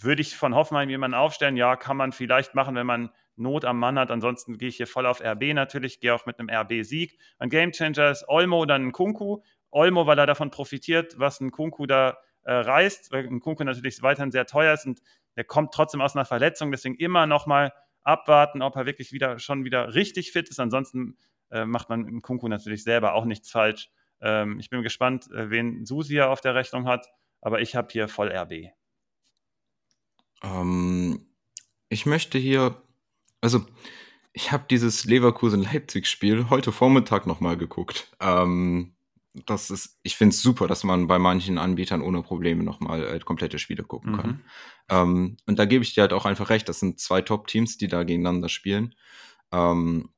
[0.00, 1.56] würde ich von Hoffenheim jemanden aufstellen?
[1.56, 4.10] Ja, kann man vielleicht machen, wenn man Not am Mann hat.
[4.10, 7.18] Ansonsten gehe ich hier voll auf RB natürlich, gehe auch mit einem RB-Sieg.
[7.38, 9.42] Ein Gamechanger ist Olmo, dann ein Kunku.
[9.70, 14.02] Olmo, weil er davon profitiert, was ein Kunku da äh, reißt, weil ein Kunku natürlich
[14.02, 15.00] weiterhin sehr teuer ist und
[15.36, 17.72] der kommt trotzdem aus einer Verletzung, deswegen immer noch mal
[18.06, 20.60] abwarten, ob er wirklich wieder schon wieder richtig fit ist.
[20.60, 21.16] Ansonsten
[21.50, 23.90] äh, macht man im Kunku natürlich selber auch nichts falsch.
[24.20, 27.08] Ähm, ich bin gespannt, äh, wen Susi hier auf der Rechnung hat,
[27.40, 28.70] aber ich habe hier voll RB.
[30.42, 31.26] Ähm,
[31.88, 32.80] ich möchte hier,
[33.40, 33.64] also
[34.32, 38.14] ich habe dieses Leverkusen-Leipzig-Spiel heute Vormittag nochmal geguckt.
[38.20, 38.95] Ähm,
[39.44, 43.18] das ist, ich finde es super, dass man bei manchen Anbietern ohne Probleme nochmal äh,
[43.20, 44.16] komplette Spiele gucken mhm.
[44.16, 44.44] kann.
[44.88, 47.88] Ähm, und da gebe ich dir halt auch einfach recht, das sind zwei Top-Teams, die
[47.88, 48.94] da gegeneinander spielen.
[49.52, 50.10] Ähm,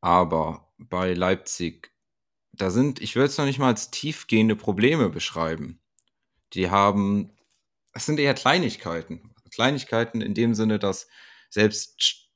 [0.00, 1.92] aber bei Leipzig
[2.52, 5.80] da sind, ich würde es noch nicht mal als tiefgehende Probleme beschreiben.
[6.54, 7.32] Die haben,
[7.92, 9.34] es sind eher Kleinigkeiten.
[9.50, 11.08] Kleinigkeiten in dem Sinne, dass
[11.50, 12.30] selbst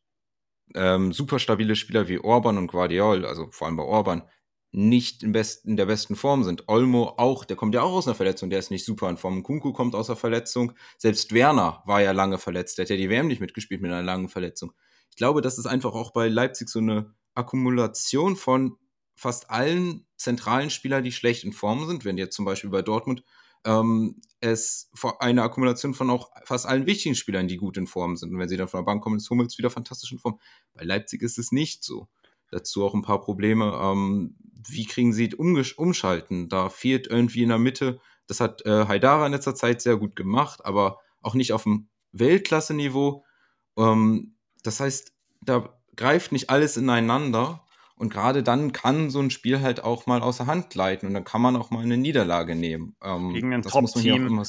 [0.75, 4.23] ähm, super stabile Spieler wie Orban und Guardiol, also vor allem bei Orban,
[4.73, 6.69] nicht in, best, in der besten Form sind.
[6.69, 9.43] Olmo auch, der kommt ja auch aus einer Verletzung, der ist nicht super in Form.
[9.43, 10.73] Kunku kommt aus einer Verletzung.
[10.97, 14.03] Selbst Werner war ja lange verletzt, der hat ja die WM nicht mitgespielt mit einer
[14.03, 14.73] langen Verletzung.
[15.11, 18.77] Ich glaube, das ist einfach auch bei Leipzig so eine Akkumulation von
[19.17, 23.25] fast allen zentralen Spielern, die schlecht in Form sind, wenn jetzt zum Beispiel bei Dortmund
[23.65, 28.33] ähm, es eine Akkumulation von auch fast allen wichtigen Spielern, die gut in Form sind.
[28.33, 30.41] Und wenn sie dann von der Bank kommen, ist Hummels wieder fantastisch in Form.
[30.73, 32.09] Bei Leipzig ist es nicht so.
[32.51, 33.79] Dazu auch ein paar Probleme.
[33.83, 34.37] Ähm,
[34.69, 36.49] wie kriegen sie umschalten?
[36.49, 40.17] Da fehlt irgendwie in der Mitte Das hat äh, Haidara in letzter Zeit sehr gut
[40.17, 43.25] gemacht, aber auch nicht auf dem Weltklasse-Niveau.
[43.77, 45.13] Ähm, das heißt,
[45.43, 47.65] da greift nicht alles ineinander.
[48.01, 51.25] Und gerade dann kann so ein Spiel halt auch mal außer Hand gleiten und dann
[51.25, 52.97] kann man auch mal eine Niederlage nehmen.
[53.05, 54.43] Ähm, Gegen ein Top-Team.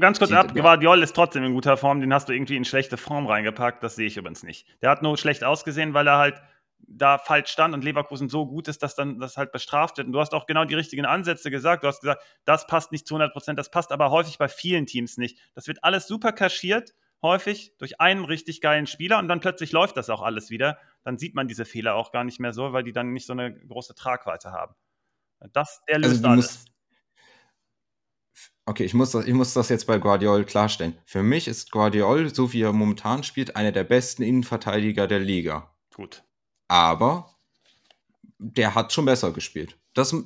[0.00, 0.52] Ganz kurz ab.
[0.52, 3.94] Guardiol ist trotzdem in guter Form, den hast du irgendwie in schlechte Form reingepackt, das
[3.94, 4.66] sehe ich übrigens nicht.
[4.82, 6.42] Der hat nur schlecht ausgesehen, weil er halt
[6.86, 10.06] da falsch stand und Leverkusen so gut ist, dass dann das halt bestraft wird.
[10.06, 11.82] Und du hast auch genau die richtigen Ansätze gesagt.
[11.82, 14.86] Du hast gesagt, das passt nicht zu 100 Prozent, das passt aber häufig bei vielen
[14.86, 15.38] Teams nicht.
[15.54, 19.96] Das wird alles super kaschiert, häufig durch einen richtig geilen Spieler und dann plötzlich läuft
[19.96, 20.78] das auch alles wieder.
[21.02, 23.32] Dann sieht man diese Fehler auch gar nicht mehr so, weil die dann nicht so
[23.32, 24.74] eine große Tragweite haben.
[25.52, 26.64] Das, der also löst also alles.
[28.64, 30.96] Okay, ich muss, das, ich muss das jetzt bei Guardiol klarstellen.
[31.04, 35.74] Für mich ist Guardiol, so wie er momentan spielt, einer der besten Innenverteidiger der Liga.
[35.94, 36.22] Gut
[36.72, 37.28] aber
[38.38, 39.76] der hat schon besser gespielt.
[39.92, 40.16] Das,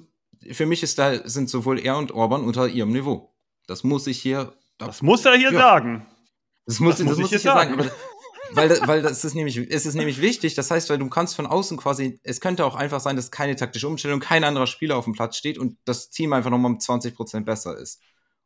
[0.53, 3.35] für mich ist da, sind sowohl er und Orban unter ihrem Niveau.
[3.67, 4.55] Das muss ich hier.
[4.79, 5.59] Das muss er hier ja.
[5.59, 6.07] sagen.
[6.65, 7.77] Das muss, das das muss ich hier sagen.
[7.77, 7.91] sagen.
[8.53, 10.55] weil, weil das ist nämlich, es ist nämlich wichtig.
[10.55, 13.57] Das heißt, weil du kannst von außen quasi, es könnte auch einfach sein, dass keine
[13.57, 16.79] taktische Umstellung, kein anderer Spieler auf dem Platz steht und das Team einfach nochmal um
[16.79, 18.01] 20% besser ist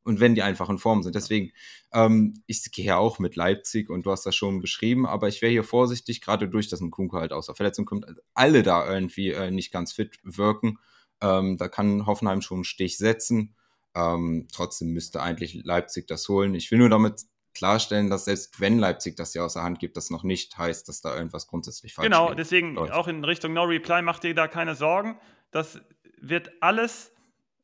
[0.05, 1.15] und wenn die einfach in Form sind.
[1.15, 1.53] Deswegen,
[1.93, 5.43] ähm, ich gehe ja auch mit Leipzig und du hast das schon beschrieben, aber ich
[5.43, 8.91] wäre hier vorsichtig, gerade durch, dass ein Kunko halt außer Verletzung kommt, also alle da
[8.91, 10.79] irgendwie äh, nicht ganz fit wirken.
[11.21, 13.55] Ähm, da kann Hoffenheim schon einen Stich setzen.
[13.95, 16.55] Ähm, trotzdem müsste eigentlich Leipzig das holen.
[16.55, 17.23] Ich will nur damit
[17.55, 20.89] klarstellen, dass selbst wenn Leipzig das ja aus der Hand gibt, das noch nicht heißt,
[20.89, 22.13] dass da irgendwas grundsätzlich falsch ist.
[22.13, 22.93] Genau, deswegen läuft.
[22.93, 25.19] auch in Richtung No Reply macht ihr da keine Sorgen.
[25.51, 25.81] Das
[26.21, 27.13] wird alles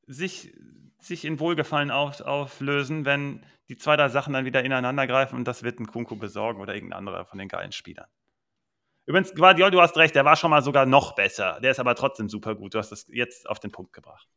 [0.07, 0.53] sich
[1.07, 5.47] sich in Wohlgefallen auf, auflösen, wenn die zwei, drei Sachen dann wieder ineinander greifen und
[5.47, 8.07] das wird ein Kunku besorgen oder irgendein anderer von den geilen Spielern.
[9.07, 11.61] Übrigens, Guardiol, du hast recht, der war schon mal sogar noch besser.
[11.63, 12.75] Der ist aber trotzdem super gut.
[12.75, 14.29] Du hast das jetzt auf den Punkt gebracht.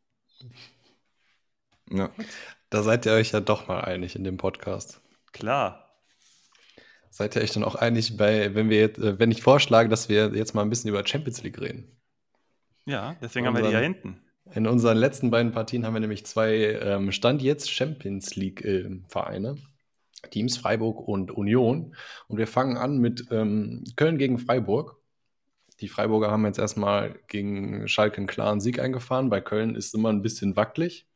[1.89, 2.11] Ja.
[2.69, 5.01] Da seid ihr euch ja doch mal einig in dem Podcast.
[5.31, 5.89] Klar.
[7.09, 10.07] Seid ihr euch dann auch einig bei, wenn wir jetzt, äh, wenn ich vorschlage, dass
[10.07, 11.99] wir jetzt mal ein bisschen über Champions League reden?
[12.85, 14.21] Ja, deswegen haben wir die ja hinten.
[14.53, 18.89] In unseren letzten beiden Partien haben wir nämlich zwei ähm, Stand jetzt Champions League äh,
[19.07, 19.57] Vereine.
[20.31, 21.95] Teams Freiburg und Union.
[22.27, 24.97] Und wir fangen an mit ähm, Köln gegen Freiburg.
[25.79, 29.29] Die Freiburger haben jetzt erstmal gegen Schalke einen klaren Sieg eingefahren.
[29.29, 31.07] Bei Köln ist es immer ein bisschen wackelig.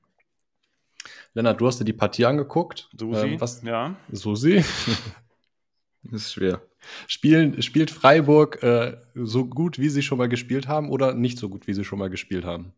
[1.33, 2.89] Lennart, du hast dir die Partie angeguckt.
[2.97, 3.61] Susi, ähm, was?
[3.63, 3.95] ja.
[4.11, 4.63] Susi.
[6.03, 6.61] das ist schwer.
[7.07, 11.49] Spielen, spielt Freiburg äh, so gut, wie sie schon mal gespielt haben oder nicht so
[11.49, 12.73] gut, wie sie schon mal gespielt haben?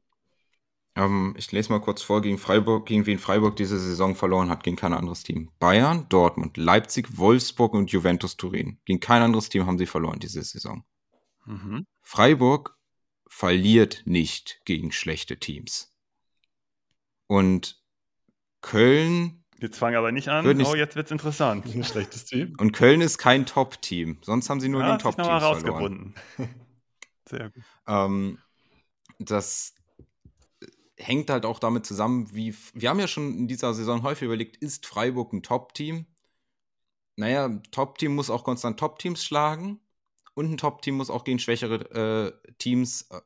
[0.95, 4.63] Ähm, ich lese mal kurz vor, gegen Freiburg, gegen wen Freiburg diese Saison verloren hat,
[4.63, 5.51] gegen kein anderes Team.
[5.59, 8.79] Bayern, Dortmund, Leipzig, Wolfsburg und Juventus Turin.
[8.85, 10.83] Gegen kein anderes Team haben sie verloren diese Saison.
[11.45, 11.85] Mhm.
[12.01, 12.77] Freiburg
[13.27, 15.93] verliert nicht gegen schlechte Teams.
[17.27, 17.81] Und
[18.61, 19.43] Köln.
[19.59, 20.45] Jetzt fangen aber nicht an.
[20.55, 21.65] Nicht, oh, jetzt wird's interessant.
[21.73, 22.55] Ein schlechtes Team.
[22.57, 24.19] Und Köln ist kein Top-Team.
[24.21, 26.13] Sonst haben sie nur ja, den Top-Teams verloren.
[27.29, 27.63] Sehr gut.
[27.87, 28.37] Ähm,
[29.19, 29.73] das
[30.97, 32.55] hängt halt auch damit zusammen, wie.
[32.73, 36.05] Wir haben ja schon in dieser Saison häufig überlegt, ist Freiburg ein Top-Team?
[37.17, 39.79] Naja, Top-Team muss auch konstant Top-Teams schlagen
[40.33, 43.21] und ein Top-Team muss auch gegen schwächere äh, Teams äh,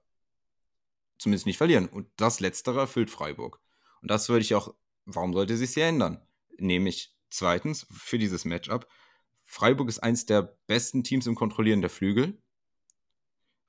[1.18, 1.88] zumindest nicht verlieren.
[1.88, 3.60] Und das Letztere erfüllt Freiburg.
[4.02, 4.74] Und das würde ich auch.
[5.06, 6.22] Warum sollte sich hier ändern?
[6.60, 8.88] Nämlich zweitens für dieses Matchup.
[9.44, 12.40] Freiburg ist eins der besten Teams im Kontrollieren der Flügel.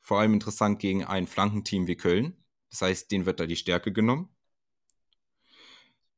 [0.02, 2.36] Vor allem interessant gegen ein Flankenteam wie Köln.
[2.70, 4.28] Das heißt, denen wird da die Stärke genommen.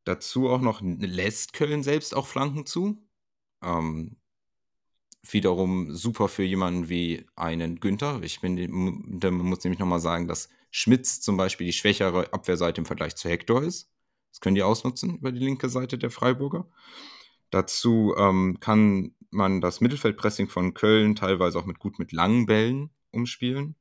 [0.05, 2.99] Dazu auch noch lässt Köln selbst auch Flanken zu.
[3.63, 4.17] Ähm,
[5.23, 8.21] wiederum super für jemanden wie einen Günther.
[8.23, 12.87] Ich bin, man muss nämlich nochmal sagen, dass Schmitz zum Beispiel die schwächere Abwehrseite im
[12.87, 13.91] Vergleich zu Hector ist.
[14.31, 16.67] Das können die ausnutzen über die linke Seite der Freiburger.
[17.51, 22.91] Dazu ähm, kann man das Mittelfeldpressing von Köln teilweise auch mit gut mit langen Bällen
[23.11, 23.77] umspielen.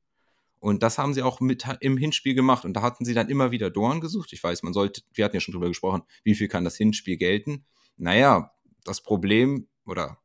[0.62, 2.64] Und das haben sie auch mit im Hinspiel gemacht.
[2.64, 4.32] Und da hatten sie dann immer wieder Dorn gesucht.
[4.32, 7.16] Ich weiß, man sollte, wir hatten ja schon drüber gesprochen, wie viel kann das Hinspiel
[7.16, 7.66] gelten?
[7.96, 8.52] Naja,
[8.84, 10.18] das Problem oder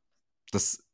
[0.51, 0.85] das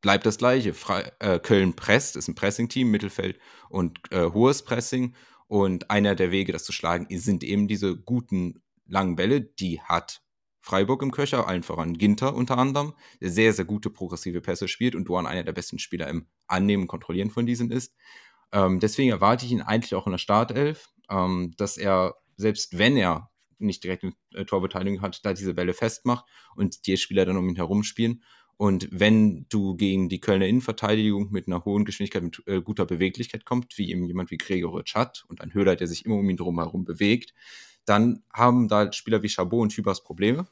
[0.00, 0.74] bleibt das gleiche.
[0.74, 3.38] Fre äh, Köln presst, ist ein Pressing-Team, Mittelfeld
[3.68, 5.14] und äh, hohes Pressing.
[5.46, 9.40] Und einer der Wege, das zu schlagen, sind eben diese guten langen Bälle.
[9.40, 10.20] Die hat
[10.62, 14.96] Freiburg im Köcher, allen voran Ginter unter anderem, der sehr, sehr gute progressive Pässe spielt
[14.96, 17.94] und Dorn einer der besten Spieler im Annehmen und Kontrollieren von diesen ist.
[18.52, 22.96] Ähm, deswegen erwarte ich ihn eigentlich auch in der Startelf, ähm, dass er, selbst wenn
[22.96, 26.24] er nicht direkt eine äh, Torbeteiligung hat, da diese Bälle festmacht
[26.56, 28.22] und die Spieler dann um ihn herum spielen.
[28.56, 33.44] Und wenn du gegen die Kölner Innenverteidigung mit einer hohen Geschwindigkeit, mit äh, guter Beweglichkeit
[33.46, 36.36] kommst, wie eben jemand wie Gregoritsch hat und ein Höhler, der sich immer um ihn
[36.36, 37.32] drum herum bewegt,
[37.86, 40.46] dann haben da Spieler wie Chabot und Hübers Probleme,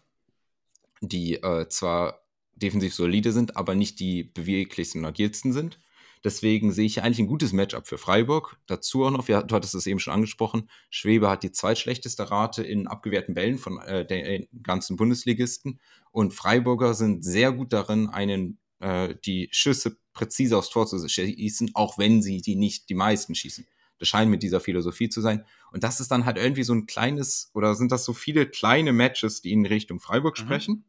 [1.00, 2.22] die äh, zwar
[2.56, 5.78] defensiv solide sind, aber nicht die beweglichsten und agilsten sind.
[6.24, 8.58] Deswegen sehe ich eigentlich ein gutes Matchup für Freiburg.
[8.66, 12.86] Dazu auch noch, du hattest es eben schon angesprochen, Schwebe hat die zweitschlechteste Rate in
[12.86, 15.80] abgewehrten Bällen von äh, den ganzen Bundesligisten.
[16.10, 21.70] Und Freiburger sind sehr gut darin, einen, äh, die Schüsse präzise aufs Tor zu schießen,
[21.74, 23.66] auch wenn sie die nicht die meisten schießen.
[23.98, 25.44] Das scheint mit dieser Philosophie zu sein.
[25.72, 28.92] Und das ist dann halt irgendwie so ein kleines, oder sind das so viele kleine
[28.92, 30.42] Matches, die in Richtung Freiburg mhm.
[30.42, 30.84] sprechen?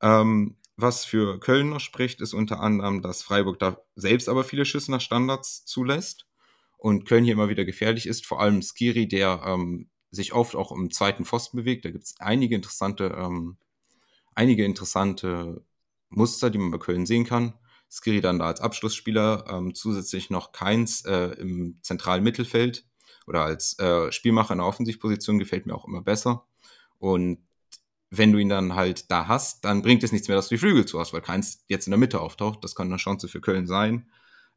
[0.00, 4.64] Ähm, was für Köln noch spricht, ist unter anderem, dass Freiburg da selbst aber viele
[4.64, 6.26] Schüsse nach Standards zulässt
[6.78, 8.26] und Köln hier immer wieder gefährlich ist.
[8.26, 11.84] Vor allem Skiri, der ähm, sich oft auch im zweiten Pfosten bewegt.
[11.84, 13.56] Da gibt es einige interessante, ähm,
[14.34, 15.64] einige interessante
[16.08, 17.54] Muster, die man bei Köln sehen kann.
[17.90, 22.86] Skiri dann da als Abschlussspieler, ähm, zusätzlich noch Keins äh, im zentralen Mittelfeld
[23.26, 26.46] oder als äh, Spielmacher in der Offensivposition gefällt mir auch immer besser.
[26.98, 27.38] Und
[28.14, 30.58] wenn du ihn dann halt da hast, dann bringt es nichts mehr, dass du die
[30.58, 32.62] Flügel zu hast, weil keins jetzt in der Mitte auftaucht.
[32.62, 34.10] Das kann eine Chance für Köln sein.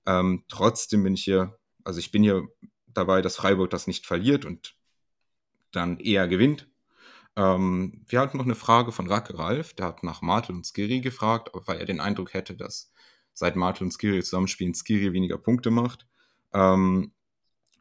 [0.06, 2.50] Ähm, trotzdem bin ich hier, also ich bin hier
[2.88, 4.76] dabei, dass Freiburg das nicht verliert und
[5.72, 6.68] dann eher gewinnt.
[7.38, 11.00] Ähm, wir hatten noch eine Frage von Rake Ralf, der hat nach Martel und Skiri
[11.00, 12.92] gefragt, weil er den Eindruck hätte, dass
[13.34, 16.06] seit Martel und Skiri zusammenspielen, Skiri weniger Punkte macht.
[16.54, 17.14] Ähm,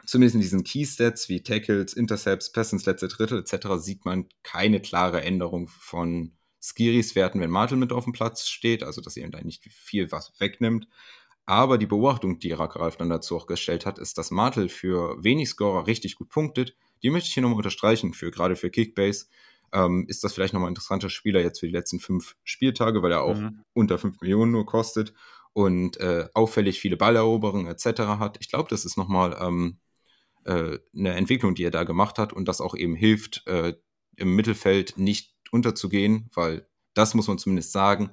[0.06, 3.68] zumindest in diesen Keystats wie Tackles, Intercepts, Pass ins letzte Drittel etc.
[3.76, 6.32] sieht man keine klare Änderung von
[6.62, 10.10] Skiris Werten, wenn Martel mit auf dem Platz steht, also dass er da nicht viel
[10.10, 10.89] was wegnimmt.
[11.47, 15.51] Aber die Beobachtung, die Ralf dann dazu auch gestellt hat, ist, dass Martel für wenig
[15.51, 16.74] Scorer richtig gut punktet.
[17.02, 19.26] Die möchte ich hier nochmal unterstreichen, für, gerade für Kickbase.
[19.72, 23.12] Ähm, ist das vielleicht nochmal ein interessanter Spieler jetzt für die letzten fünf Spieltage, weil
[23.12, 23.62] er auch mhm.
[23.74, 25.12] unter fünf Millionen nur kostet
[25.52, 28.01] und äh, auffällig viele Balleroberungen etc.
[28.18, 28.39] hat.
[28.40, 29.78] Ich glaube, das ist nochmal ähm,
[30.45, 33.75] äh, eine Entwicklung, die er da gemacht hat und das auch eben hilft, äh,
[34.16, 38.11] im Mittelfeld nicht unterzugehen, weil das muss man zumindest sagen.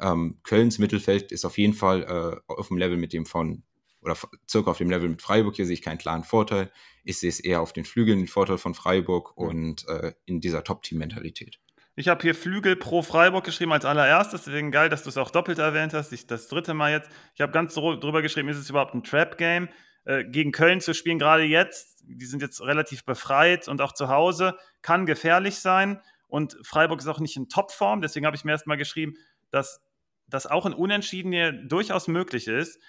[0.00, 2.02] Ähm, Kölns Mittelfeld ist auf jeden Fall
[2.48, 3.62] äh, auf dem Level mit dem von,
[4.00, 4.16] oder
[4.48, 5.54] circa auf dem Level mit Freiburg.
[5.56, 6.70] Hier sehe ich keinen klaren Vorteil.
[7.04, 10.64] Ich sehe es eher auf den Flügeln den Vorteil von Freiburg und äh, in dieser
[10.64, 11.60] Top-Team-Mentalität.
[11.96, 15.30] Ich habe hier Flügel pro Freiburg geschrieben als allererstes, deswegen geil, dass du es auch
[15.30, 16.12] doppelt erwähnt hast.
[16.12, 17.08] Ich, das dritte Mal jetzt.
[17.36, 19.68] Ich habe ganz drüber geschrieben, ist es überhaupt ein Trap-Game?
[20.04, 24.08] Äh, gegen Köln zu spielen, gerade jetzt, die sind jetzt relativ befreit und auch zu
[24.08, 26.00] Hause, kann gefährlich sein.
[26.28, 29.14] Und Freiburg ist auch nicht in Topform, deswegen habe ich mir erstmal geschrieben,
[29.50, 29.80] dass
[30.26, 32.80] das auch ein Unentschieden hier durchaus möglich ist.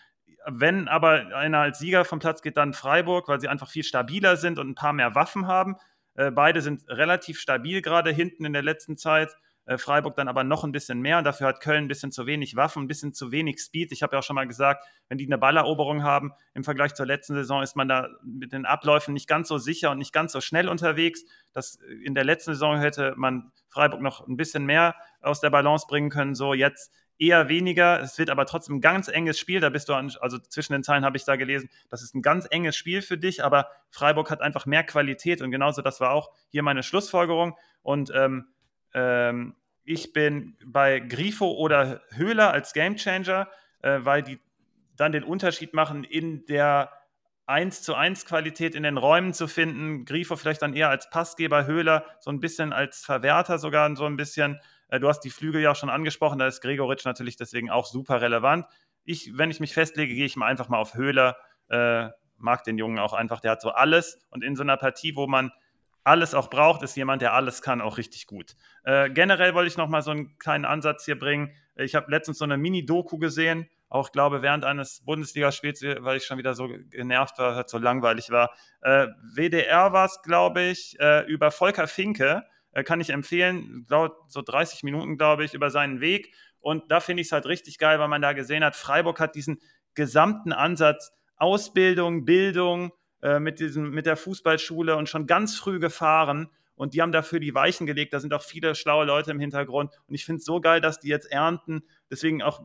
[0.48, 4.36] Wenn aber einer als Sieger vom Platz geht, dann Freiburg, weil sie einfach viel stabiler
[4.36, 5.78] sind und ein paar mehr Waffen haben.
[6.16, 9.36] Äh, beide sind relativ stabil gerade hinten in der letzten Zeit.
[9.66, 11.22] Äh, Freiburg dann aber noch ein bisschen mehr.
[11.22, 13.92] Dafür hat Köln ein bisschen zu wenig Waffen, ein bisschen zu wenig Speed.
[13.92, 17.06] Ich habe ja auch schon mal gesagt, wenn die eine Balleroberung haben, im Vergleich zur
[17.06, 20.32] letzten Saison ist man da mit den Abläufen nicht ganz so sicher und nicht ganz
[20.32, 21.24] so schnell unterwegs.
[21.54, 25.50] Das, äh, in der letzten Saison hätte man Freiburg noch ein bisschen mehr aus der
[25.50, 26.36] Balance bringen können.
[26.36, 28.02] So jetzt eher weniger.
[28.02, 29.60] Es wird aber trotzdem ein ganz enges Spiel.
[29.60, 32.22] Da bist du, an, also zwischen den Zeilen habe ich da gelesen, das ist ein
[32.22, 36.12] ganz enges Spiel für dich, aber Freiburg hat einfach mehr Qualität und genauso, das war
[36.12, 37.58] auch hier meine Schlussfolgerung.
[37.82, 38.48] Und ähm,
[38.96, 43.48] ähm, ich bin bei Grifo oder Höhler als Gamechanger,
[43.82, 44.40] äh, weil die
[44.96, 46.92] dann den Unterschied machen in der
[47.46, 50.06] 1 zu 1 Qualität in den Räumen zu finden.
[50.06, 54.16] Grifo vielleicht dann eher als Passgeber, Höhler so ein bisschen als Verwerter sogar so ein
[54.16, 54.60] bisschen.
[54.88, 57.86] Äh, du hast die Flügel ja auch schon angesprochen, da ist Gregoritsch natürlich deswegen auch
[57.86, 58.66] super relevant.
[59.04, 61.38] Ich, wenn ich mich festlege, gehe ich mal einfach mal auf Höhler.
[61.68, 64.26] Äh, mag den Jungen auch einfach, der hat so alles.
[64.30, 65.52] Und in so einer Partie, wo man
[66.06, 68.56] alles auch braucht, ist jemand, der alles kann, auch richtig gut.
[68.84, 71.52] Äh, generell wollte ich noch mal so einen kleinen Ansatz hier bringen.
[71.76, 76.38] Ich habe letztens so eine Mini-Doku gesehen, auch glaube während eines Bundesligaspiels, weil ich schon
[76.38, 78.52] wieder so genervt war, so langweilig war.
[78.82, 82.44] Äh, WDR war es, glaube ich, äh, über Volker Finke.
[82.72, 86.36] Äh, kann ich empfehlen, glaub, so 30 Minuten, glaube ich, über seinen Weg.
[86.60, 89.34] Und da finde ich es halt richtig geil, weil man da gesehen hat, Freiburg hat
[89.34, 89.60] diesen
[89.96, 92.92] gesamten Ansatz Ausbildung, Bildung,
[93.26, 96.48] äh, mit, diesem, mit der Fußballschule und schon ganz früh gefahren.
[96.76, 98.14] Und die haben dafür die Weichen gelegt.
[98.14, 99.90] Da sind auch viele schlaue Leute im Hintergrund.
[100.08, 101.82] Und ich finde es so geil, dass die jetzt ernten.
[102.12, 102.62] Deswegen auch,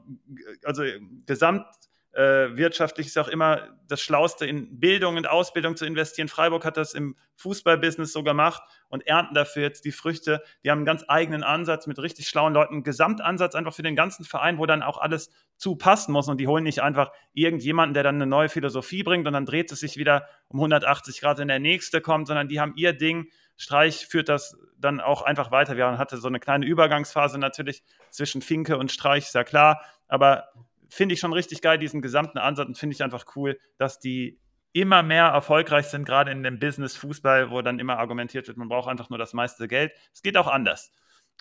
[0.62, 0.82] also
[1.24, 1.64] gesamt
[2.12, 6.26] äh, wirtschaftlich ist auch immer das Schlauste, in Bildung und Ausbildung zu investieren.
[6.26, 10.42] Freiburg hat das im Fußballbusiness so gemacht und ernten dafür jetzt die Früchte.
[10.64, 13.94] Die haben einen ganz eigenen Ansatz mit richtig schlauen Leuten, einen Gesamtansatz einfach für den
[13.94, 16.28] ganzen Verein, wo dann auch alles zu passen muss.
[16.28, 19.70] Und die holen nicht einfach irgendjemanden, der dann eine neue Philosophie bringt und dann dreht
[19.70, 23.28] es sich wieder um 180 Grad, wenn der nächste kommt, sondern die haben ihr Ding.
[23.56, 25.76] Streich führt das dann auch einfach weiter.
[25.76, 29.84] Wir hatten so eine kleine Übergangsphase natürlich zwischen Finke und Streich, ist ja klar.
[30.08, 30.48] Aber
[30.90, 34.38] finde ich schon richtig geil, diesen gesamten Ansatz und finde ich einfach cool, dass die
[34.72, 38.88] immer mehr erfolgreich sind, gerade in dem Business-Fußball, wo dann immer argumentiert wird, man braucht
[38.88, 39.92] einfach nur das meiste Geld.
[40.12, 40.92] Es geht auch anders.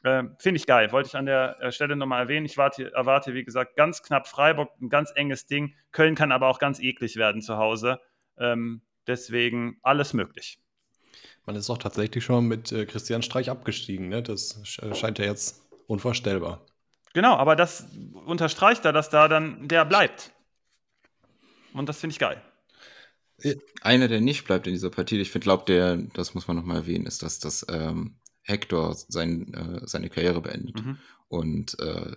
[0.03, 0.91] Äh, Finde ich geil.
[0.91, 2.45] Wollte ich an der äh, Stelle nochmal erwähnen.
[2.45, 5.75] Ich warte, erwarte, wie gesagt, ganz knapp Freiburg, ein ganz enges Ding.
[5.91, 7.99] Köln kann aber auch ganz eklig werden zu Hause.
[8.37, 10.59] Ähm, deswegen alles möglich.
[11.45, 14.07] Man ist auch tatsächlich schon mit äh, Christian Streich abgestiegen.
[14.09, 14.23] Ne?
[14.23, 16.65] Das scheint ja jetzt unvorstellbar.
[17.13, 17.87] Genau, aber das
[18.25, 20.31] unterstreicht da, dass da dann der bleibt.
[21.73, 22.41] Und das finde ich geil.
[23.81, 27.05] Einer, der nicht bleibt in dieser Partie, ich glaube, der, das muss man nochmal erwähnen,
[27.05, 30.83] ist, dass das ähm, Hector sein, äh, seine Karriere beendet.
[30.83, 30.97] Mhm.
[31.29, 32.15] Und äh,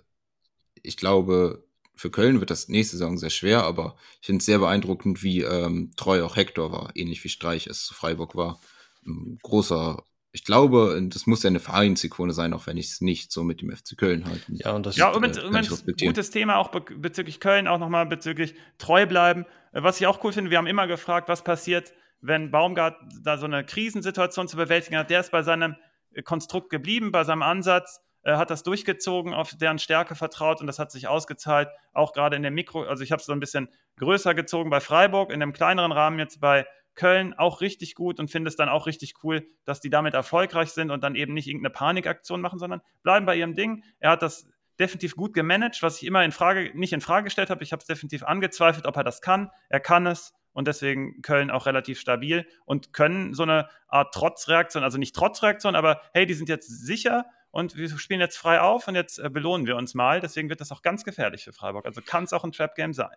[0.81, 1.63] ich glaube,
[1.95, 5.41] für Köln wird das nächste Saison sehr schwer, aber ich finde es sehr beeindruckend, wie
[5.41, 8.59] ähm, treu auch Hector war, ähnlich wie Streich es zu Freiburg war.
[9.05, 10.03] Ein großer
[10.35, 13.61] ich glaube, das muss ja eine Vereinsikone sein, auch wenn ich es nicht so mit
[13.61, 14.41] dem FC Köln halte.
[14.49, 18.55] Ja, und das ja, ist, und äh, gutes Thema auch bezüglich Köln, auch nochmal bezüglich
[18.79, 19.45] treu bleiben.
[19.73, 23.37] Äh, was ich auch cool finde, wir haben immer gefragt, was passiert, wenn Baumgart da
[23.37, 25.11] so eine Krisensituation zu bewältigen hat.
[25.11, 25.75] Der ist bei seinem
[26.13, 30.65] äh, Konstrukt geblieben, bei seinem Ansatz, äh, hat das durchgezogen, auf deren Stärke vertraut und
[30.65, 33.39] das hat sich ausgezahlt, auch gerade in der Mikro, also ich habe es so ein
[33.39, 36.65] bisschen größer gezogen bei Freiburg, in einem kleineren Rahmen jetzt bei
[36.95, 40.69] Köln auch richtig gut und finde es dann auch richtig cool, dass die damit erfolgreich
[40.69, 43.83] sind und dann eben nicht irgendeine Panikaktion machen, sondern bleiben bei ihrem Ding.
[43.99, 44.47] Er hat das
[44.79, 47.63] definitiv gut gemanagt, was ich immer in Frage, nicht in Frage gestellt habe.
[47.63, 49.51] Ich habe es definitiv angezweifelt, ob er das kann.
[49.69, 54.83] Er kann es und deswegen Köln auch relativ stabil und können so eine Art Trotzreaktion,
[54.83, 58.87] also nicht Trotzreaktion, aber hey, die sind jetzt sicher und wir spielen jetzt frei auf
[58.87, 60.19] und jetzt äh, belohnen wir uns mal.
[60.19, 61.85] Deswegen wird das auch ganz gefährlich für Freiburg.
[61.85, 63.15] Also kann es auch ein Trap-Game sein.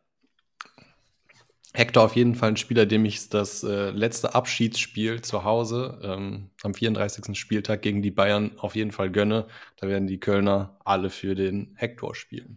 [1.76, 6.48] Hector auf jeden Fall ein Spieler, dem ich das äh, letzte Abschiedsspiel zu Hause ähm,
[6.62, 7.38] am 34.
[7.38, 9.46] Spieltag gegen die Bayern auf jeden Fall gönne.
[9.76, 12.56] Da werden die Kölner alle für den Hector spielen.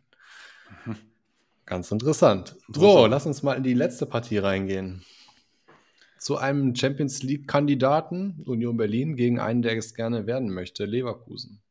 [0.86, 0.96] Mhm.
[1.66, 2.56] Ganz interessant.
[2.70, 5.04] So, lass uns mal in die letzte Partie reingehen.
[6.18, 11.62] Zu einem Champions League-Kandidaten, Union Berlin, gegen einen, der es gerne werden möchte, Leverkusen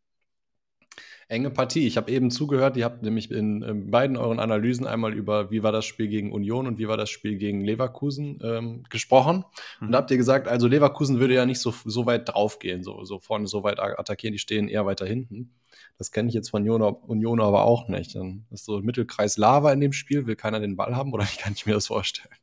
[1.29, 1.87] enge Partie.
[1.87, 5.63] Ich habe eben zugehört, ihr habt nämlich in, in, beiden euren Analysen einmal über, wie
[5.63, 9.45] war das Spiel gegen Union und wie war das Spiel gegen Leverkusen ähm, gesprochen.
[9.81, 9.87] Mhm.
[9.87, 13.05] Und da habt ihr gesagt, also Leverkusen würde ja nicht so, so weit draufgehen, so,
[13.05, 15.51] so vorne so weit attackieren, die stehen eher weiter hinten.
[15.99, 18.15] Das kenne ich jetzt von Union, Union aber auch nicht.
[18.15, 21.37] Dann ist so Mittelkreis Lava in dem Spiel, will keiner den Ball haben oder wie
[21.43, 22.35] kann ich mir das vorstellen?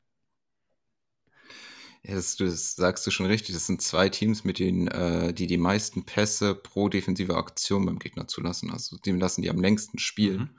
[2.07, 3.55] Ja, das, das, sagst du schon richtig.
[3.55, 7.97] Das sind zwei Teams, mit denen, äh, die die meisten Pässe pro defensive Aktion beim
[7.97, 8.69] Gegner zulassen.
[8.69, 10.49] Also die lassen die am längsten spielen, mhm.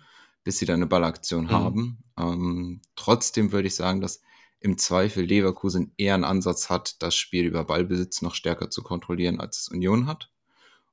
[0.42, 1.50] bis sie dann eine Ballaktion mhm.
[1.50, 1.98] haben.
[2.18, 4.22] Ähm, trotzdem würde ich sagen, dass
[4.58, 9.38] im Zweifel Leverkusen eher einen Ansatz hat, das Spiel über Ballbesitz noch stärker zu kontrollieren,
[9.38, 10.30] als es Union hat.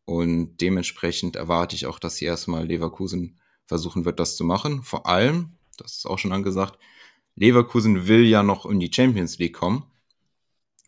[0.05, 4.83] Und dementsprechend erwarte ich auch, dass hier erstmal Leverkusen versuchen wird, das zu machen.
[4.83, 6.77] Vor allem, das ist auch schon angesagt,
[7.35, 9.85] Leverkusen will ja noch in die Champions League kommen.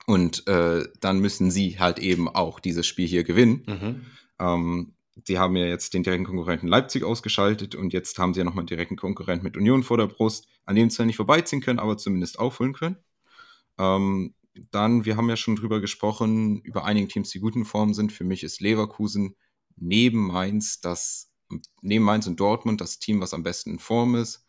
[0.08, 3.64] Und äh, dann müssen sie halt eben auch dieses Spiel hier gewinnen.
[3.68, 4.06] Mhm.
[4.40, 4.94] Ähm,
[5.26, 8.62] sie haben ja jetzt den direkten Konkurrenten Leipzig ausgeschaltet und jetzt haben sie ja nochmal
[8.62, 11.80] einen direkten Konkurrent mit Union vor der Brust, an dem sie zwar nicht vorbeiziehen können,
[11.80, 12.98] aber zumindest aufholen können.
[13.80, 14.36] Ähm,
[14.72, 18.14] dann, wir haben ja schon drüber gesprochen, über einige Teams, die gut in Form sind.
[18.14, 19.36] Für mich ist Leverkusen
[19.76, 21.32] neben Mainz das,
[21.82, 24.46] neben Mainz und Dortmund das Team, was am besten in Form ist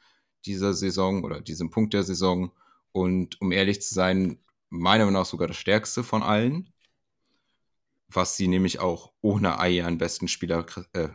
[0.46, 2.52] dieser Saison oder diesem Punkt der Saison.
[2.92, 4.38] Und um ehrlich zu sein,
[4.78, 6.72] meiner Meinung nach sogar das stärkste von allen.
[8.08, 11.08] Was sie nämlich auch ohne ihren besten Spieler äh,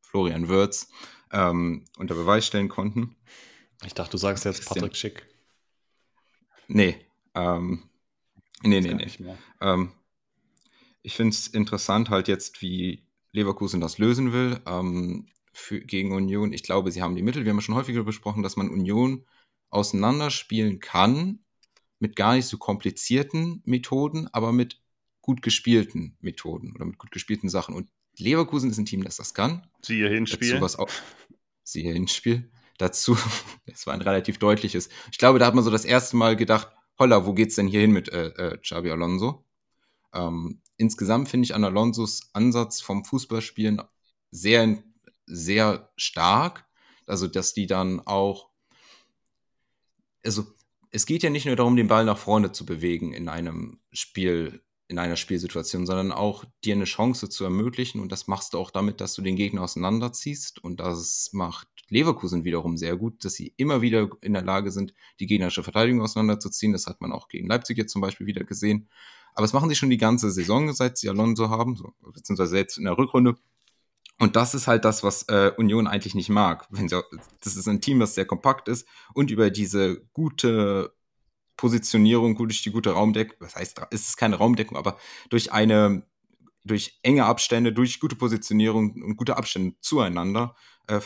[0.00, 0.88] Florian Würz
[1.30, 3.16] ähm, unter Beweis stellen konnten.
[3.84, 4.64] Ich dachte, du sagst jetzt.
[4.66, 5.26] Patrick Schick.
[6.68, 6.96] Nee,
[7.34, 7.90] ähm,
[8.62, 9.34] nee, nee, nee.
[9.60, 9.92] Ähm,
[11.02, 16.52] ich finde es interessant halt jetzt, wie Leverkusen das lösen will ähm, für, gegen Union.
[16.52, 17.44] Ich glaube, sie haben die Mittel.
[17.44, 19.26] Wir haben schon häufiger besprochen, dass man Union
[19.70, 21.44] auseinanderspielen kann,
[21.98, 24.80] mit gar nicht so komplizierten Methoden, aber mit
[25.20, 27.74] gut gespielten Methoden oder mit gut gespielten Sachen.
[27.74, 29.66] Und Leverkusen ist ein Team, das das kann.
[29.82, 30.50] Siehe Hinspiel.
[30.50, 30.90] Dazu was auch,
[31.62, 32.50] siehe Hinspiel.
[32.78, 33.16] Dazu,
[33.66, 34.88] es war ein relativ deutliches.
[35.10, 36.68] Ich glaube, da hat man so das erste Mal gedacht,
[36.98, 39.44] holla, wo geht's denn hier hin mit äh, äh, Xabi Alonso?
[40.14, 43.82] Ähm, insgesamt finde ich an Alonsos Ansatz vom Fußballspielen
[44.30, 44.82] sehr,
[45.26, 46.66] sehr stark.
[47.06, 48.50] Also, dass die dann auch,
[50.24, 50.44] also
[50.96, 54.62] es geht ja nicht nur darum, den Ball nach vorne zu bewegen in einem Spiel,
[54.88, 58.00] in einer Spielsituation, sondern auch dir eine Chance zu ermöglichen.
[58.00, 60.64] Und das machst du auch damit, dass du den Gegner auseinanderziehst.
[60.64, 64.94] Und das macht Leverkusen wiederum sehr gut, dass sie immer wieder in der Lage sind,
[65.20, 66.72] die gegnerische Verteidigung auseinanderzuziehen.
[66.72, 68.88] Das hat man auch gegen Leipzig jetzt zum Beispiel wieder gesehen.
[69.34, 72.78] Aber das machen sie schon die ganze Saison, seit sie Alonso haben, so, beziehungsweise jetzt
[72.78, 73.34] in der Rückrunde.
[74.18, 76.66] Und das ist halt das, was äh, Union eigentlich nicht mag.
[76.70, 77.02] Wenn sie,
[77.42, 80.94] das ist ein Team, das sehr kompakt ist und über diese gute
[81.56, 84.98] Positionierung, durch die gute Raumdeckung, was heißt, ist es keine Raumdeckung, aber
[85.28, 86.06] durch eine,
[86.64, 90.54] durch enge Abstände, durch gute Positionierung und gute Abstände zueinander
[90.88, 91.00] äh,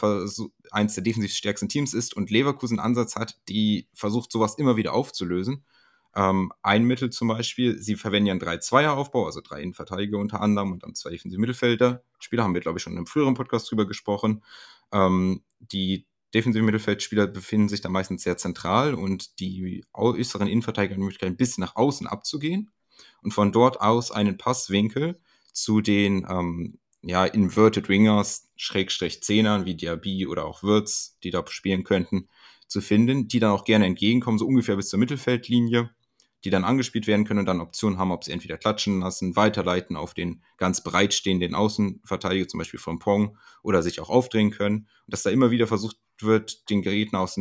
[0.70, 4.92] eins der defensiv stärksten Teams ist und Leverkusen Ansatz hat, die versucht, sowas immer wieder
[4.92, 5.64] aufzulösen.
[6.14, 10.72] Ähm, ein Mittel zum Beispiel, sie verwenden ja einen 3-2er-Aufbau, also drei Innenverteidiger unter anderem
[10.72, 12.02] und dann zwei defensive Mittelfelder.
[12.18, 14.42] Spieler haben wir, glaube ich, schon in einem früheren Podcast drüber gesprochen.
[14.92, 21.00] Ähm, die defensiven Mittelfeldspieler befinden sich da meistens sehr zentral und die äußeren Innenverteidiger haben
[21.00, 22.70] die Möglichkeit, ein bisschen nach außen abzugehen
[23.22, 25.20] und von dort aus einen Passwinkel
[25.52, 31.44] zu den ähm, ja, Inverted Wingers, Schrägstrich Zehnern wie Diaby oder auch Würz, die da
[31.48, 32.28] spielen könnten,
[32.66, 35.90] zu finden, die dann auch gerne entgegenkommen, so ungefähr bis zur Mittelfeldlinie,
[36.44, 39.96] die dann angespielt werden können und dann Optionen haben, ob sie entweder klatschen lassen, weiterleiten
[39.96, 44.88] auf den ganz breitstehenden Außenverteidiger, zum Beispiel von Pong, oder sich auch aufdrehen können.
[45.06, 47.38] Und dass da immer wieder versucht wird, den Gegner aus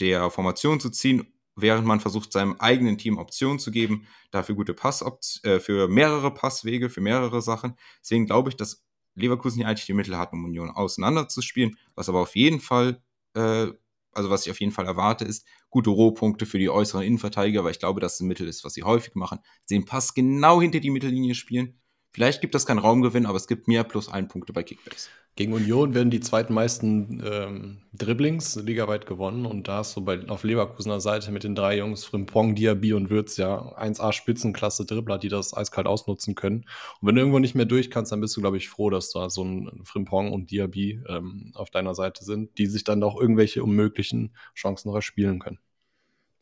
[0.00, 4.74] der Formation zu ziehen, während man versucht, seinem eigenen Team Optionen zu geben, dafür gute
[4.74, 5.02] Pass
[5.42, 7.76] äh, für mehrere Passwege, für mehrere Sachen.
[8.02, 8.84] Deswegen glaube ich, dass
[9.14, 13.02] Leverkusen hier eigentlich die Mittel hat, um Union auseinanderzuspielen, was aber auf jeden Fall,
[13.34, 13.68] äh,
[14.16, 17.72] also was ich auf jeden Fall erwarte, ist gute Rohpunkte für die äußeren Innenverteidiger, weil
[17.72, 19.38] ich glaube, dass das ein Mittel ist, was sie häufig machen.
[19.70, 21.80] Den Pass genau hinter die Mittellinie spielen.
[22.16, 25.10] Vielleicht gibt das keinen Raumgewinn, aber es gibt mehr plus ein Punkte bei Kickbase.
[25.34, 30.42] Gegen Union werden die zweitmeisten ähm, Dribblings ligaweit gewonnen und da ist so bei, auf
[30.42, 35.28] Leverkusener Seite mit den drei Jungs Frimpong, Diaby und Würz ja 1A Spitzenklasse Dribbler, die
[35.28, 36.64] das eiskalt ausnutzen können.
[37.02, 39.10] Und wenn du irgendwo nicht mehr durch kannst, dann bist du, glaube ich, froh, dass
[39.10, 43.20] da so ein Frimpong und Diaby ähm, auf deiner Seite sind, die sich dann auch
[43.20, 45.58] irgendwelche unmöglichen Chancen noch erspielen können.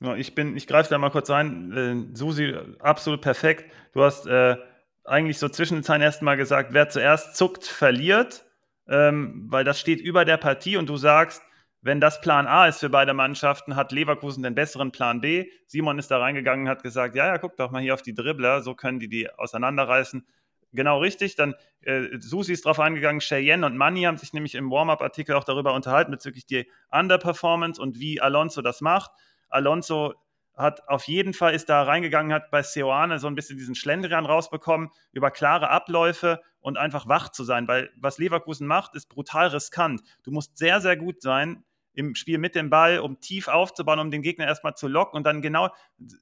[0.01, 1.73] Ja, ich bin, ich greife da mal kurz ein.
[1.73, 3.73] Äh, Susi, absolut perfekt.
[3.93, 4.57] Du hast äh,
[5.05, 8.45] eigentlich so zwischen den Zeilen erstmal gesagt, wer zuerst zuckt, verliert
[8.89, 11.43] ähm, weil das steht über der Partie und du sagst,
[11.81, 15.51] wenn das Plan A ist für beide Mannschaften, hat Leverkusen den besseren Plan B.
[15.67, 18.15] Simon ist da reingegangen und hat gesagt, ja, ja, guck doch mal hier auf die
[18.15, 20.27] Dribbler, so können die die auseinanderreißen.
[20.73, 24.71] Genau richtig, dann äh, Susi ist drauf eingegangen, Cheyenne und Manny haben sich nämlich im
[24.71, 29.13] Warm-Up-Artikel auch darüber unterhalten bezüglich die Underperformance und wie Alonso das macht.
[29.49, 30.15] Alonso
[30.55, 34.27] hat auf jeden Fall ist da reingegangen, hat bei Seoane so ein bisschen diesen Schlendrian
[34.27, 39.49] rausbekommen, über klare Abläufe und einfach wach zu sein, weil was Leverkusen macht, ist brutal
[39.49, 40.03] riskant.
[40.23, 41.65] Du musst sehr, sehr gut sein
[41.95, 45.25] im Spiel mit dem Ball, um tief aufzubauen, um den Gegner erstmal zu locken und
[45.25, 45.71] dann genau,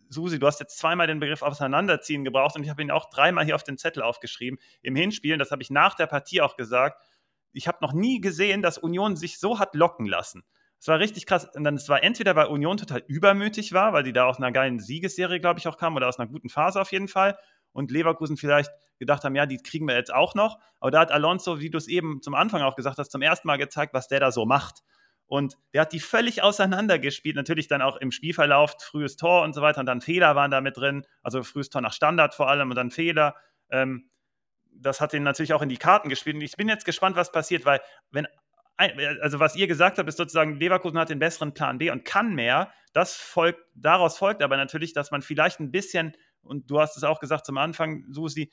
[0.09, 3.45] Susi, du hast jetzt zweimal den Begriff auseinanderziehen gebraucht und ich habe ihn auch dreimal
[3.45, 4.59] hier auf den Zettel aufgeschrieben.
[4.83, 7.03] Im Hinspielen, das habe ich nach der Partie auch gesagt,
[7.53, 10.43] ich habe noch nie gesehen, dass Union sich so hat locken lassen.
[10.83, 11.49] Es war richtig krass.
[11.55, 14.51] Und dann, es war entweder, weil Union total übermütig war, weil die da aus einer
[14.51, 17.39] geilen Siegesserie, glaube ich, auch kamen, oder aus einer guten Phase auf jeden Fall.
[17.71, 20.59] Und Leverkusen vielleicht gedacht haben, ja, die kriegen wir jetzt auch noch.
[20.81, 23.47] Aber da hat Alonso, wie du es eben zum Anfang auch gesagt hast, zum ersten
[23.47, 24.81] Mal gezeigt, was der da so macht.
[25.27, 27.37] Und der hat die völlig auseinandergespielt.
[27.37, 29.79] Natürlich dann auch im Spielverlauf, frühes Tor und so weiter.
[29.79, 31.07] Und dann Fehler waren da mit drin.
[31.23, 33.37] Also frühes Tor nach Standard vor allem und dann Fehler.
[33.71, 34.11] Ähm,
[34.73, 36.35] das hat ihn natürlich auch in die Karten gespielt.
[36.35, 37.81] Und ich bin jetzt gespannt, was passiert, weil
[38.11, 38.27] wenn
[38.77, 42.35] also was ihr gesagt habt, ist sozusagen, Leverkusen hat den besseren Plan B und kann
[42.35, 42.73] mehr.
[42.93, 47.05] Das folgt, daraus folgt aber natürlich, dass man vielleicht ein bisschen, und du hast es
[47.05, 48.51] auch gesagt zum Anfang, Susi,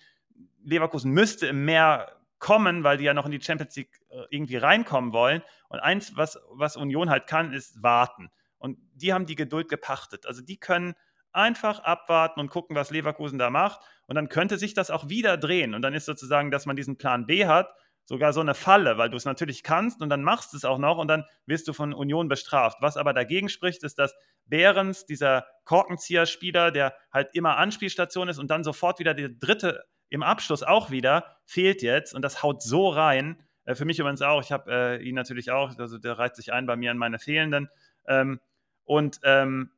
[0.63, 5.13] Leverkusen müsste Mehr kommen, weil die ja noch in die Champions League äh, irgendwie reinkommen
[5.13, 5.41] wollen.
[5.67, 8.29] Und eins, was, was Union halt kann, ist warten.
[8.57, 10.25] Und die haben die Geduld gepachtet.
[10.25, 10.95] Also die können
[11.31, 13.81] einfach abwarten und gucken, was Leverkusen da macht.
[14.07, 15.73] Und dann könnte sich das auch wieder drehen.
[15.73, 17.73] Und dann ist sozusagen, dass man diesen Plan B hat
[18.09, 20.97] sogar so eine Falle, weil du es natürlich kannst und dann machst es auch noch
[20.97, 22.79] und dann wirst du von Union bestraft.
[22.81, 24.15] Was aber dagegen spricht, ist, dass
[24.47, 30.23] Behrens, dieser Korkenzieher-Spieler, der halt immer Anspielstation ist und dann sofort wieder der dritte im
[30.23, 33.43] Abschluss auch wieder, fehlt jetzt und das haut so rein.
[33.65, 36.51] Äh, für mich übrigens auch, ich habe äh, ihn natürlich auch, also der reiht sich
[36.51, 37.69] ein bei mir an meine Fehlenden.
[38.07, 38.39] Ähm,
[38.85, 39.69] und ähm,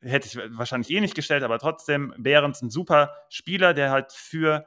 [0.00, 4.66] hätte ich wahrscheinlich eh nicht gestellt, aber trotzdem, Behrens ein super Spieler, der halt für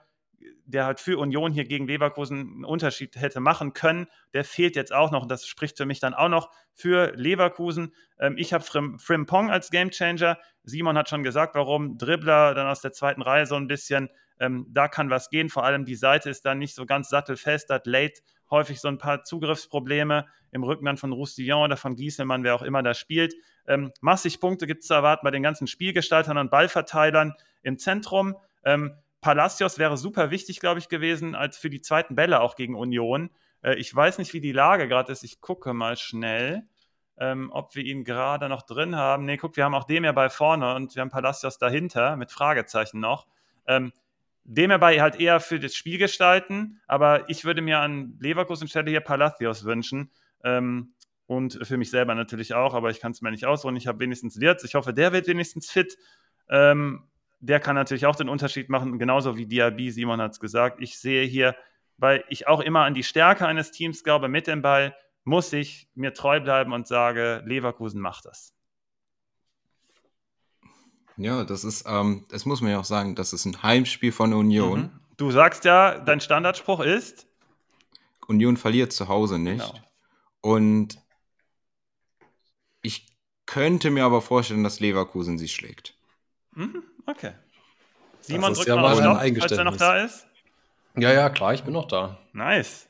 [0.66, 4.94] der halt für Union hier gegen Leverkusen einen Unterschied hätte machen können, der fehlt jetzt
[4.94, 5.24] auch noch.
[5.24, 7.94] Und das spricht für mich dann auch noch für Leverkusen.
[8.20, 10.38] Ähm, ich habe Frim, Frimpong als Gamechanger.
[10.64, 11.98] Simon hat schon gesagt, warum.
[11.98, 14.10] Dribbler dann aus der zweiten Reihe so ein bisschen.
[14.40, 15.50] Ähm, da kann was gehen.
[15.50, 18.98] Vor allem die Seite ist dann nicht so ganz sattelfest, hat Late häufig so ein
[18.98, 23.34] paar Zugriffsprobleme im Rücken dann von Roussillon oder von Gieselmann, wer auch immer da spielt.
[23.68, 27.34] Ähm, massig Punkte gibt es zu erwarten bei den ganzen Spielgestaltern und Ballverteilern
[27.64, 28.36] im Zentrum.
[28.64, 32.76] Ähm, Palacios wäre super wichtig, glaube ich, gewesen, als für die zweiten Bälle auch gegen
[32.76, 33.32] Union.
[33.64, 35.24] Äh, ich weiß nicht, wie die Lage gerade ist.
[35.24, 36.68] Ich gucke mal schnell,
[37.18, 39.26] ähm, ob wir ihn gerade noch drin haben.
[39.26, 42.32] Ne, guck, wir haben auch dem ja bei vorne und wir haben Palacios dahinter mit
[42.32, 43.26] Fragezeichen noch.
[43.66, 43.94] Ähm,
[44.44, 48.92] dem bei halt eher für das Spiel gestalten, aber ich würde mir an Leverkusen Stelle
[48.92, 50.12] hier Palacios wünschen.
[50.44, 50.94] Ähm,
[51.26, 53.78] und für mich selber natürlich auch, aber ich kann es mir nicht ausruhen.
[53.78, 54.66] Ich habe wenigstens Wirtz.
[54.66, 55.98] Ich hoffe, der wird wenigstens fit.
[56.50, 57.08] Ähm,
[57.44, 60.80] der kann natürlich auch den Unterschied machen, genauso wie Diaby, Simon hat es gesagt.
[60.80, 61.56] Ich sehe hier,
[61.98, 64.96] weil ich auch immer an die Stärke eines Teams glaube, mit dem Ball
[65.26, 68.54] muss ich mir treu bleiben und sage, Leverkusen macht das.
[71.18, 74.34] Ja, das ist, ähm, das muss man ja auch sagen, das ist ein Heimspiel von
[74.34, 74.80] Union.
[74.80, 75.00] Mhm.
[75.18, 77.28] Du sagst ja, dein Standardspruch ist?
[78.28, 79.74] Union verliert zu Hause nicht.
[79.74, 79.86] Genau.
[80.42, 80.98] Und
[82.82, 83.06] ich
[83.46, 85.96] könnte mir aber vorstellen, dass Leverkusen sie schlägt.
[86.52, 87.34] Mhm, okay.
[88.22, 90.26] Simon drückt ja mal auf falls er noch da ist.
[90.96, 92.20] Ja, ja, klar, ich bin noch da.
[92.34, 92.88] Nice.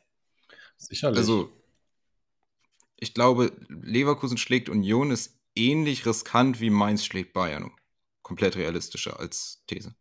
[0.77, 1.17] Sicherlich.
[1.17, 1.51] Also,
[2.97, 7.71] ich glaube, Leverkusen schlägt Union ist ähnlich riskant wie Mainz schlägt Bayern
[8.23, 9.93] komplett realistischer als These.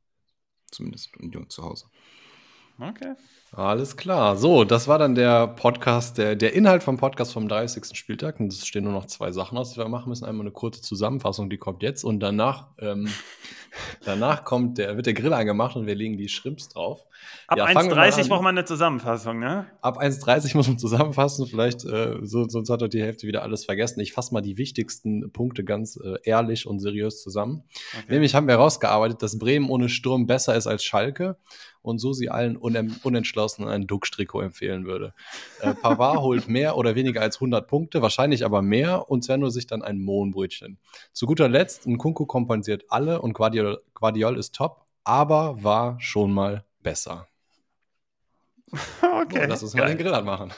[0.70, 1.90] Zumindest Union zu Hause.
[2.82, 3.14] Okay.
[3.54, 4.36] Alles klar.
[4.36, 7.94] So, das war dann der Podcast, der, der Inhalt vom Podcast vom 30.
[7.96, 8.40] Spieltag.
[8.40, 10.24] Und es stehen nur noch zwei Sachen aus, die wir machen müssen.
[10.24, 12.02] Einmal eine kurze Zusammenfassung, die kommt jetzt.
[12.02, 13.08] Und danach, ähm,
[14.04, 17.04] danach kommt der, wird der Grill angemacht und wir legen die Shrimps drauf.
[17.46, 19.66] Ab ja, 1,30 braucht man eine Zusammenfassung, ne?
[19.82, 21.46] Ab 1,30 muss man zusammenfassen.
[21.46, 24.00] Vielleicht, äh, so, sonst hat er die Hälfte wieder alles vergessen.
[24.00, 27.64] Ich fasse mal die wichtigsten Punkte ganz äh, ehrlich und seriös zusammen.
[27.92, 28.14] Okay.
[28.14, 31.36] Nämlich haben wir herausgearbeitet, dass Bremen ohne Sturm besser ist als Schalke
[31.82, 35.12] und so sie allen Unentschlossenen ein Duckstrikot empfehlen würde.
[35.60, 39.66] Äh, Pavard holt mehr oder weniger als 100 Punkte, wahrscheinlich aber mehr und Zerno sich
[39.66, 40.78] dann ein Mohnbrötchen.
[41.12, 46.64] Zu guter Letzt, Nkunku kompensiert alle und Guardiol, Guardiol ist top, aber war schon mal
[46.82, 47.26] besser.
[49.02, 49.42] Okay.
[49.42, 50.52] So, lass uns mal den Grill anmachen.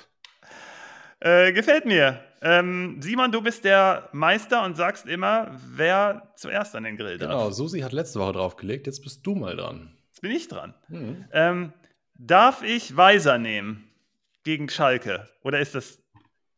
[1.21, 2.21] Äh, gefällt mir.
[2.41, 7.31] Ähm, Simon, du bist der Meister und sagst immer, wer zuerst an den Grill darf.
[7.31, 9.94] Genau, Susi hat letzte Woche draufgelegt, jetzt bist du mal dran
[10.25, 10.73] bin ich dran.
[10.89, 11.27] Mhm.
[11.33, 11.73] Ähm,
[12.15, 13.91] darf ich Weiser nehmen
[14.43, 15.29] gegen Schalke?
[15.43, 16.03] Oder ist das,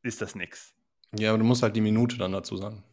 [0.05, 0.73] ist das nix?
[1.19, 2.85] Ja, aber du musst halt die Minute dann dazu sagen.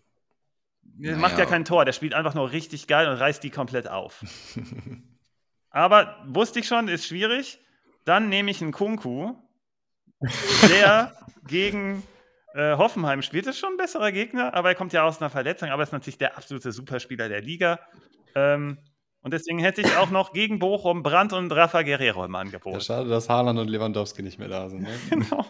[0.82, 1.22] Der naja.
[1.22, 4.26] macht ja kein Tor, der spielt einfach nur richtig geil und reißt die komplett auf.
[5.70, 7.60] aber wusste ich schon, ist schwierig.
[8.04, 9.36] Dann nehme ich einen Kunku,
[10.70, 11.16] der
[11.48, 12.02] gegen
[12.56, 13.46] äh, Hoffenheim spielt.
[13.46, 15.94] Das ist schon ein besserer Gegner, aber er kommt ja aus einer Verletzung, aber ist
[15.94, 17.80] natürlich der absolute Superspieler der Liga.
[18.34, 18.80] Ähm,
[19.24, 22.74] und deswegen hätte ich auch noch gegen Bochum Brandt und Rafa Guerrero im Angebot.
[22.74, 24.84] Ja, schade, dass Haaland und Lewandowski nicht mehr da sind.
[24.84, 24.90] Ne?
[25.10, 25.46] genau.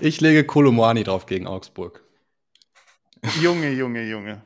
[0.00, 2.02] Ich lege Kolomani drauf gegen Augsburg.
[3.40, 4.42] Junge, Junge, Junge.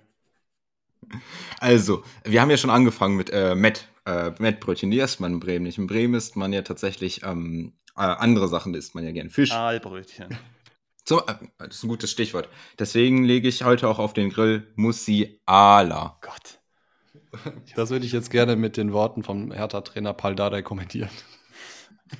[1.59, 4.91] Also, wir haben ja schon angefangen mit äh, Met, äh, Mettbrötchen.
[4.91, 5.79] Die isst man in Bremen nicht.
[5.79, 9.31] In Bremen isst man ja tatsächlich ähm, äh, andere Sachen, isst man ja gern.
[9.31, 9.53] Fisch.
[9.53, 10.37] Aalbrötchen.
[11.05, 12.49] So, äh, das ist ein gutes Stichwort.
[12.79, 16.19] Deswegen lege ich heute auch auf den Grill Musiala.
[16.21, 16.60] Gott.
[17.77, 21.11] Das würde ich jetzt gerne mit den Worten vom Hertha-Trainer Paul Dardai kommentieren.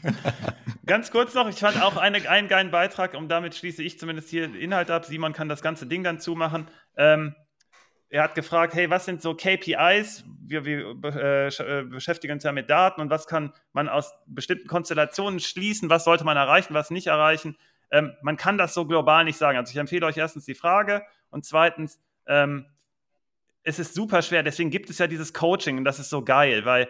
[0.87, 4.31] Ganz kurz noch, ich fand auch eine, einen geilen Beitrag, und damit schließe ich zumindest
[4.31, 5.05] hier Inhalt ab.
[5.05, 6.69] Simon kann das ganze Ding dann zumachen.
[6.97, 7.35] Ähm,
[8.09, 10.25] er hat gefragt, hey, was sind so KPIs?
[10.45, 14.67] Wir, wir äh, äh, beschäftigen uns ja mit Daten und was kann man aus bestimmten
[14.67, 15.91] Konstellationen schließen?
[15.91, 17.57] Was sollte man erreichen, was nicht erreichen?
[17.93, 19.59] Ähm, man kann das so global nicht sagen.
[19.59, 22.67] Also ich empfehle euch erstens die Frage und zweitens, ähm,
[23.63, 24.43] es ist super schwer.
[24.43, 26.89] Deswegen gibt es ja dieses Coaching und das ist so geil, weil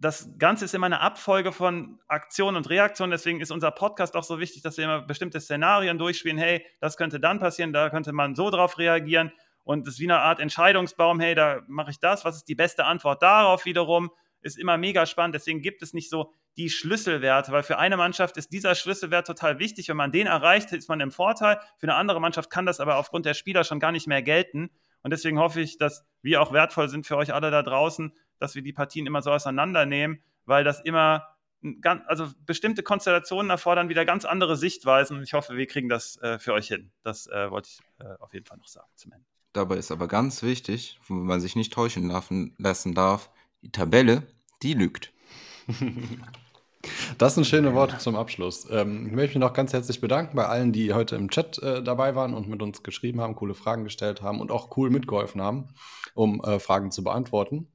[0.00, 3.10] das Ganze ist immer eine Abfolge von Aktion und Reaktion.
[3.10, 6.38] Deswegen ist unser Podcast auch so wichtig, dass wir immer bestimmte Szenarien durchspielen.
[6.38, 9.32] Hey, das könnte dann passieren, da könnte man so drauf reagieren.
[9.64, 11.20] Und es ist wie eine Art Entscheidungsbaum.
[11.20, 12.24] Hey, da mache ich das.
[12.24, 14.10] Was ist die beste Antwort darauf wiederum?
[14.40, 15.34] Ist immer mega spannend.
[15.34, 19.58] Deswegen gibt es nicht so die Schlüsselwerte, weil für eine Mannschaft ist dieser Schlüsselwert total
[19.58, 19.88] wichtig.
[19.88, 21.60] Wenn man den erreicht, ist man im Vorteil.
[21.76, 24.70] Für eine andere Mannschaft kann das aber aufgrund der Spieler schon gar nicht mehr gelten.
[25.02, 28.54] Und deswegen hoffe ich, dass wir auch wertvoll sind für euch alle da draußen, dass
[28.54, 31.26] wir die Partien immer so auseinandernehmen, weil das immer,
[31.80, 35.18] ganz, also bestimmte Konstellationen erfordern wieder ganz andere Sichtweisen.
[35.18, 36.90] Und ich hoffe, wir kriegen das äh, für euch hin.
[37.02, 39.24] Das äh, wollte ich äh, auf jeden Fall noch sagen zum Ende.
[39.52, 42.10] Dabei ist aber ganz wichtig, wo man sich nicht täuschen
[42.58, 43.30] lassen darf,
[43.62, 44.26] die Tabelle,
[44.62, 45.12] die lügt.
[47.16, 48.68] Das sind schöne Worte zum Abschluss.
[48.70, 51.82] Ähm, ich möchte mich noch ganz herzlich bedanken bei allen, die heute im Chat äh,
[51.82, 55.40] dabei waren und mit uns geschrieben haben, coole Fragen gestellt haben und auch cool mitgeholfen
[55.40, 55.68] haben,
[56.14, 57.72] um äh, Fragen zu beantworten.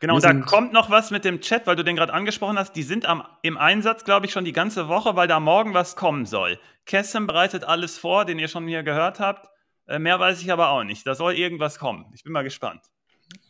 [0.00, 2.74] Genau, da kommt noch was mit dem Chat, weil du den gerade angesprochen hast.
[2.74, 5.96] Die sind am, im Einsatz, glaube ich, schon die ganze Woche, weil da morgen was
[5.96, 6.58] kommen soll.
[6.86, 9.48] Kessem bereitet alles vor, den ihr schon hier gehört habt.
[9.86, 11.06] Äh, mehr weiß ich aber auch nicht.
[11.06, 12.06] Da soll irgendwas kommen.
[12.14, 12.82] Ich bin mal gespannt.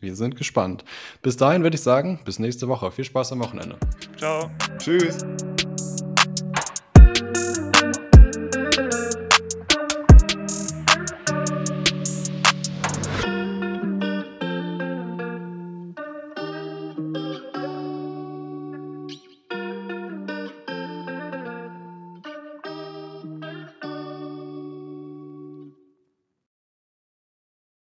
[0.01, 0.85] Wir sind gespannt.
[1.23, 2.91] Bis dahin würde ich sagen, bis nächste Woche.
[2.91, 3.77] Viel Spaß am Wochenende.
[4.19, 4.51] Ciao.
[4.79, 5.19] Tschüss.